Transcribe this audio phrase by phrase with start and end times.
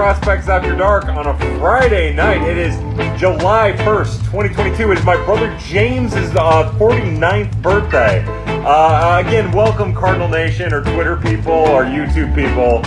[0.00, 2.40] Prospects After Dark on a Friday night.
[2.40, 2.74] It is
[3.20, 4.92] July 1st, 2022.
[4.92, 8.24] It is my brother James's uh, 49th birthday.
[8.64, 12.80] Uh, again, welcome Cardinal Nation or Twitter people or YouTube people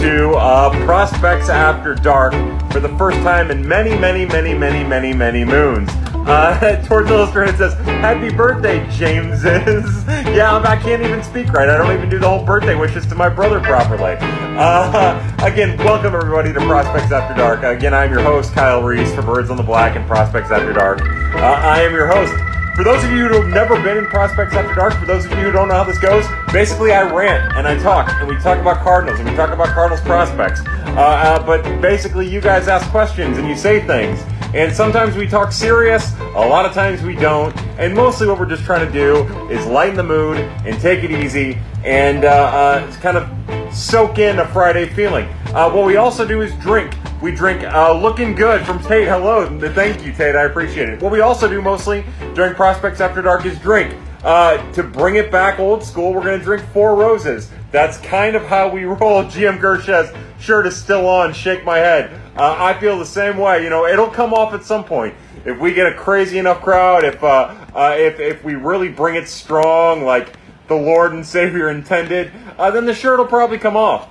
[0.00, 2.34] to uh, Prospects After Dark
[2.70, 5.90] for the first time in many, many, many, many, many, many moons.
[6.14, 10.04] Uh, Torts Illustrated says, Happy birthday, James is.
[10.08, 11.68] yeah, I can't even speak right.
[11.68, 14.14] I don't even do the whole birthday wishes to my brother properly.
[14.60, 17.62] Uh, again, welcome everybody to Prospects After Dark.
[17.62, 21.00] Again, I'm your host, Kyle Reis for Birds on the Black and Prospects After Dark.
[21.00, 22.30] Uh, I am your host.
[22.76, 25.30] For those of you who have never been in Prospects After Dark, for those of
[25.30, 28.36] you who don't know how this goes, basically I rant and I talk, and we
[28.36, 30.60] talk about Cardinals, and we talk about Cardinals prospects.
[30.60, 34.22] Uh, uh, but basically, you guys ask questions and you say things.
[34.52, 37.56] And sometimes we talk serious, a lot of times we don't.
[37.78, 41.10] And mostly what we're just trying to do is lighten the mood and take it
[41.10, 45.28] easy and uh, uh, kind of soak in a Friday feeling.
[45.54, 46.94] Uh, what we also do is drink.
[47.22, 49.06] We drink uh, Looking Good from Tate.
[49.06, 49.46] Hello.
[49.72, 50.36] Thank you, Tate.
[50.36, 51.02] I appreciate it.
[51.02, 52.04] What we also do mostly
[52.34, 53.94] during Prospects After Dark is drink.
[54.22, 57.50] Uh, to bring it back old school, we're going to drink Four Roses.
[57.70, 59.24] That's kind of how we roll.
[59.24, 61.32] GM Gersh's shirt is still on.
[61.32, 62.10] Shake my head.
[62.36, 63.62] Uh, I feel the same way.
[63.62, 65.14] You know, it'll come off at some point.
[65.44, 69.14] If we get a crazy enough crowd, if uh, uh, if if we really bring
[69.14, 70.34] it strong, like
[70.70, 74.08] the Lord and Savior intended, uh, then the shirt will probably come off.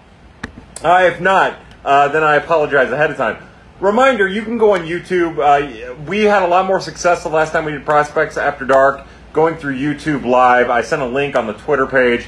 [0.84, 3.44] Uh, if not, uh, then I apologize ahead of time.
[3.80, 6.06] Reminder: You can go on YouTube.
[6.06, 9.08] we had a lot more success the last time we did prospects after dark.
[9.34, 12.28] Going through YouTube Live, I sent a link on the Twitter page.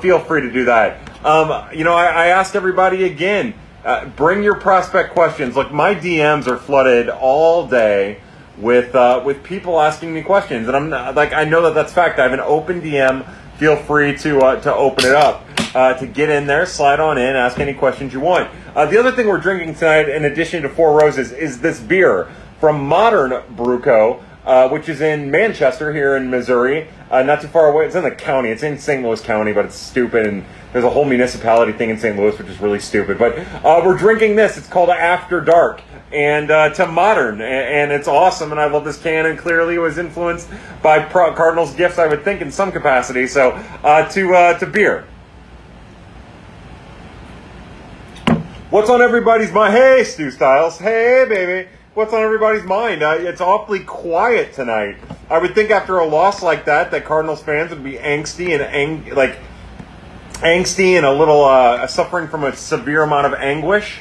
[0.00, 0.98] feel free to do that.
[1.24, 5.56] Um, you know, I, I asked everybody again uh, bring your prospect questions.
[5.56, 8.20] Look, my DMs are flooded all day
[8.58, 11.92] with uh, with people asking me questions, and I'm not, like, I know that that's
[11.92, 12.18] fact.
[12.18, 13.26] I have an open DM.
[13.58, 15.44] Feel free to uh, to open it up.
[15.74, 18.48] Uh, to get in there, slide on in, ask any questions you want.
[18.74, 22.30] Uh, the other thing we're drinking tonight, in addition to Four Roses, is this beer
[22.60, 27.48] from Modern Brew Co., uh, which is in Manchester here in Missouri, uh, not too
[27.48, 27.86] far away.
[27.86, 28.50] It's in the county.
[28.50, 29.02] It's in St.
[29.02, 32.16] Louis County, but it's stupid and there's a whole municipality thing in St.
[32.16, 33.18] Louis, which is really stupid.
[33.18, 34.58] But uh, we're drinking this.
[34.58, 35.80] It's called After Dark,
[36.12, 38.50] and uh, to modern, and, it's awesome.
[38.50, 39.24] And I love this can.
[39.24, 40.48] And clearly, it was influenced
[40.82, 43.26] by Pro- Cardinals gifts, I would think, in some capacity.
[43.26, 43.52] So
[43.82, 45.06] uh, to uh, to beer.
[48.68, 49.72] What's on everybody's mind?
[49.72, 50.78] Hey, Stu Styles.
[50.78, 51.68] Hey, baby.
[51.98, 53.02] What's on everybody's mind?
[53.02, 54.98] Uh, it's awfully quiet tonight.
[55.28, 58.62] I would think after a loss like that, that Cardinals fans would be angsty and
[58.62, 59.36] ang- like
[60.34, 63.98] angsty and a little uh, suffering from a severe amount of anguish.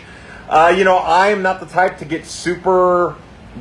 [0.47, 3.15] Uh, you know, I'm not the type to get super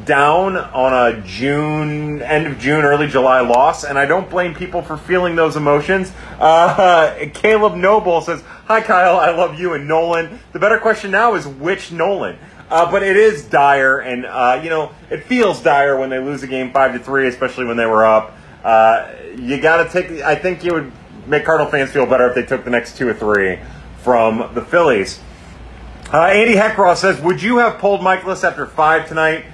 [0.05, 4.83] down on a June, end of June, early July loss, and I don't blame people
[4.83, 6.13] for feeling those emotions.
[6.39, 10.41] Uh, Caleb Noble says, Hi, Kyle, I love you and Nolan.
[10.53, 12.37] The better question now is which Nolan?
[12.69, 16.43] Uh, but it is dire, and uh, you know it feels dire when they lose
[16.43, 18.37] a game five to three, especially when they were up.
[18.65, 20.21] Uh, you got to take.
[20.23, 20.93] I think you would
[21.27, 23.59] make Cardinal fans feel better if they took the next two or three
[23.99, 25.21] from the Phillies.
[26.13, 29.45] Uh, Andy Heckross says, "Would you have pulled Mikolas after five tonight?"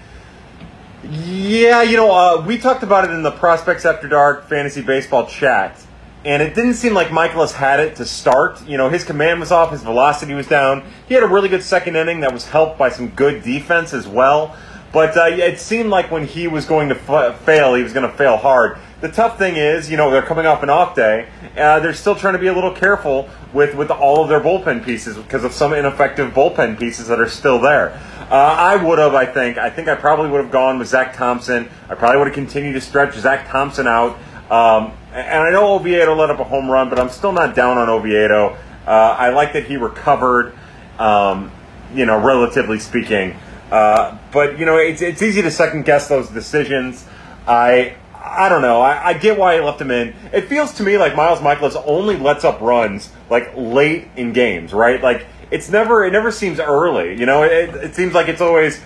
[1.10, 5.26] Yeah, you know, uh, we talked about it in the Prospects After Dark fantasy baseball
[5.26, 5.78] chat,
[6.24, 8.66] and it didn't seem like Mikolas had it to start.
[8.66, 10.84] You know, his command was off, his velocity was down.
[11.08, 14.06] He had a really good second inning that was helped by some good defense as
[14.06, 14.56] well.
[14.92, 18.08] But uh, it seemed like when he was going to f- fail, he was going
[18.08, 18.76] to fail hard.
[19.00, 21.28] The tough thing is, you know, they're coming off an off day.
[21.56, 24.84] Uh, they're still trying to be a little careful with, with all of their bullpen
[24.84, 27.98] pieces because of some ineffective bullpen pieces that are still there.
[28.30, 29.58] Uh, I would have, I think.
[29.58, 31.68] I think I probably would have gone with Zach Thompson.
[31.88, 34.18] I probably would have continued to stretch Zach Thompson out.
[34.52, 37.78] Um, and I know Oviedo let up a home run, but I'm still not down
[37.78, 38.58] on Oviedo.
[38.86, 40.54] Uh, I like that he recovered,
[40.98, 41.50] um,
[41.94, 43.34] you know, relatively speaking.
[43.70, 47.06] Uh, but you know, it's it's easy to second guess those decisions.
[47.46, 48.82] I I don't know.
[48.82, 50.14] I, I, get why he left him in.
[50.32, 54.74] It feels to me like Miles Mikolas only lets up runs like late in games,
[54.74, 55.02] right?
[55.02, 57.18] Like it's never it never seems early.
[57.18, 58.82] You know, it, it seems like it's always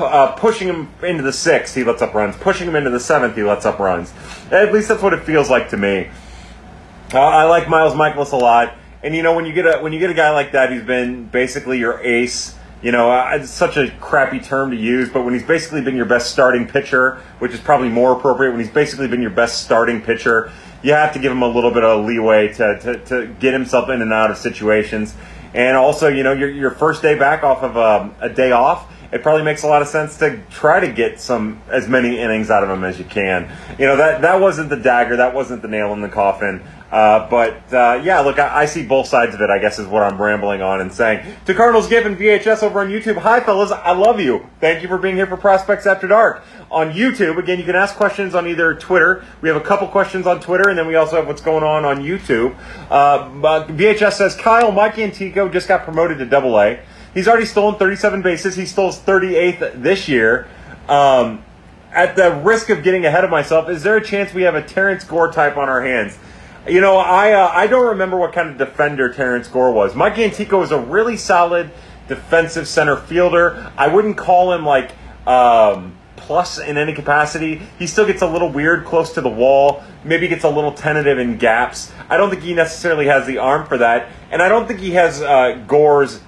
[0.00, 2.36] uh, pushing him into the sixth, he lets up runs.
[2.36, 4.12] Pushing him into the seventh, he lets up runs.
[4.50, 6.10] At least that's what it feels like to me.
[7.12, 9.92] Uh, I like Miles Mikolas a lot, and you know when you get a when
[9.92, 13.50] you get a guy like that who's been basically your ace you know, uh, it's
[13.50, 17.20] such a crappy term to use, but when he's basically been your best starting pitcher,
[17.38, 20.50] which is probably more appropriate, when he's basically been your best starting pitcher,
[20.82, 23.90] you have to give him a little bit of leeway to, to, to get himself
[23.90, 25.14] in and out of situations.
[25.52, 28.90] And also, you know, your, your first day back off of um, a day off,
[29.12, 32.50] it probably makes a lot of sense to try to get some as many innings
[32.50, 33.50] out of him as you can.
[33.78, 36.62] You know, that, that wasn't the dagger, that wasn't the nail in the coffin.
[36.90, 39.48] Uh, but uh, yeah, look, I, I, see both sides of it.
[39.48, 41.24] I guess is what I'm rambling on and saying.
[41.46, 43.16] To Cardinals given VHS over on YouTube.
[43.18, 44.44] Hi, fellas, I love you.
[44.58, 47.38] Thank you for being here for Prospects After Dark on YouTube.
[47.38, 49.24] Again, you can ask questions on either Twitter.
[49.40, 51.84] We have a couple questions on Twitter, and then we also have what's going on
[51.84, 52.56] on YouTube.
[52.90, 53.30] Uh,
[53.68, 56.80] VHS says Kyle Mike Antico just got promoted to Double A.
[57.14, 58.56] He's already stolen 37 bases.
[58.56, 60.46] He stole 38th this year.
[60.88, 61.44] Um,
[61.92, 64.62] at the risk of getting ahead of myself, is there a chance we have a
[64.62, 66.16] Terrence Gore type on our hands?
[66.68, 69.94] You know, I uh, I don't remember what kind of defender Terrence Gore was.
[69.94, 71.70] Mike Antico is a really solid
[72.06, 73.72] defensive center fielder.
[73.76, 74.92] I wouldn't call him like
[75.26, 77.62] um, plus in any capacity.
[77.78, 79.82] He still gets a little weird close to the wall.
[80.04, 81.92] Maybe gets a little tentative in gaps.
[82.08, 84.92] I don't think he necessarily has the arm for that, and I don't think he
[84.92, 86.20] has uh, Gore's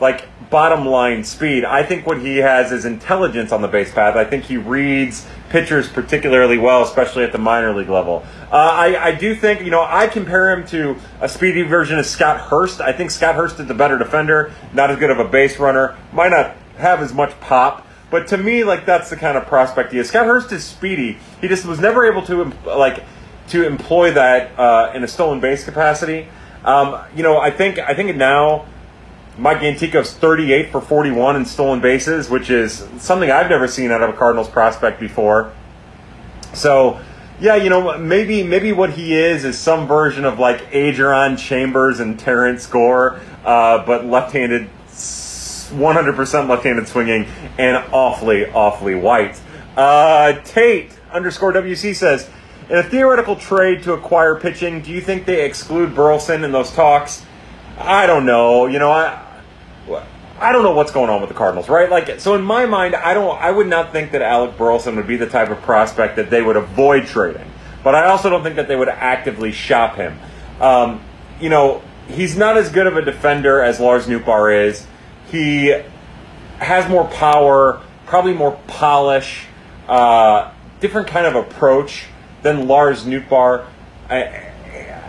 [0.00, 1.64] like bottom line speed.
[1.64, 4.16] I think what he has is intelligence on the base path.
[4.16, 8.24] I think he reads pitchers particularly well, especially at the minor league level.
[8.52, 12.06] Uh, I, I do think, you know, I compare him to a speedy version of
[12.06, 12.80] Scott Hurst.
[12.80, 15.96] I think Scott Hurst is a better defender, not as good of a base runner,
[16.12, 17.86] might not have as much pop.
[18.10, 20.08] But to me, like that's the kind of prospect he is.
[20.08, 21.18] Scott Hurst is speedy.
[21.40, 23.04] He just was never able to like
[23.48, 26.28] to employ that uh, in a stolen base capacity.
[26.64, 28.66] Um, you know, I think I think now
[29.38, 34.02] Mike Antico's 38 for 41 in stolen bases, which is something I've never seen out
[34.02, 35.52] of a Cardinals prospect before.
[36.54, 37.00] So,
[37.38, 42.00] yeah, you know, maybe maybe what he is is some version of like Adron Chambers
[42.00, 47.26] and Terrence Gore, uh, but left-handed, 100% left-handed swinging,
[47.58, 49.38] and awfully, awfully white.
[49.76, 52.30] Uh, Tate underscore WC says,
[52.70, 56.72] in a theoretical trade to acquire pitching, do you think they exclude Burleson in those
[56.72, 57.24] talks?
[57.78, 58.66] I don't know.
[58.66, 59.25] You know, I
[60.38, 61.88] I don't know what's going on with the Cardinals, right?
[61.88, 65.06] Like, so in my mind, I don't, I would not think that Alec Burleson would
[65.06, 67.50] be the type of prospect that they would avoid trading.
[67.82, 70.18] But I also don't think that they would actively shop him.
[70.60, 71.02] Um,
[71.40, 74.86] you know, he's not as good of a defender as Lars Nootbaar is.
[75.30, 75.68] He
[76.58, 79.46] has more power, probably more polish,
[79.88, 82.06] uh, different kind of approach
[82.42, 83.66] than Lars Nootbaar.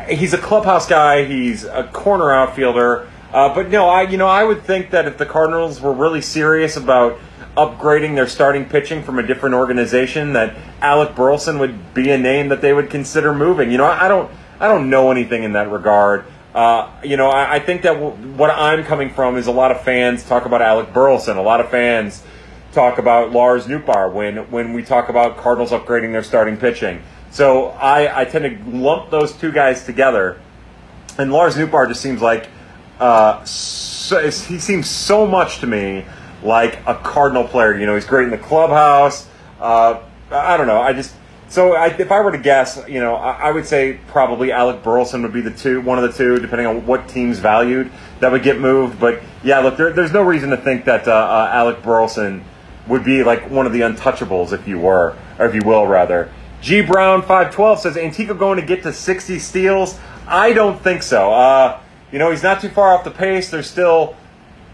[0.10, 1.26] he's a clubhouse guy.
[1.26, 3.10] He's a corner outfielder.
[3.32, 6.22] Uh, but no, I you know I would think that if the Cardinals were really
[6.22, 7.20] serious about
[7.56, 12.50] upgrading their starting pitching from a different organization, that Alec Burleson would be a name
[12.50, 13.72] that they would consider moving.
[13.72, 16.26] You know, I, I don't I don't know anything in that regard.
[16.56, 19.72] Uh, you know, I, I think that w- what I'm coming from is a lot
[19.72, 21.38] of fans talk about Alec Burleson.
[21.38, 22.24] A lot of fans
[22.72, 27.02] talk about Lars Nootbaar when when we talk about Cardinals upgrading their starting pitching.
[27.30, 30.40] So I, I tend to lump those two guys together.
[31.18, 32.50] And Lars Nootbaar just seems like
[33.00, 36.06] uh, so, he seems so much to me
[36.44, 37.78] like a Cardinal player.
[37.78, 39.28] You know, he's great in the clubhouse.
[39.60, 40.00] Uh,
[40.32, 40.82] I don't know.
[40.82, 41.14] I just
[41.50, 44.84] so I, if I were to guess, you know, I, I, would say probably Alec
[44.84, 47.90] Burleson would be the two, one of the two, depending on what team's valued
[48.20, 49.00] that would get moved.
[49.00, 52.44] But yeah, look, there, there's no reason to think that uh, uh, Alec Burleson
[52.88, 56.32] would be like one of the untouchables, if you were, or if you will, rather.
[56.62, 59.98] G Brown five twelve says Antico going to get to sixty steals.
[60.28, 61.32] I don't think so.
[61.32, 61.80] Uh,
[62.12, 63.50] you know, he's not too far off the pace.
[63.50, 64.16] There's still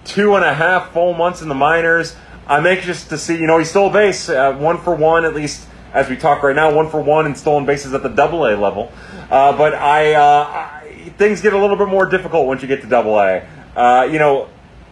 [0.05, 2.15] two and a half full months in the minors.
[2.47, 5.33] I'm anxious to see, you know, he stole a base, uh, one for one, at
[5.33, 8.45] least as we talk right now, one for one in stolen bases at the double
[8.45, 8.91] A level.
[9.29, 12.81] Uh, but I, uh, I, things get a little bit more difficult once you get
[12.81, 13.47] to double A.
[13.75, 14.49] Uh, you know,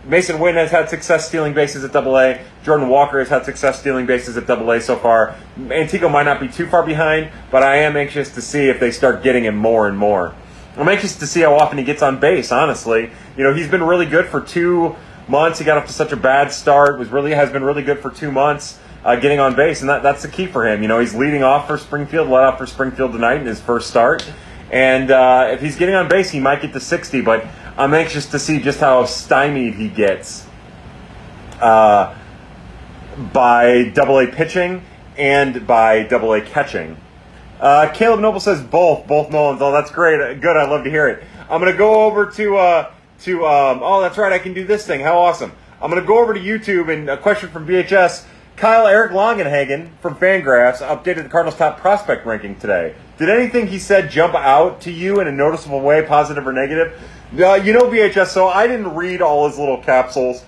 [0.08, 2.40] Masyn Winn has had success stealing bases at double A.
[2.64, 5.36] Jordan Walker has had success stealing bases at double A so far.
[5.70, 8.92] Antico might not be too far behind, but I am anxious to see if they
[8.92, 10.34] start getting him more and more.
[10.78, 12.52] I'm anxious to see how often he gets on base.
[12.52, 14.96] Honestly, you know, he's been really good for two
[15.28, 15.60] months.
[15.60, 16.98] He got off to such a bad start.
[16.98, 18.80] Was really has been really good for two months.
[19.04, 20.84] Uh, getting on base, and that, that's the key for him.
[20.84, 23.90] You know, he's leading off for Springfield, led off for Springfield tonight in his first
[23.90, 24.24] start.
[24.70, 27.46] And uh, if he's getting on base, he might get to 60, but
[27.78, 30.46] I'm anxious to see just how stymied he gets
[31.60, 32.16] uh,
[33.34, 34.84] by double A pitching
[35.18, 36.96] and by double A catching.
[37.62, 39.62] Uh, Caleb Noble says both, both Nolans.
[39.62, 40.42] Oh, that's great.
[40.42, 40.58] Good.
[40.58, 41.24] I love to hear it.
[41.48, 42.92] I'm gonna go over to uh,
[43.22, 43.46] to.
[43.46, 44.34] Um, oh, that's right.
[44.34, 45.02] I can do this thing.
[45.02, 45.52] How awesome!
[45.80, 48.26] I'm gonna go over to YouTube and a question from VHS.
[48.56, 52.96] Kyle Eric Longenhagen from Fangraphs updated the Cardinals' top prospect ranking today.
[53.18, 57.00] Did anything he said jump out to you in a noticeable way, positive or negative?
[57.40, 60.44] Uh, you know VHS, so I didn't read all his little capsules.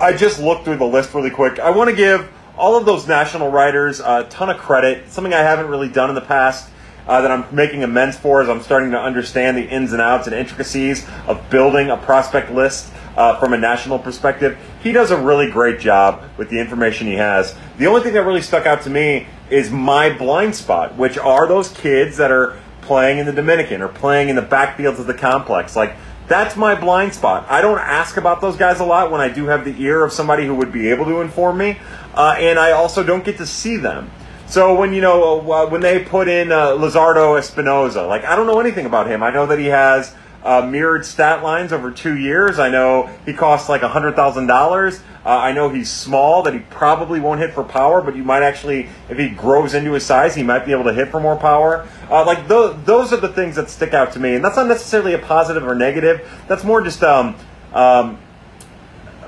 [0.00, 1.58] I just looked through the list really quick.
[1.58, 2.28] I want to give
[2.60, 5.10] all of those national writers a ton of credit.
[5.10, 6.70] Something I haven't really done in the past.
[7.08, 10.28] Uh, that I'm making amends for as I'm starting to understand the ins and outs
[10.28, 14.56] and intricacies of building a prospect list uh, from a national perspective.
[14.82, 17.56] He does a really great job with the information he has.
[17.78, 21.48] The only thing that really stuck out to me is my blind spot, which are
[21.48, 25.14] those kids that are playing in the Dominican or playing in the backfields of the
[25.14, 25.74] complex.
[25.74, 25.96] Like
[26.30, 27.44] that's my blind spot.
[27.48, 30.12] I don't ask about those guys a lot when I do have the ear of
[30.12, 31.76] somebody who would be able to inform me,
[32.14, 34.10] uh, and I also don't get to see them.
[34.46, 38.46] So when you know uh, when they put in uh, Lizardo Espinoza, like I don't
[38.46, 39.22] know anything about him.
[39.22, 42.58] I know that he has uh, mirrored stat lines over two years.
[42.58, 45.00] I know he costs like hundred thousand uh, dollars.
[45.24, 48.88] I know he's small, that he probably won't hit for power, but you might actually,
[49.10, 51.86] if he grows into his size, he might be able to hit for more power.
[52.10, 54.66] Uh, like th- those are the things that stick out to me, and that's not
[54.66, 56.26] necessarily a positive or negative.
[56.48, 57.36] That's more just um,
[57.74, 58.18] um,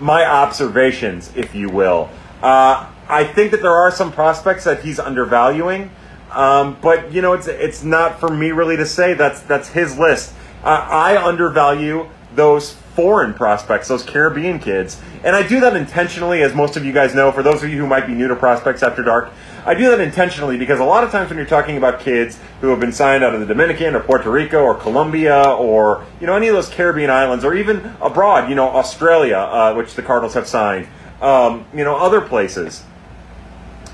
[0.01, 2.09] my observations, if you will.
[2.43, 5.91] Uh, I think that there are some prospects that he's undervaluing.
[6.33, 9.15] Um, but you know, it's it's not for me really to say.
[9.15, 10.35] That's that's his list.
[10.65, 16.55] Uh, I undervalue those foreign prospects, those Caribbean kids, and I do that intentionally, as
[16.55, 17.33] most of you guys know.
[17.33, 19.31] For those of you who might be new to Prospects After Dark,
[19.67, 22.69] I do that intentionally because a lot of times when you're talking about kids who
[22.69, 26.35] have been signed out of the Dominican or Puerto Rico or Colombia or you know
[26.35, 30.33] any of those Caribbean islands or even abroad, you know Australia, uh, which the Cardinals
[30.33, 30.89] have signed,
[31.23, 32.85] um, you know other places,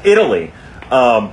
[0.04, 0.52] Italy.
[0.90, 1.32] Um,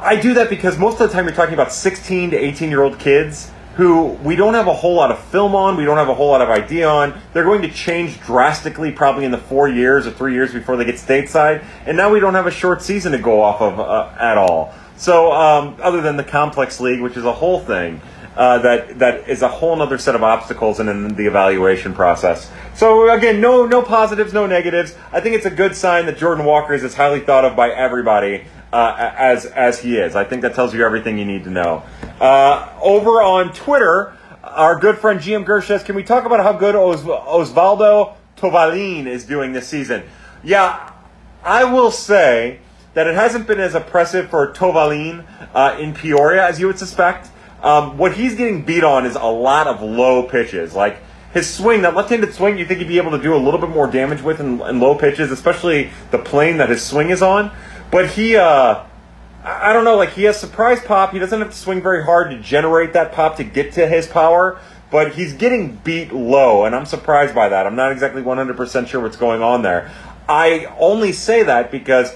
[0.00, 2.82] I do that because most of the time you're talking about 16 to 18 year
[2.82, 6.08] old kids who we don't have a whole lot of film on, we don't have
[6.08, 7.20] a whole lot of idea on.
[7.32, 10.84] They're going to change drastically probably in the four years or three years before they
[10.84, 14.12] get stateside, and now we don't have a short season to go off of uh,
[14.18, 14.74] at all.
[14.96, 18.00] So, um, other than the complex league, which is a whole thing.
[18.38, 22.48] Uh, that that is a whole other set of obstacles in, in the evaluation process.
[22.72, 24.94] So again, no no positives, no negatives.
[25.10, 27.70] I think it's a good sign that Jordan Walker is as highly thought of by
[27.70, 30.14] everybody uh, as as he is.
[30.14, 31.82] I think that tells you everything you need to know.
[32.20, 36.52] Uh, over on Twitter, our good friend GM Gersh says, "Can we talk about how
[36.52, 40.04] good Os- Osvaldo Tovalin is doing this season?"
[40.44, 40.92] Yeah,
[41.42, 42.60] I will say
[42.94, 47.30] that it hasn't been as oppressive for Tovalin uh, in Peoria as you would suspect.
[47.62, 50.98] Um, what he's getting beat on is a lot of low pitches, like
[51.34, 53.70] his swing, that left-handed swing, you think he'd be able to do a little bit
[53.70, 57.50] more damage with in, in low pitches, especially the plane that his swing is on.
[57.90, 58.84] But he, uh,
[59.44, 61.12] I don't know, like he has surprise pop.
[61.12, 64.06] He doesn't have to swing very hard to generate that pop to get to his
[64.06, 64.58] power,
[64.90, 67.66] but he's getting beat low, and I'm surprised by that.
[67.66, 69.90] I'm not exactly 100% sure what's going on there.
[70.28, 72.14] I only say that because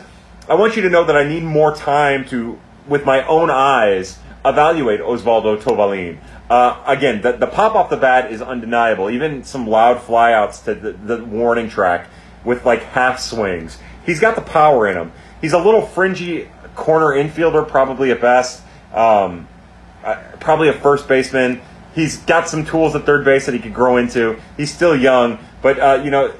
[0.48, 4.18] I want you to know that I need more time to, with my own eyes,
[4.44, 6.20] evaluate Osvaldo Tovalin.
[6.50, 9.10] Uh, again, the, the pop off the bat is undeniable.
[9.10, 12.08] Even some loud flyouts to the, the warning track
[12.44, 13.78] with like half swings.
[14.04, 15.12] He's got the power in him.
[15.40, 18.62] He's a little fringy corner infielder, probably at best.
[18.92, 19.48] Um,
[20.04, 21.60] uh, probably a first baseman.
[21.94, 24.40] He's got some tools at third base that he could grow into.
[24.56, 26.34] He's still young, but uh, you know,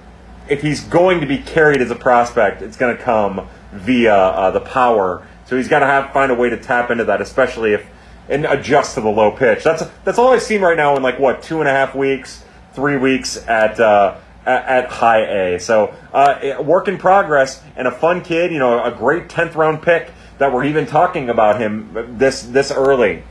[0.48, 4.50] if he's going to be carried as a prospect, it's going to come via uh,
[4.50, 5.26] the power.
[5.46, 7.86] So he's got to have find a way to tap into that, especially if
[8.32, 9.62] and adjust to the low pitch.
[9.62, 12.44] That's that's all I've seen right now in like what two and a half weeks,
[12.72, 15.60] three weeks at uh, at, high A.
[15.60, 18.50] So uh, work in progress and a fun kid.
[18.50, 22.72] You know, a great tenth round pick that we're even talking about him this this
[22.72, 23.22] early.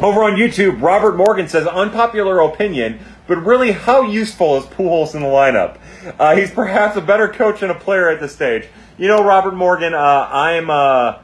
[0.00, 5.22] Over on YouTube, Robert Morgan says unpopular opinion, but really, how useful is Pujols in
[5.22, 5.76] the lineup?
[6.18, 8.68] Uh, he's perhaps a better coach and a player at this stage.
[8.96, 10.70] You know, Robert Morgan, uh, I'm.
[10.70, 11.18] Uh,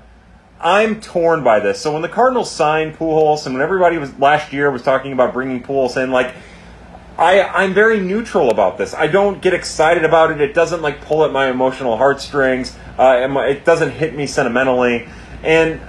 [0.65, 1.79] I'm torn by this.
[1.79, 5.35] So when the Cardinals signed Pujols, and when everybody was last year was talking about
[5.35, 6.35] bringing Pujols in, like
[7.19, 8.95] I, I'm very neutral about this.
[8.95, 10.41] I don't get excited about it.
[10.41, 12.77] It doesn't like pull at my emotional heartstrings.
[12.99, 15.07] Uh, it doesn't hit me sentimentally.
[15.43, 15.81] And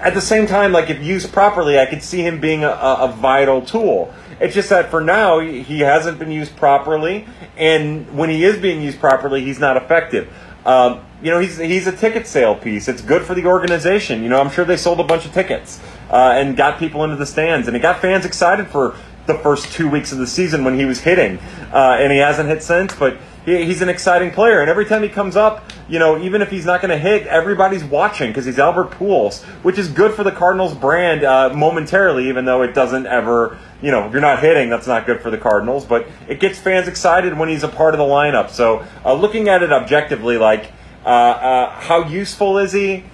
[0.00, 3.14] at the same time, like if used properly, I could see him being a, a
[3.16, 4.12] vital tool.
[4.40, 8.80] It's just that for now, he hasn't been used properly, and when he is being
[8.80, 10.32] used properly, he's not effective.
[10.68, 12.88] Um, you know, he's he's a ticket sale piece.
[12.88, 14.22] It's good for the organization.
[14.22, 17.16] You know, I'm sure they sold a bunch of tickets uh, and got people into
[17.16, 18.94] the stands, and it got fans excited for
[19.26, 21.38] the first two weeks of the season when he was hitting,
[21.72, 22.94] uh, and he hasn't hit since.
[22.94, 26.42] But he, he's an exciting player, and every time he comes up, you know, even
[26.42, 30.12] if he's not going to hit, everybody's watching because he's Albert Pujols, which is good
[30.12, 34.20] for the Cardinals brand uh, momentarily, even though it doesn't ever, you know, if you're
[34.20, 35.84] not hitting, that's not good for the Cardinals.
[35.84, 38.50] But it gets fans excited when he's a part of the lineup.
[38.50, 40.72] So uh, looking at it objectively, like
[41.04, 43.04] uh, uh how useful is he?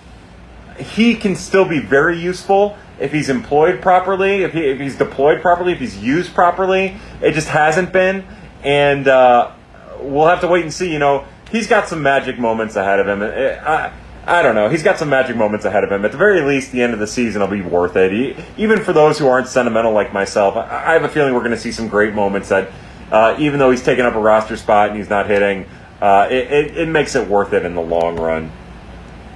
[0.79, 5.41] He can still be very useful if he's employed properly, if, he, if he's deployed
[5.41, 6.97] properly, if he's used properly.
[7.21, 8.25] It just hasn't been,
[8.63, 9.53] and uh,
[10.01, 10.93] we'll have to wait and see.
[10.93, 13.23] You know, he's got some magic moments ahead of him.
[13.23, 13.93] I,
[14.27, 14.71] I don't know.
[14.71, 16.05] He's got some magic moments ahead of him.
[16.05, 18.11] At the very least, the end of the season will be worth it.
[18.11, 21.41] He, even for those who aren't sentimental like myself, I, I have a feeling we're
[21.41, 22.71] going to see some great moments that,
[23.11, 25.67] uh, even though he's taking up a roster spot and he's not hitting,
[26.01, 28.51] uh, it, it, it makes it worth it in the long run.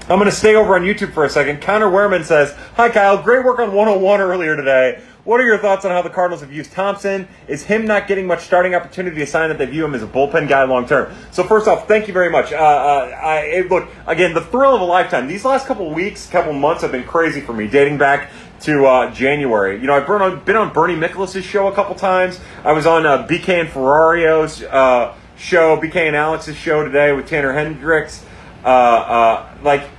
[0.09, 1.61] I'm going to stay over on YouTube for a second.
[1.61, 3.23] Connor Wehrman says, Hi, Kyle.
[3.23, 5.02] Great work on 101 earlier today.
[5.28, 7.28] What are your thoughts on how the Cardinals have used Thompson?
[7.49, 10.06] Is him not getting much starting opportunity a sign that they view him as a
[10.06, 11.12] bullpen guy long term?
[11.32, 12.50] So first off, thank you very much.
[12.50, 15.28] Uh, uh, I, look again, the thrill of a lifetime.
[15.28, 18.30] These last couple weeks, couple months have been crazy for me, dating back
[18.61, 19.78] to uh, January.
[19.78, 22.40] You know, I've been on, been on Bernie Miklasz' show a couple times.
[22.64, 27.28] I was on uh, BK and Ferrario's uh, show, BK and Alex's show today with
[27.28, 28.25] Tanner Hendricks.
[28.64, 29.90] Uh, uh, like,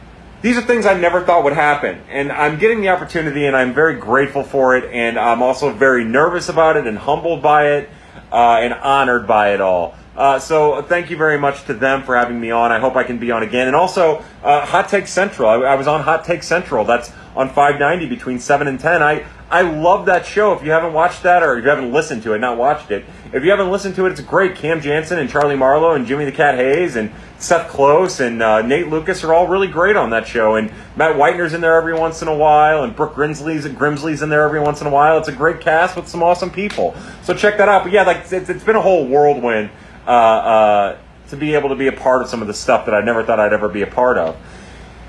[0.42, 2.02] these are things I never thought would happen.
[2.10, 4.90] And I'm getting the opportunity, and I'm very grateful for it.
[4.92, 7.90] And I'm also very nervous about it and humbled by it
[8.32, 9.96] uh, and honored by it all.
[10.16, 12.72] Uh, so thank you very much to them for having me on.
[12.72, 13.68] I hope I can be on again.
[13.68, 15.48] And also, uh, Hot Take Central.
[15.48, 16.84] I, I, was on Hot Take Central.
[16.84, 19.02] That's on 590 between 7 and 10.
[19.02, 20.52] I, I love that show.
[20.54, 23.06] If you haven't watched that or if you haven't listened to it, not watched it,
[23.32, 24.56] if you haven't listened to it, it's great.
[24.56, 28.62] Cam Jansen and Charlie Marlowe and Jimmy the Cat Hayes and Seth Close and uh,
[28.64, 30.56] Nate Lucas are all really great on that show.
[30.56, 34.30] And Matt Whitener's in there every once in a while, and Brooke Grimsley's, Grimsley's in
[34.30, 35.20] there every once in a while.
[35.20, 36.96] It's a great cast with some awesome people.
[37.24, 37.84] So check that out.
[37.84, 39.70] But yeah, like it's, it's been a whole whirlwind
[40.08, 40.98] uh, uh,
[41.30, 43.24] to be able to be a part of some of the stuff that I never
[43.24, 44.36] thought I'd ever be a part of.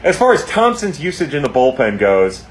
[0.03, 2.45] As far as Thompson's usage in the bullpen goes,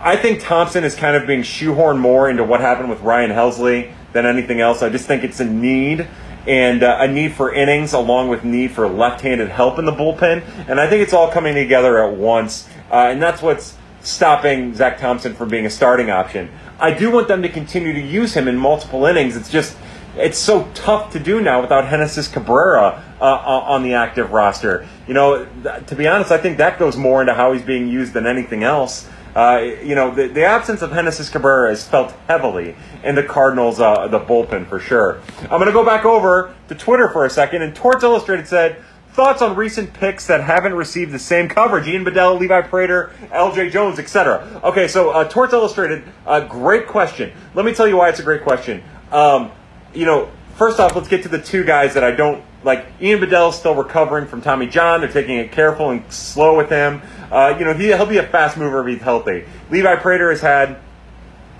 [0.00, 3.92] I think Thompson is kind of being shoehorned more into what happened with Ryan Helsley
[4.12, 4.82] than anything else.
[4.82, 6.06] I just think it's a need
[6.46, 10.42] and uh, a need for innings along with need for left-handed help in the bullpen.
[10.68, 14.98] And I think it's all coming together at once, uh, and that's what's stopping Zach
[14.98, 16.50] Thompson from being a starting option.
[16.80, 19.36] I do want them to continue to use him in multiple innings.
[19.36, 19.76] It's just
[20.16, 24.86] it's so tough to do now without Genesis Cabrera uh, on the active roster.
[25.06, 25.46] You know,
[25.86, 28.64] to be honest, I think that goes more into how he's being used than anything
[28.64, 29.08] else.
[29.38, 33.78] Uh, you know, the, the, absence of Genesis Cabrera is felt heavily in the Cardinals,
[33.78, 35.20] uh, the bullpen for sure.
[35.42, 38.82] I'm going to go back over to Twitter for a second, and Torts Illustrated said,
[39.12, 41.86] thoughts on recent picks that haven't received the same coverage?
[41.86, 43.70] Ian Bedell, Levi Prater, L.J.
[43.70, 44.60] Jones, etc.
[44.64, 47.30] Okay, so uh, Torts Illustrated, uh, great question.
[47.54, 48.82] Let me tell you why it's a great question.
[49.12, 49.52] Um,
[49.94, 52.86] you know, first off, let's get to the two guys that I don't like.
[53.00, 55.00] Ian Bedell is still recovering from Tommy John.
[55.00, 57.00] They're taking it careful and slow with him.
[57.30, 59.44] Uh, you know, he, he'll be a fast mover if he's healthy.
[59.70, 60.78] Levi Prater has had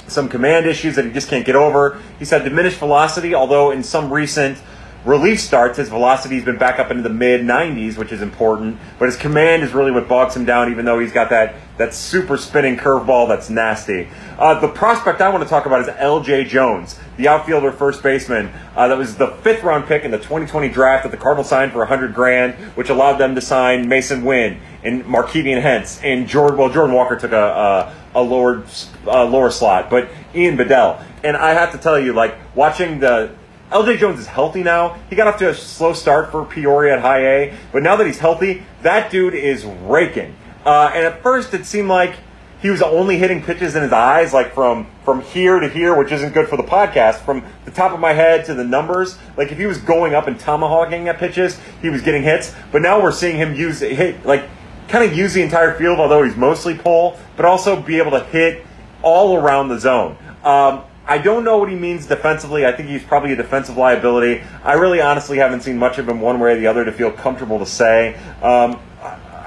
[0.08, 2.00] some command issues that he just can't get over.
[2.18, 4.58] He's had diminished velocity, although in some recent
[5.04, 8.78] relief starts, his velocity's been back up into the mid 90s, which is important.
[8.98, 11.94] But his command is really what bogs him down, even though he's got that, that
[11.94, 14.08] super spinning curveball that's nasty.
[14.36, 16.44] Uh, the prospect I want to talk about is L.J.
[16.44, 18.50] Jones, the outfielder first baseman.
[18.76, 21.72] Uh, that was the fifth round pick in the 2020 draft that the Cardinals signed
[21.72, 26.58] for 100 grand, which allowed them to sign Masyn Winn and Markevian Hence and Jordan.
[26.58, 28.64] Well, Jordan Walker took a, a, a lower
[29.06, 31.04] uh, lower slot, but Ian Bedell.
[31.24, 33.34] And I have to tell you, like watching the
[33.70, 34.98] LJ Jones is healthy now.
[35.10, 38.06] He got off to a slow start for Peoria at high A, but now that
[38.06, 40.34] he's healthy, that dude is raking.
[40.68, 42.14] Uh, and at first, it seemed like
[42.60, 46.12] he was only hitting pitches in his eyes, like from from here to here, which
[46.12, 47.20] isn't good for the podcast.
[47.20, 50.26] From the top of my head to the numbers, like if he was going up
[50.26, 52.54] and tomahawking at pitches, he was getting hits.
[52.70, 54.44] But now we're seeing him use hit like
[54.88, 58.24] kind of use the entire field, although he's mostly pull, but also be able to
[58.24, 58.66] hit
[59.00, 60.18] all around the zone.
[60.44, 62.66] Um, I don't know what he means defensively.
[62.66, 64.42] I think he's probably a defensive liability.
[64.62, 67.10] I really honestly haven't seen much of him one way or the other to feel
[67.10, 68.16] comfortable to say.
[68.42, 68.78] Um,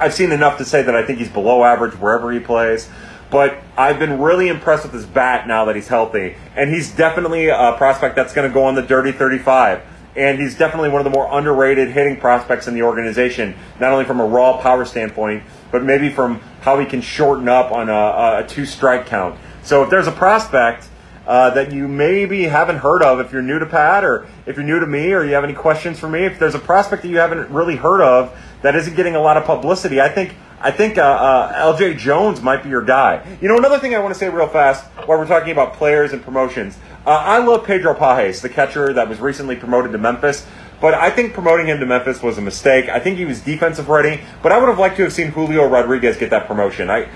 [0.01, 2.89] I've seen enough to say that I think he's below average wherever he plays.
[3.29, 6.35] But I've been really impressed with his bat now that he's healthy.
[6.55, 9.83] And he's definitely a prospect that's going to go on the dirty 35
[10.15, 14.05] and he's definitely one of the more underrated hitting prospects in the organization, not only
[14.05, 18.43] from a raw power standpoint, but maybe from how he can shorten up on a,
[18.43, 19.39] a two strike count.
[19.63, 20.89] So if there's a prospect
[21.25, 24.65] uh, that you maybe haven't heard of if you're new to Pat or if you're
[24.65, 26.25] new to me or you have any questions for me.
[26.25, 29.37] If there's a prospect that you haven't really heard of that isn't getting a lot
[29.37, 33.37] of publicity, I think I think uh, uh, LJ Jones might be your guy.
[33.41, 36.13] You know, another thing I want to say real fast while we're talking about players
[36.13, 36.77] and promotions.
[37.03, 40.45] Uh, I love Pedro Pages, the catcher that was recently promoted to Memphis.
[40.79, 42.89] But I think promoting him to Memphis was a mistake.
[42.89, 45.67] I think he was defensive ready, but I would have liked to have seen Julio
[45.67, 46.89] Rodriguez get that promotion.
[46.89, 47.07] I,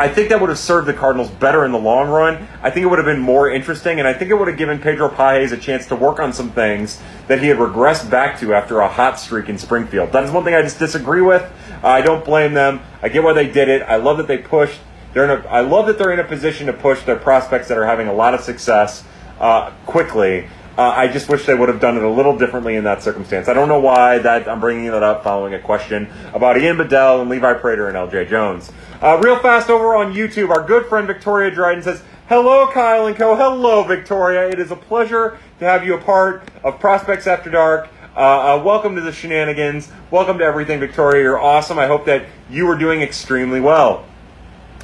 [0.00, 2.48] I think that would have served the Cardinals better in the long run.
[2.62, 4.78] I think it would have been more interesting, and I think it would have given
[4.78, 8.54] Pedro Pages a chance to work on some things that he had regressed back to
[8.54, 10.10] after a hot streak in Springfield.
[10.12, 11.44] That is one thing I just disagree with.
[11.84, 12.80] I don't blame them.
[13.02, 13.82] I get why they did it.
[13.82, 14.80] I love that they pushed.
[15.12, 17.76] They're in a, I love that they're in a position to push their prospects that
[17.76, 19.04] are having a lot of success
[19.38, 20.48] uh, quickly.
[20.80, 23.48] Uh, I just wish they would have done it a little differently in that circumstance.
[23.48, 27.20] I don't know why that I'm bringing that up following a question about Ian Bedell
[27.20, 28.24] and Levi Prater and L.J.
[28.30, 28.72] Jones.
[29.02, 33.14] Uh, real fast over on YouTube, our good friend Victoria Dryden says, Hello, Kyle and
[33.14, 33.36] Co.
[33.36, 34.48] Hello, Victoria.
[34.48, 37.90] It is a pleasure to have you a part of Prospects After Dark.
[38.16, 39.92] Uh, uh, welcome to the shenanigans.
[40.10, 41.22] Welcome to everything, Victoria.
[41.22, 41.78] You're awesome.
[41.78, 44.06] I hope that you are doing extremely well.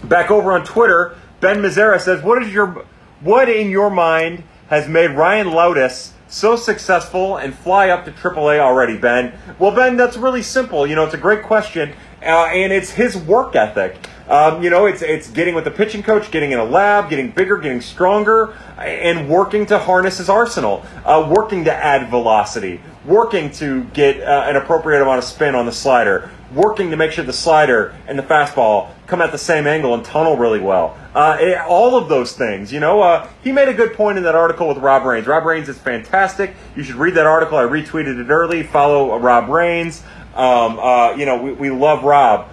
[0.04, 2.84] Back over on Twitter, Ben Mizera says, "What is your,
[3.22, 8.58] what in your mind has made Ryan Loutos so successful and fly up to AAA
[8.58, 10.86] already, Ben?" Well, Ben, that's really simple.
[10.86, 13.96] You know, it's a great question, uh, and it's his work ethic.
[14.28, 17.30] Um, you know, it's it's getting with the pitching coach, getting in a lab, getting
[17.30, 23.52] bigger, getting stronger, and working to harness his arsenal, uh, working to add velocity, working
[23.52, 27.24] to get uh, an appropriate amount of spin on the slider, working to make sure
[27.24, 30.98] the slider and the fastball come at the same angle and tunnel really well.
[31.14, 33.00] Uh, it, all of those things, you know.
[33.00, 35.28] Uh, he made a good point in that article with Rob Rains.
[35.28, 36.54] Rob Rains is fantastic.
[36.74, 37.56] You should read that article.
[37.56, 38.64] I retweeted it early.
[38.64, 40.02] Follow Rob Rains.
[40.36, 42.52] Um, uh, you know, we, we love Rob.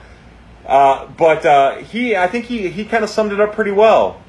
[0.65, 4.21] Uh, but uh, he, I think he, he kind of summed it up pretty well.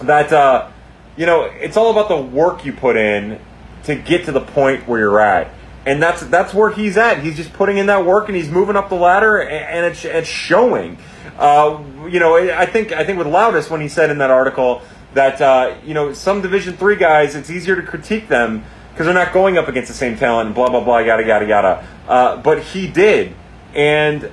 [0.00, 0.70] That, uh,
[1.16, 3.40] you know, it's all about the work you put in
[3.84, 5.52] to get to the point where you're at.
[5.86, 7.22] And that's that's where he's at.
[7.22, 10.26] He's just putting in that work and he's moving up the ladder, and it's, it's
[10.26, 10.96] showing.
[11.36, 14.80] Uh, you know, I think I think with Loutos when he said in that article
[15.12, 19.14] that uh, you know some Division three guys, it's easier to critique them because they're
[19.14, 21.86] not going up against the same talent and blah blah blah yada yada yada.
[22.06, 23.34] Uh, but he did,
[23.74, 24.30] and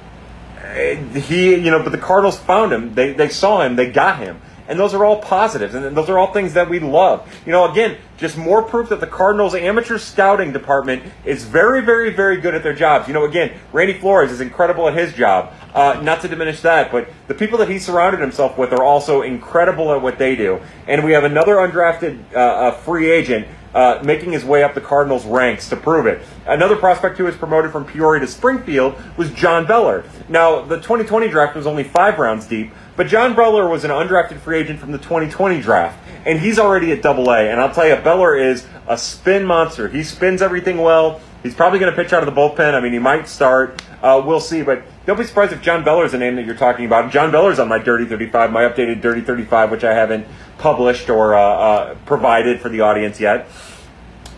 [1.14, 2.94] he, you know, but the Cardinals found him.
[2.94, 3.76] They, they saw him.
[3.76, 4.40] They got him.
[4.68, 7.28] And those are all positives, and those are all things that we love.
[7.46, 12.12] You know, again, just more proof that the Cardinals amateur scouting department is very, very,
[12.12, 13.10] very good at their jobs.
[13.10, 15.52] You know, again, Randy Flores is incredible at his job.
[15.74, 19.24] Uh, not to diminish that, but the people that he surrounded himself with are also
[19.24, 20.62] incredible at what they do.
[20.88, 25.26] And we have another undrafted uh, free agent uh, making his way up the Cardinals'
[25.26, 26.22] ranks to prove it.
[26.46, 30.04] Another prospect who was promoted from Peoria to Springfield was John Beller.
[30.30, 34.40] Now, the 2020 draft was only five rounds deep, but John Beller was an undrafted
[34.40, 37.50] free agent from the 2020 draft, and he's already at Double A.
[37.50, 39.88] And I'll tell you, Beller is a spin monster.
[39.88, 41.22] He spins everything well.
[41.44, 42.76] He's probably going to pitch out of the bullpen.
[42.76, 43.82] I mean, he might start.
[44.04, 46.56] Uh, we'll see, but don't be surprised if John Beller is the name that you're
[46.56, 47.12] talking about.
[47.12, 50.28] John Beller's on my Dirty 35, my updated Dirty 35, which I haven't
[50.62, 53.48] published or uh, uh, provided for the audience yet.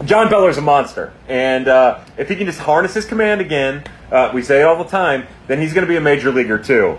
[0.05, 4.31] John Beller's a monster, and uh, if he can just harness his command again, uh,
[4.33, 6.97] we say it all the time, then he's going to be a major leaguer too.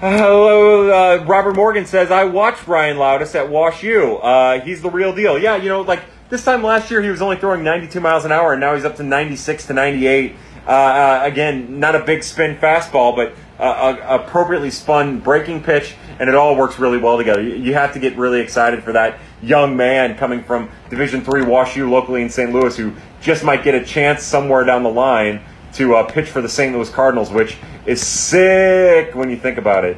[0.00, 4.16] Hello, uh, Robert Morgan says I watched Ryan Loutos at Wash U.
[4.16, 5.38] Uh, he's the real deal.
[5.38, 8.32] Yeah, you know, like this time last year he was only throwing 92 miles an
[8.32, 10.34] hour, and now he's up to 96 to 98.
[10.66, 16.28] Uh, uh, again, not a big spin fastball, but uh, appropriately spun breaking pitch, and
[16.28, 17.42] it all works really well together.
[17.42, 21.76] You have to get really excited for that young man coming from Division Three Wash
[21.76, 22.52] U locally in St.
[22.52, 25.42] Louis who just might get a chance somewhere down the line
[25.74, 26.74] to uh, pitch for the St.
[26.74, 29.96] Louis Cardinals, which is sick when you think about it.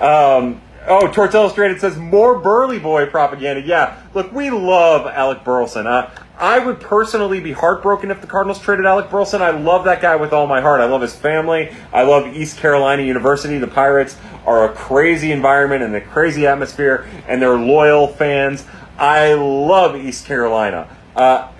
[0.00, 3.62] Um, oh, Torts Illustrated says more Burley Boy propaganda.
[3.62, 5.86] Yeah, look, we love Alec Burleson.
[5.86, 9.42] Uh, I would personally be heartbroken if the Cardinals traded Alec Burleson.
[9.42, 10.80] I love that guy with all my heart.
[10.80, 11.74] I love his family.
[11.92, 13.58] I love East Carolina University.
[13.58, 18.64] The Pirates are a crazy environment and a crazy atmosphere, and they're loyal fans.
[18.98, 20.96] I love East Carolina.
[21.16, 21.50] Uh,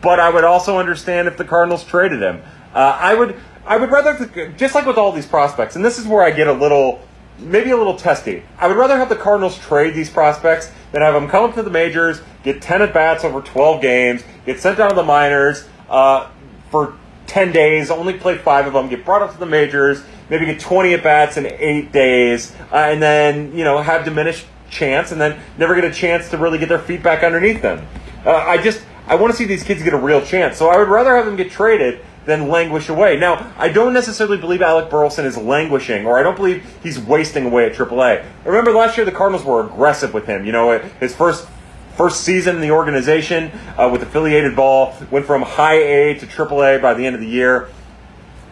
[0.00, 2.42] but I would also understand if the Cardinals traded him.
[2.74, 6.06] Uh, I would I would rather just like with all these prospects, and this is
[6.06, 7.00] where I get a little
[7.38, 8.42] maybe a little testy.
[8.58, 11.62] I would rather have the Cardinals trade these prospects than have them come up to
[11.62, 15.66] the majors, get 10 at bats over 12 games, get sent down to the minors
[15.88, 16.30] uh,
[16.70, 16.94] for
[17.26, 20.60] 10 days, only play five of them, get brought up to the majors, maybe get
[20.60, 25.20] 20 at bats in eight days, uh, and then, you know, have diminished chance and
[25.20, 27.86] then never get a chance to really get their feet back underneath them.
[28.24, 30.56] Uh, I just, I want to see these kids get a real chance.
[30.56, 33.16] So I would rather have them get traded than languish away.
[33.16, 37.46] Now, I don't necessarily believe Alec Burleson is languishing, or I don't believe he's wasting
[37.46, 38.24] away at AAA.
[38.44, 40.44] Remember last year the Cardinals were aggressive with him.
[40.44, 41.48] You know, his first
[41.96, 46.82] first season in the organization uh, with affiliated ball went from high A to AAA
[46.82, 47.68] by the end of the year.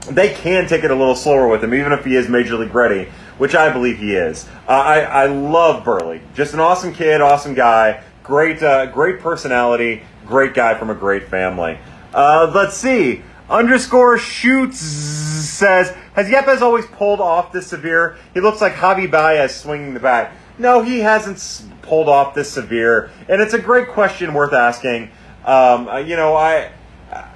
[0.09, 2.75] They can take it a little slower with him, even if he is major league
[2.75, 4.47] ready, which I believe he is.
[4.67, 10.05] Uh, I, I love Burley, just an awesome kid, awesome guy, great uh, great personality,
[10.27, 11.79] great guy from a great family.
[12.15, 18.17] Uh, let's see underscore shoots says, has Yepez always pulled off this severe?
[18.33, 20.33] He looks like Javi Baez swinging the bat.
[20.59, 25.11] No, he hasn't pulled off this severe, and it's a great question worth asking.
[25.45, 26.71] Um, uh, you know, I
[27.11, 27.27] uh,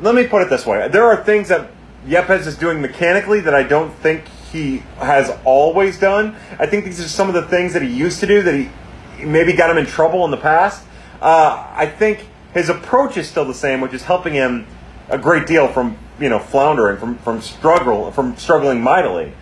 [0.00, 1.70] let me put it this way: there are things that
[2.06, 6.34] Yepez is doing mechanically that I don't think he has always done.
[6.58, 9.24] I think these are some of the things that he used to do that he
[9.24, 10.84] maybe got him in trouble in the past.
[11.20, 14.66] Uh, I think his approach is still the same, which is helping him
[15.08, 19.32] a great deal from you know floundering, from from struggle, from struggling mightily.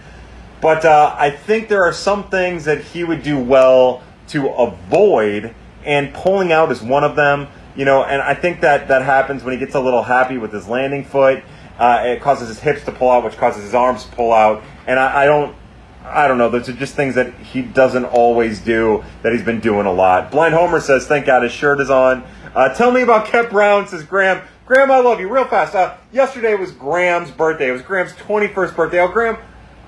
[0.61, 5.55] But uh, I think there are some things that he would do well to avoid,
[5.85, 7.49] and pulling out is one of them.
[7.77, 10.53] You know, and I think that that happens when he gets a little happy with
[10.53, 11.43] his landing foot.
[11.79, 14.63] Uh, it causes his hips to pull out, which causes his arms to pull out.
[14.87, 15.57] And I, I don't,
[16.05, 16.51] I don't know.
[16.51, 19.03] Those are just things that he doesn't always do.
[19.23, 20.31] That he's been doing a lot.
[20.31, 23.87] Blind Homer says, "Thank God his shirt is on." Uh, tell me about Kep Brown.
[23.87, 24.43] Says Graham.
[24.71, 25.29] Graham, I love you.
[25.29, 25.75] Real fast.
[25.75, 27.71] Uh, yesterday was Graham's birthday.
[27.71, 29.01] It was Graham's 21st birthday.
[29.01, 29.37] Oh, Graham,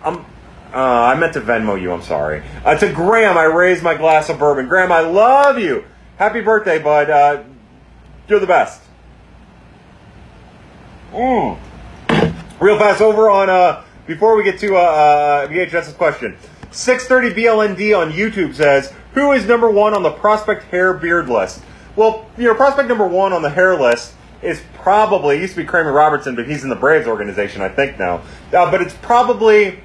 [0.03, 0.17] I'm.
[0.75, 1.93] Uh, I meant to Venmo you.
[1.93, 2.43] I'm sorry.
[2.65, 4.67] Uh, to Graham, I raised my glass of bourbon.
[4.67, 5.85] Graham, I love you.
[6.17, 7.11] Happy birthday, bud.
[7.11, 7.45] Uh,
[8.27, 8.83] you're the best.
[11.13, 11.61] Mm.
[12.61, 16.37] Real fast over on uh before we get to uh, uh VHS's question.
[16.73, 21.63] 630 BLND on YouTube says, "Who is number 1 on the prospect hair beard list?"
[21.95, 25.67] Well, you know, prospect number 1 on the hair list is probably used to be
[25.67, 28.23] Kramer Robertson, but he's in the Braves organization, I think now.
[28.53, 29.81] Uh, but it's probably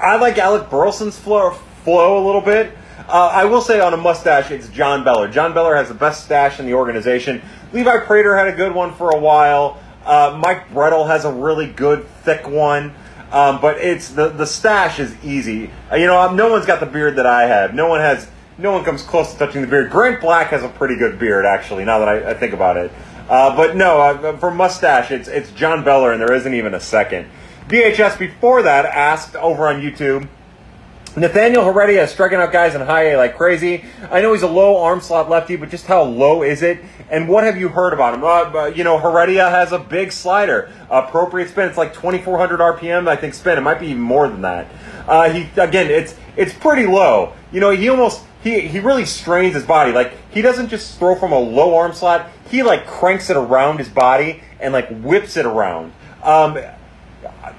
[0.00, 1.50] I like Alec Burleson's flow,
[1.84, 2.72] flow a little bit.
[3.08, 5.28] Uh, I will say on a mustache, it's John Beller.
[5.28, 7.42] John Beller has the best stash in the organization.
[7.72, 9.80] Levi Prater had a good one for a while.
[10.04, 12.94] Uh, Mike Brettel has a really good thick one.
[13.30, 15.70] Um, but it's the the stash is easy.
[15.92, 17.74] Uh, you know, no one's got the beard that I have.
[17.74, 18.26] No one has.
[18.56, 19.90] No one comes close to touching the beard.
[19.90, 21.84] Grant Black has a pretty good beard, actually.
[21.84, 22.90] Now that I, I think about it,
[23.28, 26.80] uh, but no, uh, for mustache, it's it's John Beller, and there isn't even a
[26.80, 27.28] second.
[27.68, 30.28] VHS before that asked over on YouTube.
[31.16, 33.84] Nathaniel Heredia is striking out guys in high A like crazy.
[34.10, 36.80] I know he's a low arm slot lefty, but just how low is it?
[37.10, 38.24] And what have you heard about him?
[38.24, 41.68] Uh, you know, Heredia has a big slider, appropriate spin.
[41.68, 43.58] It's like 2,400 RPM, I think, spin.
[43.58, 44.68] It might be even more than that.
[45.06, 47.32] Uh, he again, it's it's pretty low.
[47.50, 49.92] You know, he almost he he really strains his body.
[49.92, 52.30] Like he doesn't just throw from a low arm slot.
[52.50, 55.92] He like cranks it around his body and like whips it around.
[56.22, 56.58] Um,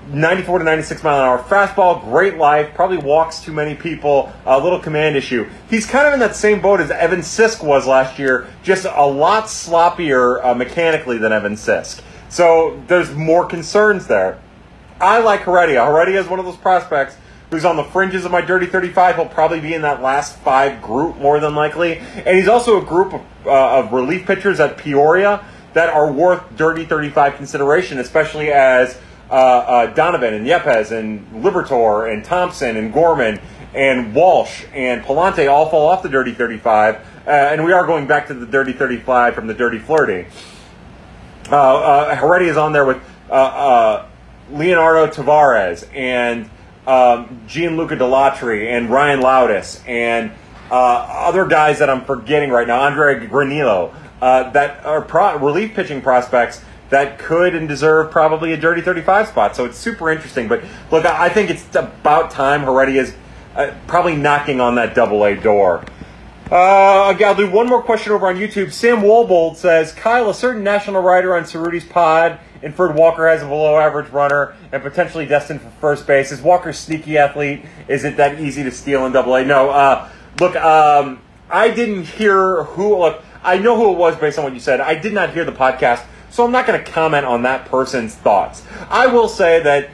[0.09, 4.59] 94 to 96 mile an hour fastball, great life, probably walks too many people, a
[4.59, 5.47] little command issue.
[5.69, 9.05] He's kind of in that same boat as Evan Sisk was last year, just a
[9.05, 12.01] lot sloppier uh, mechanically than Evan Sisk.
[12.29, 14.39] So there's more concerns there.
[14.99, 15.85] I like Heredia.
[15.85, 17.15] Heredia is one of those prospects
[17.51, 19.15] who's on the fringes of my Dirty 35.
[19.15, 21.97] He'll probably be in that last five group more than likely.
[21.97, 25.43] And he's also a group of, uh, of relief pitchers at Peoria
[25.73, 32.11] that are worth Dirty 35 consideration, especially as uh, uh, Donovan and Yepez and Liberatore
[32.11, 33.39] and Thompson and Gorman
[33.73, 36.95] and Walsh and Pallante all fall off the Dirty 35.
[36.95, 40.25] Uh, and we are going back to the Dirty 35 from the Dirty Flirty.
[41.51, 44.05] Uh, uh, Heredia is on there with uh,
[44.51, 46.49] Leonardo Taveras and
[46.87, 50.31] um, Gianluca Dalatri and Ryan Loutos and
[50.71, 56.63] other guys that I'm forgetting right now, Andre Granillo, that are pro- relief pitching prospects
[56.89, 59.55] that could and deserve probably a dirty 35 spot.
[59.55, 60.47] So it's super interesting.
[60.47, 63.15] But look, I think it's about time Heredia is
[63.55, 65.83] uh, probably knocking on that double A door.
[66.51, 68.71] Uh, I'll do one more question over on YouTube.
[68.71, 73.45] Sam Wolbold says, Kyle, a certain national writer on Cerruti's pod inferred Walker has a
[73.45, 76.31] below average runner and potentially destined for first base.
[76.31, 77.65] Is Walker sneaky athlete?
[77.87, 79.45] Is it that easy to steal in double A?
[79.45, 79.69] No.
[79.69, 81.21] Uh, look, um,
[81.51, 84.81] I didn't hear who, look, I know who it was based on what you said.
[84.81, 88.15] I did not hear the podcast so I'm not going to comment on that person's
[88.15, 88.63] thoughts.
[88.89, 89.89] I will say that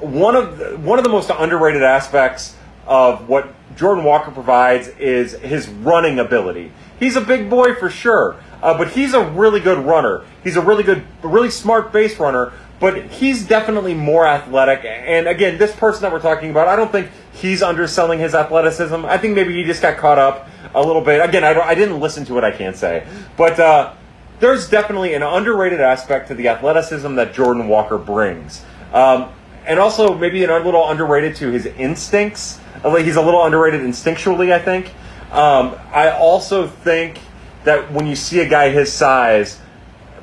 [0.00, 5.32] one of the, one of the most underrated aspects of what Jordan Walker provides is
[5.32, 6.72] his running ability.
[6.98, 10.24] He's a big boy for sure, uh, but he's a really good runner.
[10.42, 12.52] He's a really good, really smart base runner.
[12.80, 14.84] But he's definitely more athletic.
[14.84, 19.04] And again, this person that we're talking about, I don't think he's underselling his athleticism.
[19.04, 21.20] I think maybe he just got caught up a little bit.
[21.20, 23.04] Again, I, I didn't listen to it, I can't say.
[23.36, 23.94] But uh,
[24.40, 28.64] there's definitely an underrated aspect to the athleticism that Jordan Walker brings.
[28.92, 29.30] Um,
[29.66, 32.58] and also maybe a little underrated to his instincts.
[32.82, 34.88] He's a little underrated instinctually, I think.
[35.30, 37.18] Um, I also think
[37.64, 39.60] that when you see a guy his size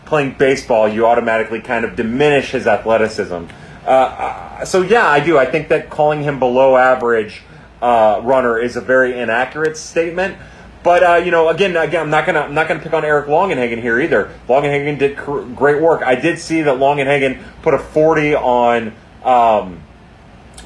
[0.05, 3.45] playing baseball, you automatically kind of diminish his athleticism.
[3.85, 5.37] Uh, uh so yeah, I do.
[5.37, 7.43] I think that calling him below average
[7.81, 10.37] uh, runner is a very inaccurate statement.
[10.85, 13.25] But uh, you know, again, again, I'm not gonna I'm not gonna pick on Eric
[13.25, 14.31] Longenhagen here either.
[14.47, 15.17] Longenhagen did
[15.55, 16.03] great work.
[16.03, 18.93] I did see that Longenhagen put a 40 on
[19.23, 19.81] um,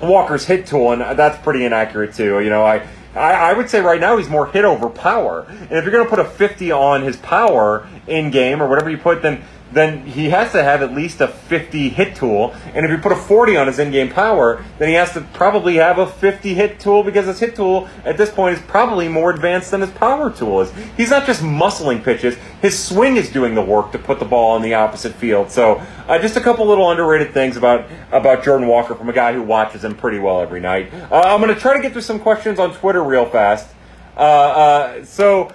[0.04, 2.42] Walker's hit tool, and that's pretty inaccurate too.
[2.42, 5.46] You know, I, I, I would say right now he's more hit over power.
[5.48, 8.98] And if you're gonna put a 50 on his power in game or whatever you
[8.98, 12.54] put, then then he has to have at least a 50 hit tool.
[12.74, 15.76] And if you put a 40 on his in-game power, then he has to probably
[15.76, 19.32] have a 50 hit tool because his hit tool at this point is probably more
[19.32, 20.72] advanced than his power tool is.
[20.98, 24.56] He's not just muscling pitches; his swing is doing the work to put the ball
[24.56, 25.52] in the opposite field.
[25.52, 29.34] So, uh, just a couple little underrated things about about Jordan Walker from a guy
[29.34, 30.92] who watches him pretty well every night.
[31.12, 33.68] Uh, I'm going to try to get through some questions on Twitter real fast.
[34.18, 35.52] Uh, uh so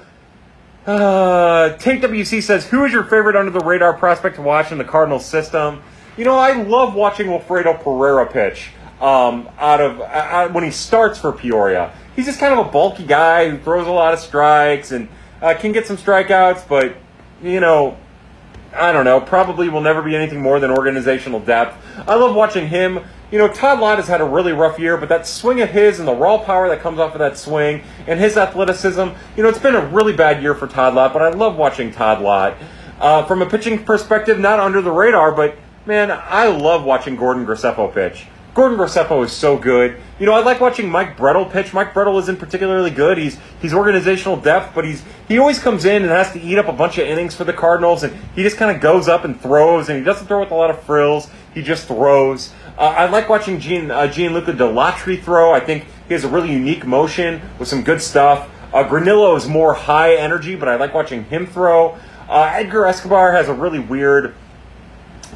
[0.87, 4.79] Uh, Tate WC says, "Who is your favorite under the radar prospect to watch in
[4.79, 5.83] the Cardinals system?"
[6.17, 8.71] You know, I love watching Wilfredo Pereira pitch
[9.01, 11.93] um, out of uh, when he starts for Peoria.
[12.15, 15.09] He's just kind of a bulky guy who throws a lot of strikes and
[15.41, 16.95] uh, can get some strikeouts, but
[17.43, 17.97] you know,
[18.75, 21.77] I don't know, probably will never be anything more than organizational depth.
[22.09, 23.01] I love watching him.
[23.31, 25.99] You know, Todd Lott has had a really rough year, but that swing of his
[25.99, 29.49] and the raw power that comes off of that swing and his athleticism, you know,
[29.49, 32.57] it's been a really bad year for Todd Lott, but I love watching Todd Lott.
[33.01, 35.57] Uh, from a pitching perspective, not under the radar, but
[35.87, 38.27] man, I love watching Gordon Graceffo pitch.
[38.55, 40.01] Gordon Graceffo is so good.
[40.21, 41.75] You know, I like watching Mike Brettell pitch.
[41.75, 43.19] Mike Brettell isn't particularly good.
[43.19, 46.69] He's he's organizational depth, but he's he always comes in and has to eat up
[46.69, 49.41] a bunch of innings for the Cardinals, and he just kind of goes up and
[49.41, 51.29] throws, and he doesn't throw with a lot of frills.
[51.53, 52.53] He just throws.
[52.79, 55.53] Uh, I like watching Gene uh, Gianluca Dalatri throw.
[55.53, 58.49] I think he has a really unique motion with some good stuff.
[58.73, 61.99] Uh, Granillo is more high energy, but I like watching him throw.
[62.29, 64.35] Uh, Edgar Escobar has a really weird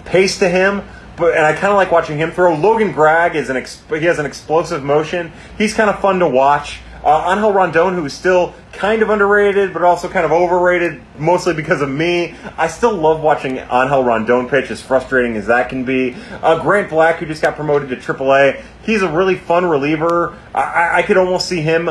[0.04, 0.82] pace to him
[1.18, 2.54] but and I kind of like watching him throw.
[2.54, 5.32] Logan Gragg is an ex, he has an explosive motion.
[5.56, 6.80] He's kind of fun to watch.
[7.04, 11.54] Uh, Angel Rondon, who is still kind of underrated, but also kind of overrated, mostly
[11.54, 12.34] because of me.
[12.56, 16.16] I still love watching Angel Rondon pitch, as frustrating as that can be.
[16.42, 20.36] Uh, Grant Black, who just got promoted to AAA, he's a really fun reliever.
[20.54, 21.88] I, I could almost see him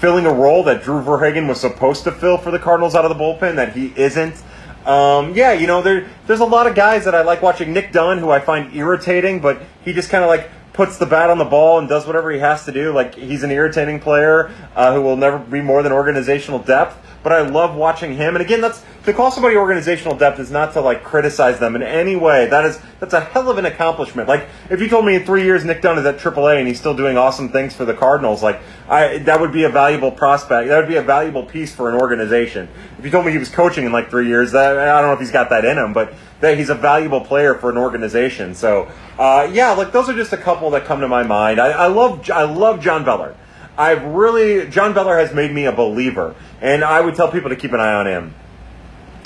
[0.00, 3.16] filling a role that Drew Verhagen was supposed to fill for the Cardinals out of
[3.16, 4.42] the bullpen that he isn't.
[4.86, 7.72] Um, yeah, you know, there, there's a lot of guys that I like watching.
[7.72, 11.28] Nick Dunn, who I find irritating, but he just kind of like puts the bat
[11.28, 12.92] on the ball and does whatever he has to do.
[12.92, 16.96] Like he's an irritating player uh, who will never be more than organizational depth
[17.26, 18.36] but I love watching him.
[18.36, 21.82] And again, that's to call somebody organizational depth is not to like criticize them in
[21.82, 22.46] any way.
[22.46, 24.28] That is that's a hell of an accomplishment.
[24.28, 26.78] Like if you told me in three years Nick Dunn is at AAA and he's
[26.78, 30.68] still doing awesome things for the Cardinals, like I that would be a valuable prospect.
[30.68, 32.68] That would be a valuable piece for an organization.
[33.06, 35.30] You told me he was coaching in like three years, I don't know if he's
[35.30, 38.52] got that in him, but that he's a valuable player for an organization.
[38.52, 41.60] So uh, yeah, like those are just a couple that come to my mind.
[41.60, 43.36] I, I love I love John Beller.
[43.78, 47.54] I've really John Beller has made me a believer, and I would tell people to
[47.54, 48.34] keep an eye on him.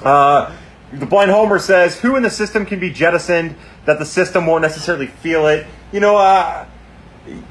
[0.05, 0.55] Uh,
[0.93, 4.61] the blind Homer says, "Who in the system can be jettisoned that the system won't
[4.61, 6.67] necessarily feel it?" You know, uh,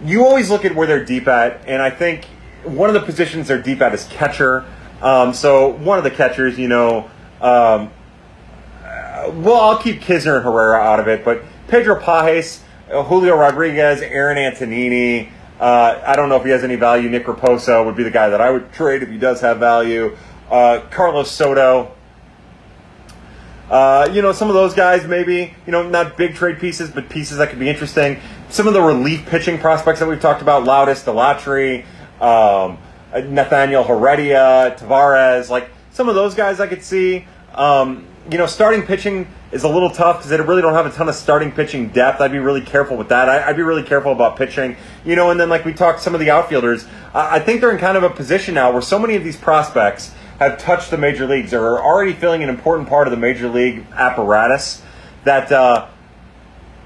[0.05, 2.25] you always look at where they're deep at, and I think
[2.63, 4.65] one of the positions they're deep at is catcher.
[5.01, 7.09] Um, so one of the catchers, you know,
[7.41, 7.91] um,
[8.83, 14.01] uh, well, I'll keep Knizner and Herrera out of it, but Pedro Pages, Julio Rodriguez,
[14.01, 15.31] Aaron Antonini.
[15.59, 17.09] Uh, I don't know if he has any value.
[17.09, 20.17] Nick Raposo would be the guy that I would trade if he does have value.
[20.49, 21.91] Uh, Carlos Soto.
[23.69, 27.07] Uh, you know, some of those guys maybe, you know, not big trade pieces, but
[27.07, 28.19] pieces that could be interesting.
[28.49, 31.85] Some of the relief pitching prospects that we've talked about, Loutos, Dalatri,
[32.19, 32.79] um,
[33.13, 37.25] Nathaniel Heredia, Taveras, like some of those guys I could see.
[37.55, 40.91] Um, you know, starting pitching is a little tough because they really don't have a
[40.91, 42.21] ton of starting pitching depth.
[42.21, 43.27] I'd be really careful with that.
[43.27, 45.31] I, would be really careful about pitching, you know.
[45.31, 47.97] And then, like we talked, some of the outfielders, I, I think they're in kind
[47.97, 51.53] of a position now where so many of these prospects have touched the major leagues
[51.53, 54.81] or are already filling an important part of the major league apparatus
[55.23, 55.87] that uh,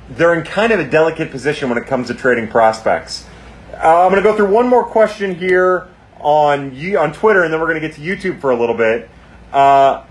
[0.10, 3.28] they're in kind of a delicate position when it comes to trading prospects.
[3.74, 5.88] Uh, I'm going to go through one more question here
[6.24, 8.76] on you on Twitter, and then we're going to get to YouTube for a little
[8.76, 9.10] bit.
[9.52, 10.04] Uh,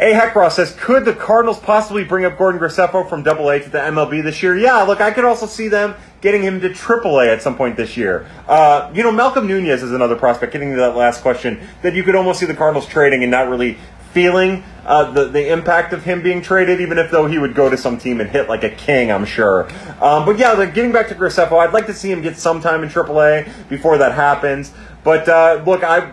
[0.00, 3.68] a Heckross says, could the Cardinals possibly bring up Gordon Graceffo from Double A to
[3.68, 4.56] the MLB this year?
[4.56, 7.76] Yeah, look, I could also see them getting him to Triple A at some point
[7.76, 8.26] this year.
[8.48, 10.54] Uh, you know, Malcom Nunez is another prospect.
[10.54, 13.50] Getting to that last question, that you could almost see the Cardinals trading and not
[13.50, 13.76] really
[14.12, 17.68] feeling uh, the the impact of him being traded, even if though he would go
[17.68, 19.68] to some team and hit like a king, I'm sure.
[20.02, 22.60] Um, but yeah, like, getting back to Graceffo, I'd like to see him get some
[22.60, 24.72] time in AAA before that happens.
[25.04, 26.12] But uh, look, I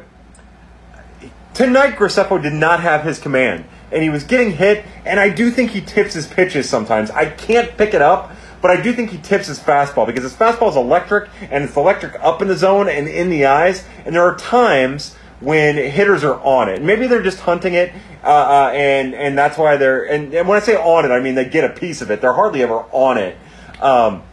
[1.54, 4.86] tonight Graceffo did not have his command and he was getting hit.
[5.06, 7.10] And I do think he tips his pitches sometimes.
[7.12, 8.32] I can't pick it up,
[8.62, 11.76] but I do think he tips his fastball because his fastball is electric and it's
[11.76, 13.86] electric up in the zone and in the eyes.
[14.06, 16.82] And there are times when hitters are on it.
[16.82, 20.04] Maybe they're just hunting it, uh, uh, and and that's why they're.
[20.04, 22.22] And, and, when I say on it, I mean they get a piece of it.
[22.22, 23.38] They're hardly ever on it.
[23.82, 24.24] Um,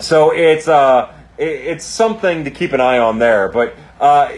[0.00, 3.48] so it's uh, it, it's something to keep an eye on there.
[3.48, 4.32] But uh,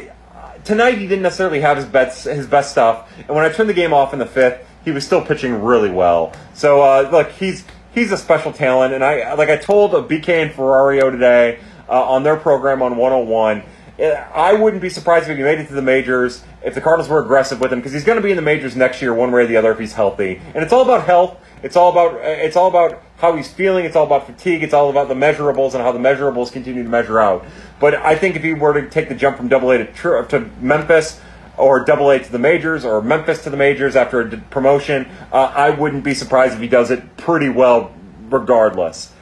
[0.65, 3.11] tonight he didn't necessarily have his best his best stuff.
[3.19, 5.91] And when I turned the game off in the fifth, he was still pitching really
[5.91, 6.33] well.
[6.55, 7.65] So uh, look, he's
[7.95, 12.23] he's a special talent, and I like I told BK and Ferrario today uh, on
[12.23, 13.63] their program on 101.
[13.99, 17.23] I wouldn't be surprised if he made it to the majors if the Cardinals were
[17.23, 19.43] aggressive with him because he's going to be in the majors next year, one way
[19.43, 20.41] or the other, if he's healthy.
[20.55, 21.39] And it's all about health.
[21.63, 23.87] It's all about eh, it's all about how he's feeling.
[23.87, 24.63] It's all about fatigue.
[24.63, 27.45] It's all about the measurables and how the measurables continue to measure out.
[27.81, 30.51] But I think if he were to take the jump from Double A to, to
[30.61, 31.21] Memphis,
[31.57, 35.53] or Double A to the majors or Memphis to the majors after a promotion, uh,
[35.55, 37.95] I wouldn't be surprised if he does it pretty well,
[38.29, 39.13] regardless.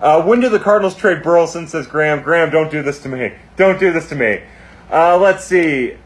[0.00, 1.66] Uh, when do the Cardinals trade Burleson?
[1.66, 2.22] Says Graham.
[2.22, 3.32] Graham, don't do this to me.
[3.56, 4.42] Don't do this to me.
[4.90, 5.96] Uh, let's see.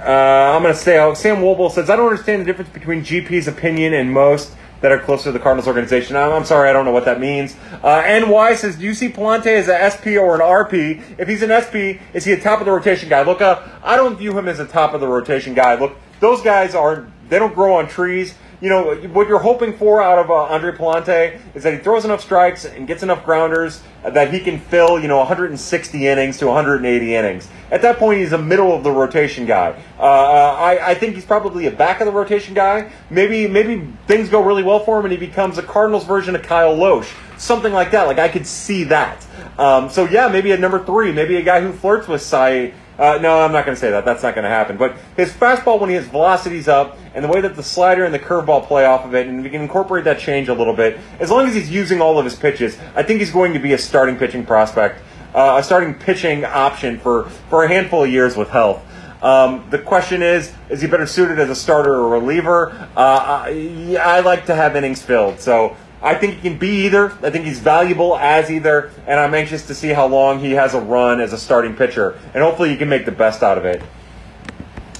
[0.00, 3.02] Uh, I'm going to say, oh, Sam Woble says, I don't understand the difference between
[3.02, 6.14] GP's opinion and most that are closer to the Cardinals organization.
[6.14, 7.56] I'm, I'm sorry, I don't know what that means.
[7.82, 11.02] Uh, NY says, do you see Pallante as an SP or an RP?
[11.18, 13.22] If he's an SP, is he a top of the rotation guy?
[13.22, 15.74] Look, uh, I don't view him as a top of the rotation guy.
[15.74, 20.02] Look, those guys are, they don't grow on trees you know, what you're hoping for
[20.02, 23.82] out of uh, Andre Pallante is that he throws enough strikes and gets enough grounders
[24.02, 27.48] that he can fill, you know, 160 innings to 180 innings.
[27.70, 29.80] At that point, he's a middle of the rotation guy.
[29.98, 32.90] Uh, I, I think he's probably a back of the rotation guy.
[33.10, 36.42] Maybe maybe things go really well for him and he becomes a Cardinals version of
[36.42, 38.04] Kyle Lohse, something like that.
[38.04, 39.24] Like I could see that.
[39.58, 43.18] Um, so yeah, maybe a number three, maybe a guy who flirts with Cy uh,
[43.22, 44.04] no, I'm not going to say that.
[44.04, 44.76] That's not going to happen.
[44.76, 48.12] But his fastball, when he has velocities up, and the way that the slider and
[48.12, 50.98] the curveball play off of it, and we can incorporate that change a little bit,
[51.20, 53.72] as long as he's using all of his pitches, I think he's going to be
[53.72, 55.00] a starting pitching prospect,
[55.34, 58.84] uh, a starting pitching option for, for a handful of years with health.
[59.22, 62.70] Um, the question is, is he better suited as a starter or reliever?
[62.96, 65.40] Uh, I, I like to have innings filled.
[65.40, 67.10] So I think he can be either.
[67.22, 70.74] I think he's valuable as either, and I'm anxious to see how long he has
[70.74, 73.64] a run as a starting pitcher, and hopefully he can make the best out of
[73.64, 73.82] it.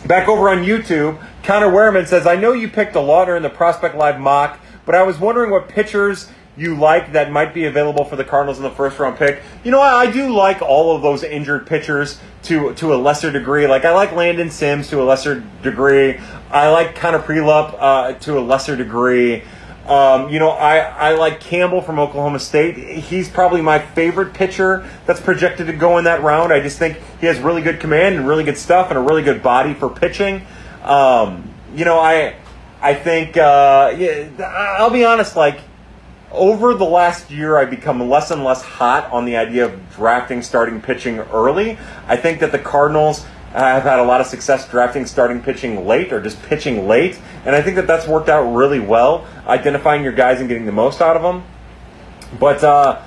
[0.07, 3.51] Back over on YouTube, Connor Wehrman says, I know you picked a lot in the
[3.51, 8.05] Prospect Live mock, but I was wondering what pitchers you like that might be available
[8.05, 9.43] for the Cardinals in the first round pick.
[9.65, 13.67] You know, I, do like all of those injured pitchers to to a lesser degree.
[13.67, 16.19] Like I like Landon Sims to a lesser degree.
[16.51, 19.45] I like Connor Prielipp uh, to a lesser degree.
[19.89, 22.77] Um, you know, I, I like Campbell from Oklahoma State.
[22.77, 26.53] He's probably my favorite pitcher that's projected to go in that round.
[26.53, 29.23] I just think he has really good command and really good stuff and a really
[29.23, 30.47] good body for pitching.
[30.83, 32.37] Um, you know, I
[32.83, 35.37] I think uh, yeah, I'll be honest.
[35.37, 35.61] Like
[36.33, 40.43] over the last year, I've become less and less hot on the idea of drafting
[40.43, 41.79] starting pitching early.
[42.07, 43.25] I think that the Cardinals
[43.55, 47.57] I've had a lot of success drafting starting pitching late or just pitching late, and
[47.57, 51.01] I think that that's worked out really well, identifying your guys and getting the most
[51.01, 51.45] out of them.
[52.39, 53.03] But uh,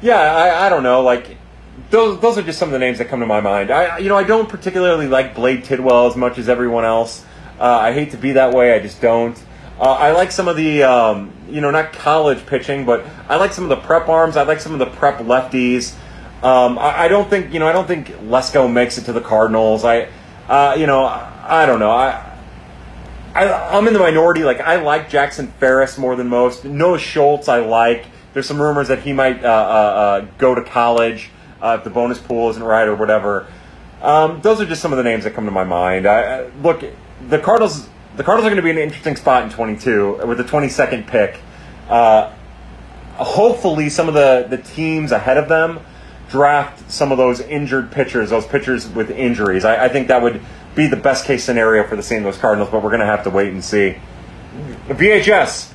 [0.00, 1.36] yeah, I, I don't know, like
[1.90, 3.70] those those are just some of the names that come to my mind.
[3.70, 7.24] I you know I don't particularly like Blade Tidwell as much as everyone else.
[7.60, 9.40] Uh, I hate to be that way, I just don't.
[9.78, 13.52] Uh, I like some of the um, you know not college pitching, but I like
[13.52, 14.36] some of the prep arms.
[14.36, 15.94] I like some of the prep lefties.
[16.42, 17.68] Um, I, I, don't think you know.
[17.68, 19.84] I don't think Lesko makes it to the Cardinals.
[19.84, 20.08] I,
[20.48, 21.92] uh, you know, I, I don't know.
[21.92, 22.36] I,
[23.32, 24.42] I, am in the minority.
[24.42, 26.64] Like I like Jackson Ferris more than most.
[26.64, 28.06] Noah Schultz, I like.
[28.32, 31.30] There's some rumors that he might uh, uh, uh go to college
[31.60, 33.46] uh, if the bonus pool isn't right or whatever.
[34.00, 36.06] Um, those are just some of the names that come to my mind.
[36.06, 36.82] I, look,
[37.28, 37.88] the Cardinals.
[38.16, 41.06] The Cardinals are going to be in an interesting spot in 22 with the 22nd
[41.06, 41.40] pick.
[41.88, 42.30] Uh,
[43.14, 45.78] hopefully, some of the the teams ahead of them
[46.32, 49.64] draft some of those injured pitchers, those pitchers with injuries.
[49.64, 50.40] I, I think that would
[50.74, 52.24] be the best case scenario for the St.
[52.24, 53.96] Louis Cardinals, but we're going to have to wait and see.
[54.88, 55.72] VHS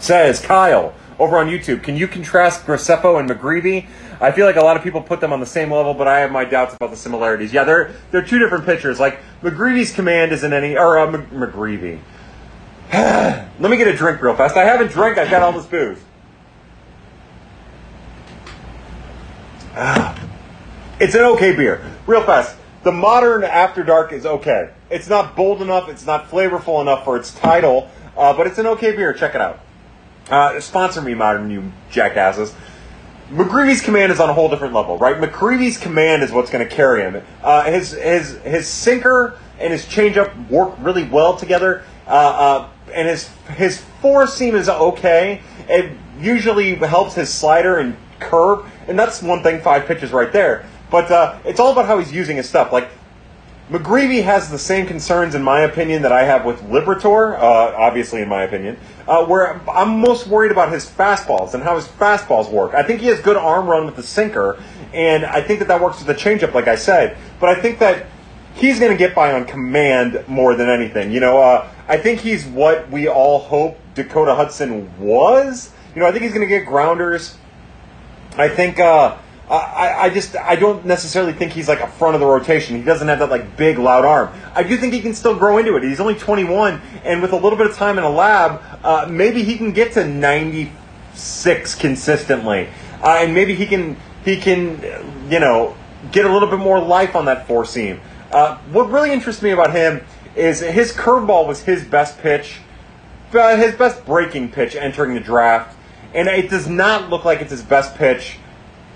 [0.00, 3.86] says, Kyle, over on YouTube, can you contrast Graceffo and McGreevy?
[4.18, 6.20] I feel like a lot of people put them on the same level, but I
[6.20, 7.52] have my doubts about the similarities.
[7.52, 9.00] Yeah, they're they're two different pitchers.
[9.00, 12.00] Like McGreevy's command isn't any, or uh, McGreevy.
[12.92, 14.56] Let me get a drink real fast.
[14.56, 15.16] I haven't drank.
[15.16, 15.98] I've got all this booze.
[21.00, 21.82] it's an okay beer.
[22.06, 22.54] Real fast.
[22.82, 24.70] The modern After Dark is okay.
[24.90, 25.88] It's not bold enough.
[25.88, 29.14] It's not flavorful enough for its title, uh, but it's an okay beer.
[29.14, 29.60] Check it out.
[30.28, 32.54] Uh, sponsor me, modern you jackasses.
[33.30, 35.16] McGreevy's command is on a whole different level, right?
[35.16, 37.22] McGreevy's command is what's going to carry him.
[37.42, 43.08] Uh, his his his sinker and his changeup work really well together, uh, uh, and
[43.08, 45.40] his his four seam is okay.
[45.68, 49.60] It usually helps his slider and curve, and that's one thing.
[49.60, 50.66] Five pitches right there.
[50.90, 52.72] But uh, it's all about how he's using his stuff.
[52.72, 52.88] Like
[53.70, 57.38] McGreevy has the same concerns, in my opinion, that I have with Liberatore.
[57.38, 61.76] Uh, obviously, in my opinion, uh, where I'm most worried about his fastballs and how
[61.76, 62.74] his fastballs work.
[62.74, 64.60] I think he has good arm run with the sinker,
[64.92, 67.16] and I think that that works with the changeup, like I said.
[67.38, 68.06] But I think that
[68.54, 71.12] he's going to get by on command more than anything.
[71.12, 75.72] You know, uh, I think he's what we all hope Dakota Hudson was.
[75.94, 77.36] You know, I think he's going to get grounders.
[78.36, 78.78] I think.
[78.78, 79.16] Uh,
[79.50, 82.76] I, I just I don't necessarily think he's like a front of the rotation.
[82.76, 84.30] He doesn't have that like big loud arm.
[84.54, 85.82] I do think he can still grow into it.
[85.82, 89.42] He's only 21, and with a little bit of time in a lab, uh, maybe
[89.42, 92.68] he can get to 96 consistently,
[93.02, 94.80] uh, and maybe he can he can
[95.28, 95.76] you know
[96.12, 98.00] get a little bit more life on that four seam.
[98.30, 100.00] Uh, what really interests me about him
[100.36, 102.58] is his curveball was his best pitch,
[103.34, 105.76] uh, his best breaking pitch entering the draft,
[106.14, 108.38] and it does not look like it's his best pitch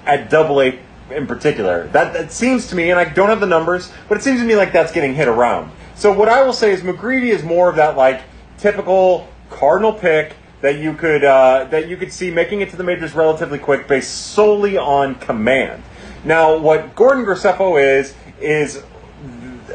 [0.06, 0.78] at Double A
[1.10, 1.86] in particular.
[1.88, 4.46] That, that seems to me, and I don't have the numbers, but it seems to
[4.46, 5.70] me like that's getting hit around.
[5.94, 8.22] So what I will say is McGreevy is more of that like
[8.58, 12.84] typical Cardinal pick that you could uh, that you could see making it to the
[12.84, 15.82] majors relatively quick, based solely on command.
[16.24, 18.82] Now, what Gordon Graceffo is is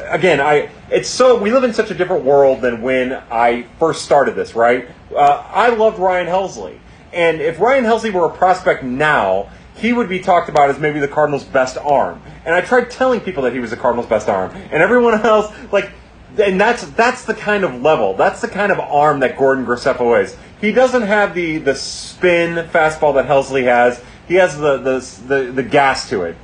[0.08, 4.04] again, I it's so we live in such a different world than when I first
[4.04, 4.88] started this, right?
[5.14, 6.78] Uh, I loved Ryan Helsley,
[7.12, 11.00] and if Ryan Helsley were a prospect now, he would be talked about as maybe
[11.00, 12.22] the Cardinals' best arm.
[12.44, 15.52] And I tried telling people that he was the Cardinals' best arm, and everyone else
[15.72, 15.90] like.
[16.38, 20.22] And that's that's the kind of level, that's the kind of arm that Gordon Graceffo
[20.22, 20.36] is.
[20.60, 24.00] He doesn't have the the spin fastball that Helsley has.
[24.28, 26.36] He has the the the, the gas to it.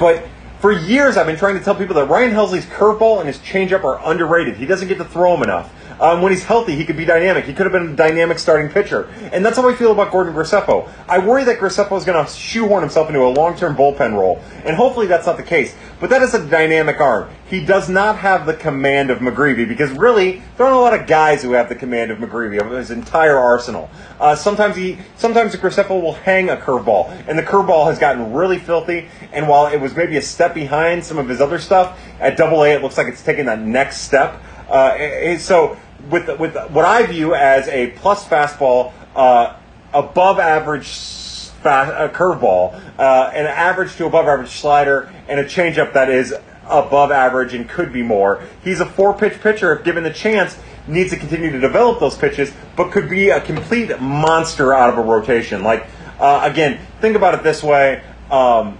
[0.00, 0.26] But
[0.58, 3.84] for years, I've been trying to tell people that Ryan Helsley's curveball and his changeup
[3.84, 4.56] are underrated.
[4.56, 5.72] He doesn't get to throw them enough.
[6.00, 7.44] Um, when he's healthy, he could be dynamic.
[7.44, 9.08] He could have been a dynamic starting pitcher.
[9.32, 10.88] And that's how I feel about Gordon Graceffo.
[11.08, 14.42] I worry that Graceffo is going to shoehorn himself into a long-term bullpen role.
[14.64, 15.74] And hopefully that's not the case.
[16.00, 17.30] But that is a dynamic arm.
[17.48, 21.06] He does not have the command of McGreevy because really, there aren't a lot of
[21.06, 23.88] guys who have the command of McGreevy of his entire arsenal.
[24.18, 28.58] Uh, sometimes he, sometimes Graceffo will hang a curveball, and the curveball has gotten really
[28.58, 29.08] filthy.
[29.32, 32.64] And while it was maybe a step behind some of his other stuff at Double
[32.64, 34.42] A, it looks like it's taking that next step.
[34.68, 35.76] Uh, so
[36.10, 39.54] with with what I view as a plus fastball, uh,
[39.92, 45.92] above average fast, uh, curveball, uh, an average to above average slider, and a changeup
[45.94, 46.34] that is
[46.66, 48.42] above average and could be more.
[48.62, 50.56] He's a four pitch pitcher if given the chance.
[50.86, 54.98] Needs to continue to develop those pitches, but could be a complete monster out of
[54.98, 55.62] a rotation.
[55.62, 55.86] Like
[56.20, 58.02] uh, again, think about it this way.
[58.30, 58.76] Um,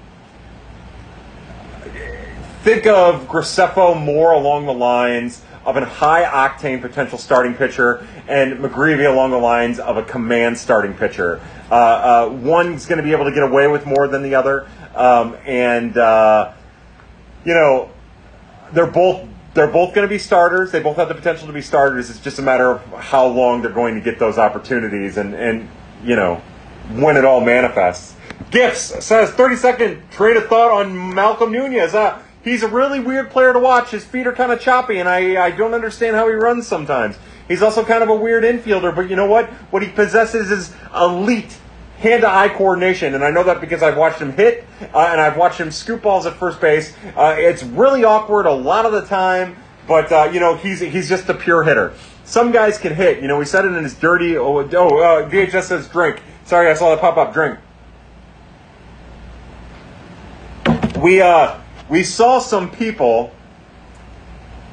[2.62, 8.58] think of Graceffo more along the lines of a high octane potential starting pitcher, and
[8.58, 11.40] McGreevy along the lines of a command starting pitcher.
[11.70, 14.68] Uh, uh, one's going to be able to get away with more than the other,
[14.94, 16.52] um, and uh,
[17.44, 17.90] you know
[18.72, 20.72] they're both they're both going to be starters.
[20.72, 22.10] They both have the potential to be starters.
[22.10, 25.68] It's just a matter of how long they're going to get those opportunities, and and
[26.04, 26.42] you know
[26.92, 28.14] when it all manifests.
[28.50, 31.94] Gifts says 30 second trade of thought on Malcom Nunez.
[31.94, 33.90] Uh, He's a really weird player to watch.
[33.90, 37.16] His feet are kind of choppy, and I, I don't understand how he runs sometimes.
[37.48, 39.48] He's also kind of a weird infielder, but you know what?
[39.70, 41.56] What he possesses is elite
[41.98, 44.64] hand to eye coordination, and I know that because I've watched him hit
[44.94, 46.94] uh, and I've watched him scoop balls at first base.
[47.16, 49.56] Uh, it's really awkward a lot of the time,
[49.88, 51.94] but uh, you know he's he's just a pure hitter.
[52.24, 53.22] Some guys can hit.
[53.22, 54.36] You know, we said it in his dirty.
[54.36, 56.22] Oh, oh uh, VHS says drink.
[56.44, 57.32] Sorry, I saw that pop up.
[57.32, 57.58] Drink.
[61.00, 61.58] We uh
[61.88, 63.32] we saw some people.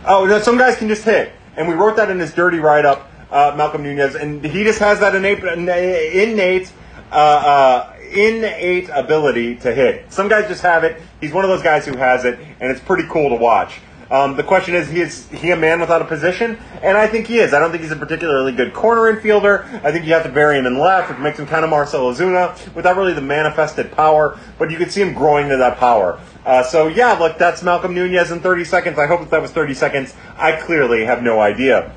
[0.06, 3.12] Oh, some guys can just hit, and we wrote that in his dirty write up,
[3.30, 6.72] uh, Malcom Nunez, and he just has that innate, innate,
[7.12, 10.12] uh, uh, innate ability to hit.
[10.12, 11.02] Some guys just have it.
[11.20, 13.80] He's one of those guys who has it, and it's pretty cool to watch.
[14.12, 16.60] Um, the question is, he is he a man without a position?
[16.82, 17.54] And I think he is.
[17.54, 19.64] I don't think he's a particularly good corner infielder.
[19.86, 22.12] I think you have to bury him in left, which makes him kind of Marcell
[22.12, 24.38] Ozuna without really the manifested power.
[24.60, 26.20] But you can see him growing to that power.
[26.46, 29.00] Uh, so yeah, look, that's Malcom Nunez in 30 seconds.
[29.00, 30.14] I hope that, that was 30 seconds.
[30.36, 31.94] I clearly have no idea.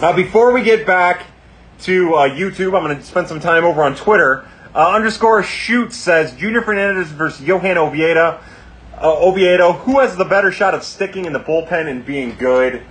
[0.00, 1.24] Uh, before we get back
[1.80, 4.46] to uh, YouTube, I'm going to spend some time over on Twitter.
[4.74, 8.40] Uh, underscore shoot says Junior Fernandez versus Johan Oviedo.
[9.00, 12.82] Uh, Oviedo, who has the better shot of sticking in the bullpen and being good?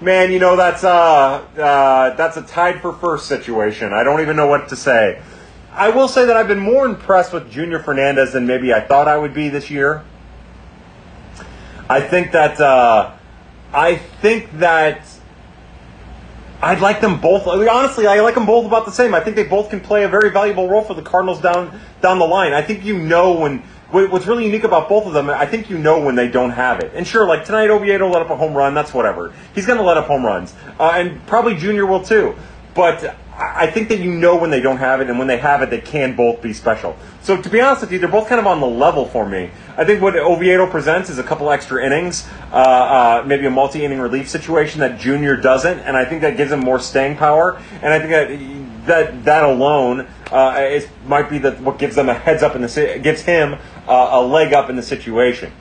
[0.00, 3.92] Man, you know that's uh, uh that's a tied for first situation.
[3.92, 5.20] I don't even know what to say.
[5.72, 9.08] I will say that I've been more impressed with Junior Fernandez than maybe I thought
[9.08, 10.04] I would be this year.
[11.88, 13.12] I think that uh,
[13.72, 15.04] I think that
[16.62, 17.46] I'd like them both.
[17.46, 19.14] Honestly, I like them both about the same.
[19.14, 22.18] I think they both can play a very valuable role for the Cardinals down down
[22.18, 22.52] the line.
[22.52, 23.62] I think you know when
[23.92, 25.28] what's really unique about both of them.
[25.30, 26.92] I think you know when they don't have it.
[26.94, 28.74] And sure, like tonight, Oviedo let up a home run.
[28.74, 29.32] That's whatever.
[29.54, 32.34] He's going to let up home runs, uh, and probably Junior will too.
[32.74, 35.62] But I think that you know when they don't have it, and when they have
[35.62, 36.96] it, they can both be special.
[37.22, 39.50] So to be honest with you, they're both kind of on the level for me.
[39.76, 43.98] I think what Oviedo presents is a couple extra innings, uh, uh, maybe a multi-inning
[43.98, 47.60] relief situation that Junior doesn't, and I think that gives him more staying power.
[47.82, 52.08] And I think that that that alone uh, is might be the, what gives them
[52.08, 53.56] a heads up in the gives him
[53.90, 55.52] a leg up in the situation.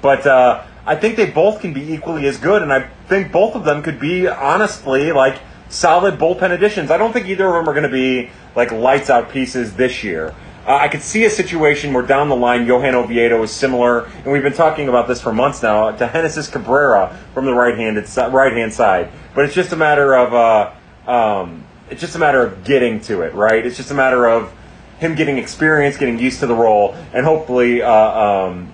[0.00, 3.54] But uh, I think they both can be equally as good, and I think both
[3.54, 6.90] of them could be honestly like solid bullpen additions.
[6.90, 10.02] I don't think either of them are going to be like lights out pieces this
[10.02, 10.34] year.
[10.66, 14.26] Uh, I could see a situation where down the line, Johan Oviedo is similar, and
[14.32, 18.52] we've been talking about this for months now, to Genesis Cabrera from the right-handed right
[18.52, 19.10] hand side.
[19.34, 23.22] But it's just a matter of uh, um, it's just a matter of getting to
[23.22, 23.64] it, right?
[23.64, 24.52] It's just a matter of
[24.98, 28.72] him getting experience, getting used to the role, and hopefully uh, um,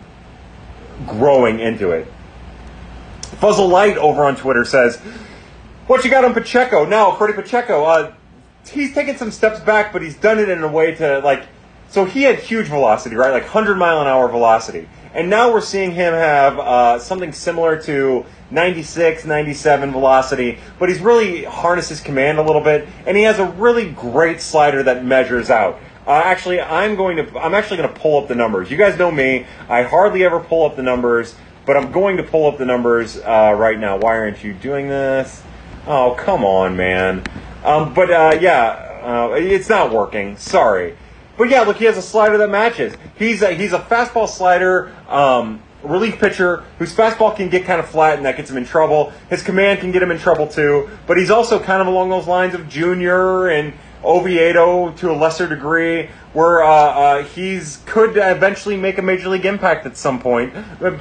[1.06, 2.06] growing into it.
[3.40, 4.96] Fuzzle Light over on Twitter says,
[5.86, 8.12] "What you got on Pacheco?" Now, Freddie Pacheco, uh,
[8.68, 11.44] he's taken some steps back, but he's done it in a way to like
[11.94, 13.30] so he had huge velocity, right?
[13.30, 14.88] Like 100 mile an hour velocity.
[15.14, 20.98] And now we're seeing him have uh, something similar to 96, 97 velocity, but he's
[20.98, 25.04] really harnessed his command a little bit, and he has a really great slider that
[25.04, 25.78] measures out.
[26.06, 28.70] Uh, actually, I'm going to I'm actually going to pull up the numbers.
[28.70, 31.34] You guys know me; I hardly ever pull up the numbers,
[31.64, 33.96] but I'm going to pull up the numbers uh, right now.
[33.96, 35.42] Why aren't you doing this?
[35.86, 37.24] Oh, come on, man!
[37.64, 40.36] Um, but uh, yeah, uh, it's not working.
[40.36, 40.96] Sorry.
[41.36, 42.94] But yeah, look, he has a slider that matches.
[43.18, 47.88] He's a, he's a fastball slider um, relief pitcher whose fastball can get kind of
[47.88, 49.12] flat and that gets him in trouble.
[49.30, 50.88] His command can get him in trouble too.
[51.06, 53.72] But he's also kind of along those lines of Junior and
[54.04, 59.46] Oviedo to a lesser degree, where uh, uh, he's could eventually make a major league
[59.46, 60.52] impact at some point.